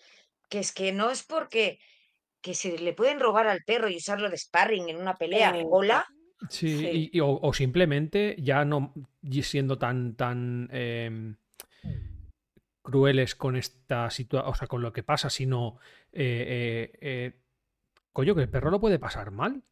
[0.51, 1.79] que es que no es porque
[2.43, 5.55] que se le pueden robar al perro y usarlo de sparring en una pelea.
[5.71, 6.07] Hola,
[6.49, 6.87] Sí, Sí.
[7.13, 11.37] y- y- o, o simplemente ya no y siendo tan, tan em,
[12.83, 15.79] crueles con esta situación, o sea, con lo que pasa, sino,
[16.13, 17.41] eh, eh, eh,
[18.13, 19.63] coño, que el perro lo puede pasar mal.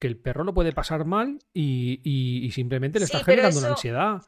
[0.00, 3.58] Que el perro lo puede pasar mal y, y- y simplemente le Sí, está generando
[3.58, 4.22] una ansiedad.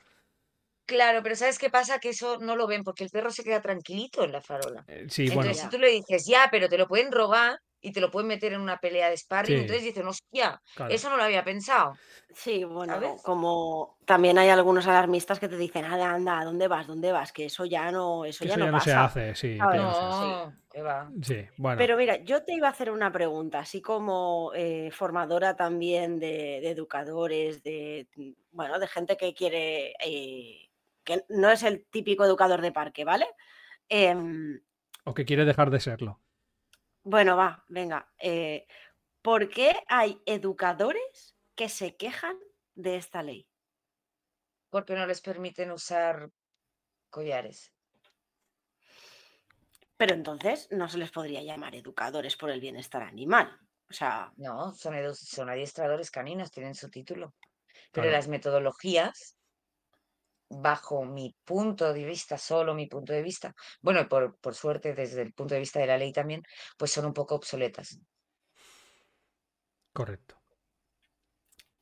[0.84, 2.00] claro, pero ¿sabes qué pasa?
[2.00, 4.84] Que eso no lo ven porque el perro se queda tranquilito en la farola.
[5.08, 5.62] Sí, bueno, Entonces, ya.
[5.62, 8.52] si tú le dices, ya, pero te lo pueden robar y te lo pueden meter
[8.52, 9.60] en una pelea de sparring, Sí.
[9.62, 10.92] entonces dicen, hostia, claro.
[10.94, 11.94] eso no lo había pensado.
[12.34, 13.22] Sí, bueno, ¿Sabes?
[13.22, 16.86] como también hay algunos alarmistas que te dicen, anda, anda, ¿dónde vas?
[16.86, 17.32] ¿Dónde vas?
[17.32, 19.04] Que eso ya no, eso ya eso no ya no se pasa.
[19.04, 19.54] hace, sí.
[19.56, 20.82] No se hace.
[20.82, 21.10] Va.
[21.22, 21.78] Sí, bueno.
[21.78, 26.60] Pero mira, yo te iba a hacer una pregunta, así como eh, formadora también de,
[26.62, 28.06] de educadores, de
[28.52, 30.70] bueno, de gente que quiere, eh,
[31.02, 33.26] que no es el típico educador de parque, ¿vale?
[33.88, 34.60] Em,
[35.04, 36.20] O que quiere dejar de serlo.
[37.02, 38.12] Bueno, va, venga.
[38.18, 38.66] eh,
[39.22, 42.38] ¿por qué hay educadores que se quejan
[42.74, 43.48] de esta ley?
[44.70, 46.30] Porque no les permiten usar
[47.10, 47.72] collares.
[49.96, 53.58] Pero entonces no se les podría llamar educadores por el bienestar animal.
[53.90, 57.34] O sea, No, son, son adiestradores caninos, tienen su título.
[57.92, 58.12] Pero Claro.
[58.12, 59.36] las metodologías,
[60.50, 65.22] bajo mi punto de vista, solo mi punto de vista, bueno, por, por suerte desde
[65.22, 66.42] el punto de vista de la ley también,
[66.78, 67.98] pues son un poco obsoletas.
[69.92, 70.34] Correcto.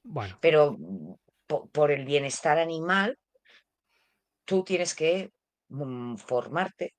[0.03, 1.15] Bueno, Pero mm,
[1.47, 3.16] po- por el bienestar animal,
[4.45, 5.31] tú tienes que
[5.69, 6.95] mm, formarte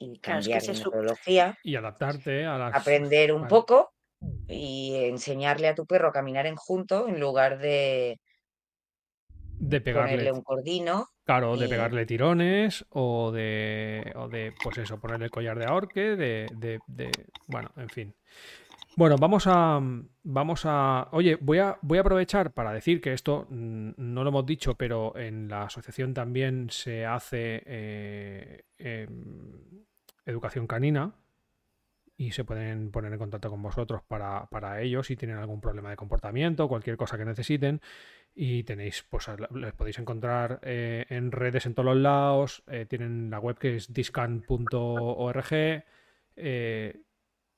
[0.00, 2.74] y Claro, es que cambiar su- metodología, y adaptarte a las.
[2.76, 3.48] aprender un Vale.
[3.48, 3.90] poco
[4.48, 8.20] y enseñarle a tu perro a caminar en junto en lugar de
[9.58, 10.32] De ponerle pegarle.
[10.32, 11.08] un cordino.
[11.24, 16.16] Claro, de pegarle tirones o de, o de, pues eso, ponerle el collar de ahorque,
[16.16, 17.10] de, de, de-
[17.48, 18.14] bueno, en fin.
[18.96, 19.78] Bueno, vamos a,
[20.24, 24.30] vamos a, oye, voy a, voy a aprovechar para decir que esto mm, no lo
[24.30, 29.52] hemos dicho, pero en la asociación también se hace eh, em,
[30.24, 31.12] educación canina
[32.16, 35.90] y se pueden poner en contacto con vosotros para, para ellos si tienen algún problema
[35.90, 37.80] de comportamiento, cualquier cosa que necesiten.
[38.34, 42.62] Y tenéis, pues les podéis encontrar eh, en redes en todos los lados.
[42.68, 45.52] eh, tienen la web que es discan.org.
[46.36, 47.00] eh,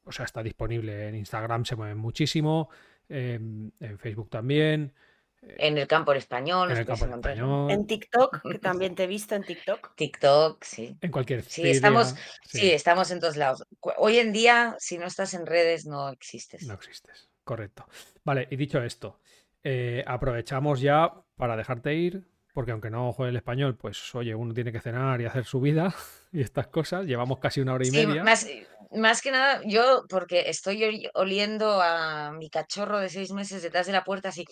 [0.05, 2.71] o sea, está disponible en Instagram, se mueven muchísimo.
[3.13, 4.95] em, en Facebook también.
[5.43, 7.87] En el campo en español, En el campo en español.
[7.87, 9.95] TikTok, que también te he visto en TikTok.
[9.97, 10.97] TikTok, sí.
[11.01, 12.15] En cualquier Sí, estamos-
[12.45, 13.65] sí, Sí, estamos en todos lados.
[13.99, 16.63] Hoy en día, si no estás en redes, no existes.
[16.67, 17.29] No existes.
[17.43, 17.85] Correcto.
[18.25, 19.19] Vale, y dicho esto,
[19.65, 24.53] eh, aprovechamos ya para dejarte ir, porque aunque no juegue el español, pues oye, uno
[24.55, 25.95] tiene que cenar y hacer su vida
[26.33, 27.07] y estas cosas.
[27.07, 28.25] Llevamos casi una hora y Sí, media.
[28.25, 28.49] más,
[28.93, 33.87] más que nada, yo, porque estoy oli- oliendo a mi cachorro de seis meses detrás
[33.87, 34.45] de la puerta, así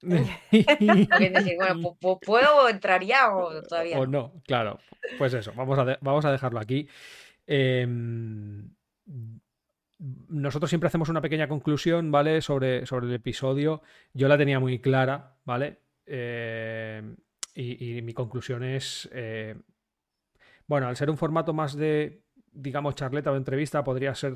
[0.00, 4.32] que decir, bueno, pu- pu- ¿puedo entrar ya o todavía O no?
[4.46, 4.78] claro.
[5.18, 6.88] Pues eso, vamos a, de- vamos a dejarlo aquí.
[7.46, 8.68] Em,
[10.28, 12.42] nosotros siempre hacemos una pequeña conclusión, ¿vale?
[12.42, 13.82] Sobre, sobre el episodio.
[14.12, 15.80] Yo la tenía muy clara, ¿vale?
[17.54, 19.54] Y, y mi conclusión es, eh,
[20.66, 24.34] bueno, al ser un formato más de, digamos, charleta o entrevista, podría ser,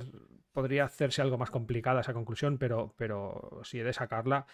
[0.52, 4.46] podría hacerse algo más complicada esa conclusión, pero, pero si he de sacarla,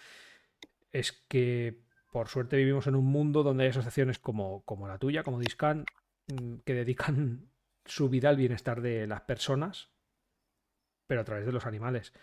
[0.91, 1.79] es que
[2.11, 5.85] por suerte vivimos en un mundo donde hay asociaciones como, como la tuya, como Discan,
[6.27, 7.49] mm, que dedican
[7.85, 9.89] su vida al bienestar de las personas,
[11.07, 12.13] pero a través de los animales.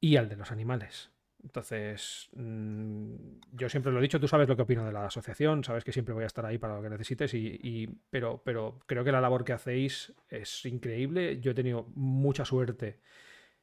[0.00, 1.10] Y al de los animales.
[1.42, 3.14] Entonces, mm,
[3.52, 5.92] yo siempre lo he dicho, tú sabes lo que opino de la asociación, sabes que
[5.92, 9.20] siempre voy a estar ahí para lo que necesites, y, pero, pero creo que la
[9.20, 11.40] labor que hacéis es increíble.
[11.40, 13.00] Yo he tenido mucha suerte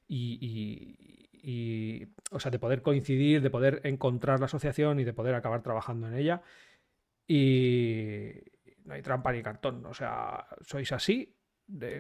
[0.08, 5.62] y, o sea, de poder coincidir, de poder encontrar la asociación y de poder acabar
[5.62, 6.42] trabajando en ella.
[7.28, 8.32] Y
[8.86, 11.35] no hay trampa ni cartón, o sea, sois así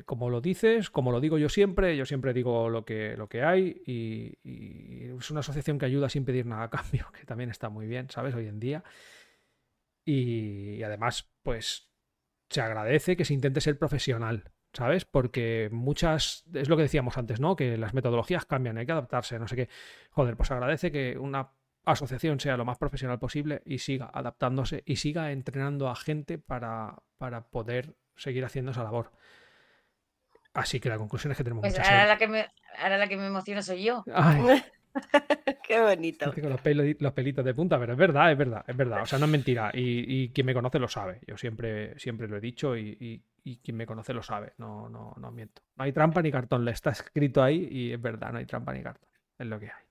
[0.05, 3.43] como lo dices, como lo digo yo siempre, yo siempre digo lo que, lo que
[3.43, 4.37] hay y,
[5.17, 8.09] es una asociación que ayuda sin pedir nada a cambio, que también está muy bien,
[8.09, 8.35] ¿sabes?
[8.35, 8.83] Hoy en día.
[10.05, 11.89] Y, además, pues
[12.49, 15.03] se agradece que se intente ser profesional, ¿sabes?
[15.03, 17.55] Porque muchas, es lo que decíamos antes, ¿no?
[17.55, 19.69] Que las metodologías cambian, hay que adaptarse, no sé qué.
[20.11, 21.53] Joder, pues agradece que una
[21.85, 27.01] asociación sea lo más profesional posible y siga adaptándose y siga entrenando a gente para,
[27.17, 29.11] para poder seguir haciendo esa labor.
[30.55, 32.47] Así que la conclusión es que tenemos pues mucha ahora la que me
[32.79, 34.03] Ahora la que me emociona soy yo.
[35.67, 36.33] Qué bonito.
[36.33, 36.61] Con los,
[36.99, 39.01] los, pelitos de punta, pero es verdad, es verdad, es verdad.
[39.01, 39.71] O sea, no es mentira.
[39.73, 41.19] Y, quien me conoce lo sabe.
[41.27, 43.21] Yo siempre, siempre lo he dicho y,
[43.61, 44.53] quien me conoce lo sabe.
[44.57, 45.61] No, no, no miento.
[45.75, 46.63] No hay trampa ni cartón.
[46.63, 49.09] Le está escrito ahí y es verdad, no hay trampa ni cartón.
[49.37, 49.85] Es lo que hay.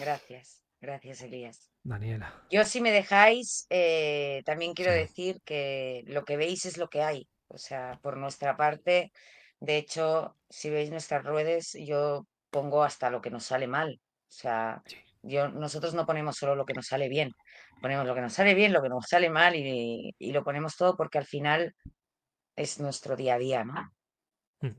[0.00, 1.70] Gracias, gracias, Elías.
[1.82, 2.32] Daniela.
[2.50, 7.02] Yo, si me dejáis, eh, también quiero decir que lo que veis es lo que
[7.02, 7.28] hay.
[7.48, 9.12] O sea, por nuestra parte,
[9.60, 14.00] de hecho, si veis nuestras redes, yo pongo hasta lo que nos sale mal.
[14.02, 14.82] O sea,
[15.22, 17.32] yo, nosotros no ponemos solo lo que nos sale bien,
[17.82, 20.96] ponemos lo que nos sale bien, lo que nos sale mal y, lo ponemos todo
[20.96, 21.74] porque al final
[22.56, 23.92] es nuestro día a día, ¿no?
[24.60, 24.76] Hmm.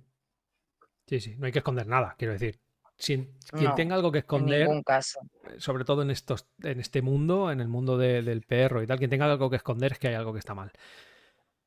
[1.05, 2.59] Sí, sí, no hay que esconder nada, quiero decir.
[2.97, 5.19] quien tenga algo que esconder, en caso.
[5.43, 8.97] Eh, sobre todo en, estos, en este mundo, en el mundo del perro y tal,
[8.97, 10.71] quien tenga algo que esconder es que hay algo que está mal.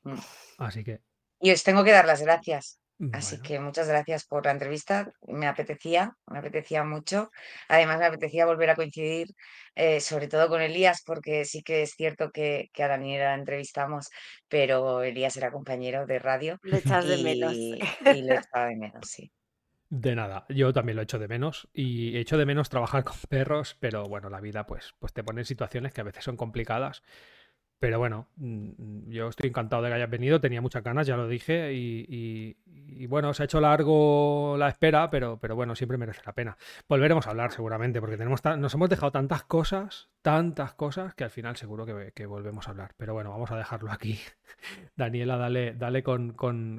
[0.02, 0.18] Mm.
[0.58, 1.00] Así que.
[1.40, 2.80] Y os tengo que dar las gracias
[3.12, 5.12] Así que muchas gracias por la entrevista.
[5.26, 7.30] Me apetecía, me apetecía mucho.
[7.68, 9.28] Además, me apetecía volver a coincidir,
[9.74, 14.10] eh, sobre todo con Elías, porque sí que es cierto que, a Daniela la entrevistamos,
[14.48, 16.58] pero Elías era compañero de radio.
[16.62, 17.52] Le echas de menos.
[17.52, 17.78] Y,
[18.22, 19.30] le echaba de menos, sí.
[19.90, 23.76] De nada, yo también lo echo de menos y echo de menos trabajar con perros,
[23.78, 27.02] pero bueno, la vida pues, pues te pone en situaciones que a veces son complicadas
[27.78, 31.28] pero bueno, mm, yo estoy encantado de que hayas venido, tenía muchas ganas, ya lo
[31.28, 32.56] dije, y,
[33.08, 36.56] bueno, se ha hecho largo la espera, pero, pero bueno, siempre merece la pena.
[36.88, 41.30] Volveremos a hablar seguramente, porque tenemos nos hemos dejado tantas cosas, tantas cosas, que al
[41.30, 42.94] final seguro que, volvemos a hablar.
[42.96, 44.18] Pero bueno, vamos a dejarlo aquí.
[44.96, 46.34] Daniela, dale, dale con,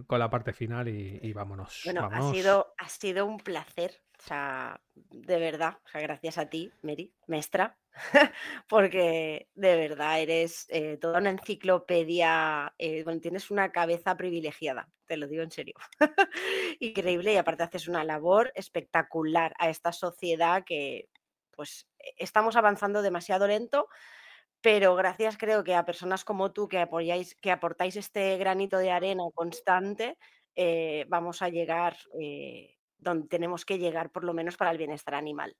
[0.09, 1.81] la parte final y, vámonos.
[1.85, 7.13] Bueno, Ha, sido, ha sido un placer, o sea, de verdad, gracias a ti, Mary,
[7.27, 7.77] maestra,
[8.67, 15.17] porque de verdad eres eh, toda una enciclopedia, eh, bueno, tienes una cabeza privilegiada, te
[15.17, 15.75] lo digo en serio.
[16.79, 21.07] Increíble y aparte haces una labor espectacular a esta sociedad que
[21.51, 23.89] pues e, estamos avanzando demasiado lento,
[24.59, 28.89] pero gracias creo que a personas como tú que apoyáis, que aportáis este granito de
[28.89, 30.17] arena constante,
[30.55, 31.95] eh, vamos a llegar
[32.97, 35.55] donde tenemos que llegar por lo menos para el bienestar animal.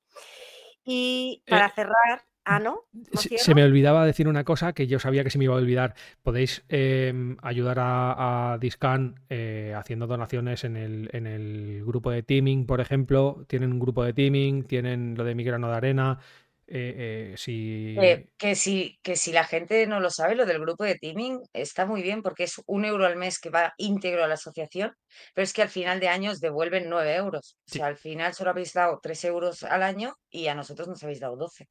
[0.84, 2.84] Y eh, para cerrar, ah, ¿no?
[3.14, 5.96] se, me olvidaba decir una cosa que yo sabía que se me iba a olvidar.
[6.22, 12.68] Podéis em, ayudar a, Discan eh, haciendo donaciones en el, en el grupo de teaming,
[12.68, 13.46] por ejemplo.
[13.48, 16.20] Tienen un grupo de teaming, tienen lo de Migrano de Arena,
[16.68, 17.96] eh, eh, si...
[18.00, 21.42] Eh, que, si, que si la gente no lo sabe, lo del grupo de teaming
[21.54, 24.94] está muy bien porque es un euro al mes que va íntegro a la asociación,
[25.34, 27.58] pero es que al final de años devuelven nueve euros.
[27.70, 31.04] O sea, al final solo habéis dado tres euros al año y a nosotros nos
[31.04, 31.70] habéis dado doce.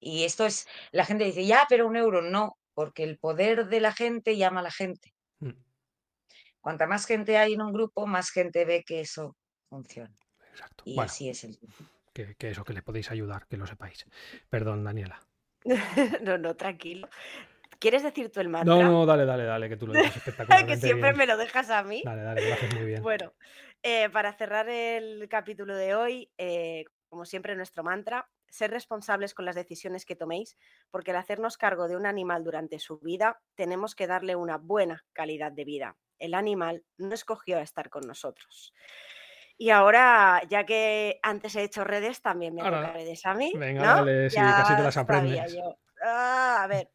[0.00, 3.80] Y esto es, la gente dice, ya, pero un euro no, porque el poder de
[3.80, 5.14] la gente llama a la gente.
[5.38, 5.52] Mm.
[6.60, 9.36] Cuanta más gente hay en un grupo, más gente ve que eso
[9.68, 10.14] funciona.
[10.50, 10.82] Exacto.
[10.84, 11.58] Y así es el
[12.12, 14.06] que, eso, que le podéis ayudar, que lo sepáis.
[14.48, 15.20] Perdón, Daniela.
[16.22, 17.08] no, no, tranquilo.
[17.78, 18.74] ¿Quieres decir tú el mantra?
[18.74, 21.70] No, no, dale, dale, dale, que tú lo dices espectacularmente que siempre me lo dejas
[21.70, 22.02] a mí.
[22.04, 23.02] Dale, dale, lo haces muy bien.
[23.02, 23.32] Bueno,
[23.82, 29.44] eh, para cerrar el capítulo de hoy, eh, como siempre, nuestro mantra, ser responsables con
[29.44, 30.56] las decisiones que toméis,
[30.90, 35.04] porque al hacernos cargo de un animal durante su vida, tenemos que darle una buena
[35.12, 35.96] calidad de vida.
[36.18, 38.72] El animal no escogió estar con nosotros.
[39.58, 43.52] Y ahora, ya que antes he hecho redes, también me toca redes a mí.
[43.56, 45.56] Venga, dale, sí, casi te las aprendes.
[46.04, 46.90] Ah, a ver.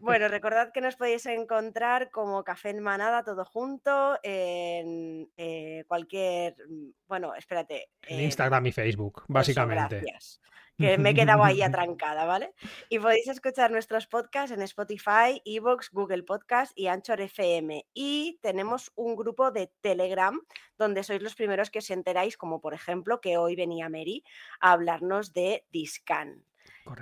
[0.00, 6.56] Bueno, recordad que nos podéis encontrar como Café en Manada, todo junto, en eh, cualquier.
[6.68, 7.90] Mm, bueno, espérate.
[8.06, 10.00] En Instagram y Facebook, básicamente.
[10.00, 10.40] gracias.
[10.78, 12.54] Que me he quedado ahí atrancada, ¿vale?
[12.88, 17.86] Y podéis escuchar nuestros podcasts en Spotify, Evox, Google Podcast y Anchor FM.
[17.94, 20.40] Y tenemos un grupo de Telegram
[20.78, 24.22] donde sois los primeros que os enteráis, como por ejemplo que hoy venía Mary
[24.60, 26.44] a hablarnos de Discan.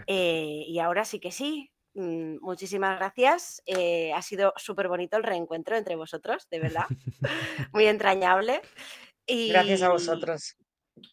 [0.07, 3.63] Eh, y ahora sí que sí, mm, muchísimas gracias.
[3.67, 6.87] Eh, ha sido súper bonito el reencuentro entre vosotros, de verdad.
[7.73, 8.63] Muy entrañable.
[9.27, 10.57] Y, gracias a vosotros.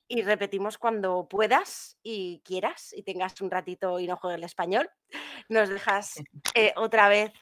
[0.07, 4.89] Y repetimos cuando puedas y quieras y tengas un ratito y no juegues el español,
[5.49, 6.15] nos dejas
[6.55, 7.34] eh, otra vez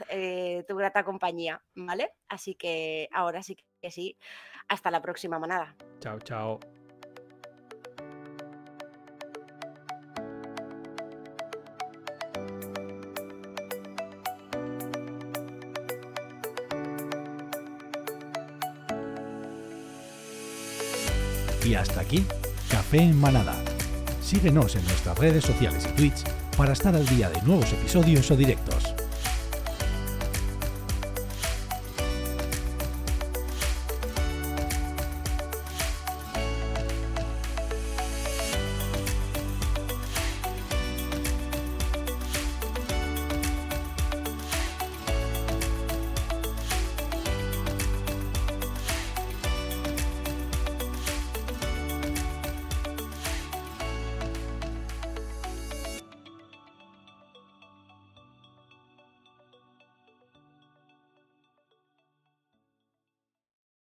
[0.68, 2.12] tu grata compañía, ¿vale?
[2.28, 4.18] Así que ahora sí que sí.
[4.68, 5.76] Hasta la próxima manada.
[6.00, 6.60] Chao, chao.
[21.72, 22.26] Y hasta aquí,
[22.70, 23.56] Café en Manada.
[24.22, 26.22] Síguenos en nuestras redes sociales y Twitch
[26.58, 28.94] para estar al día de nuevos episodios o directos.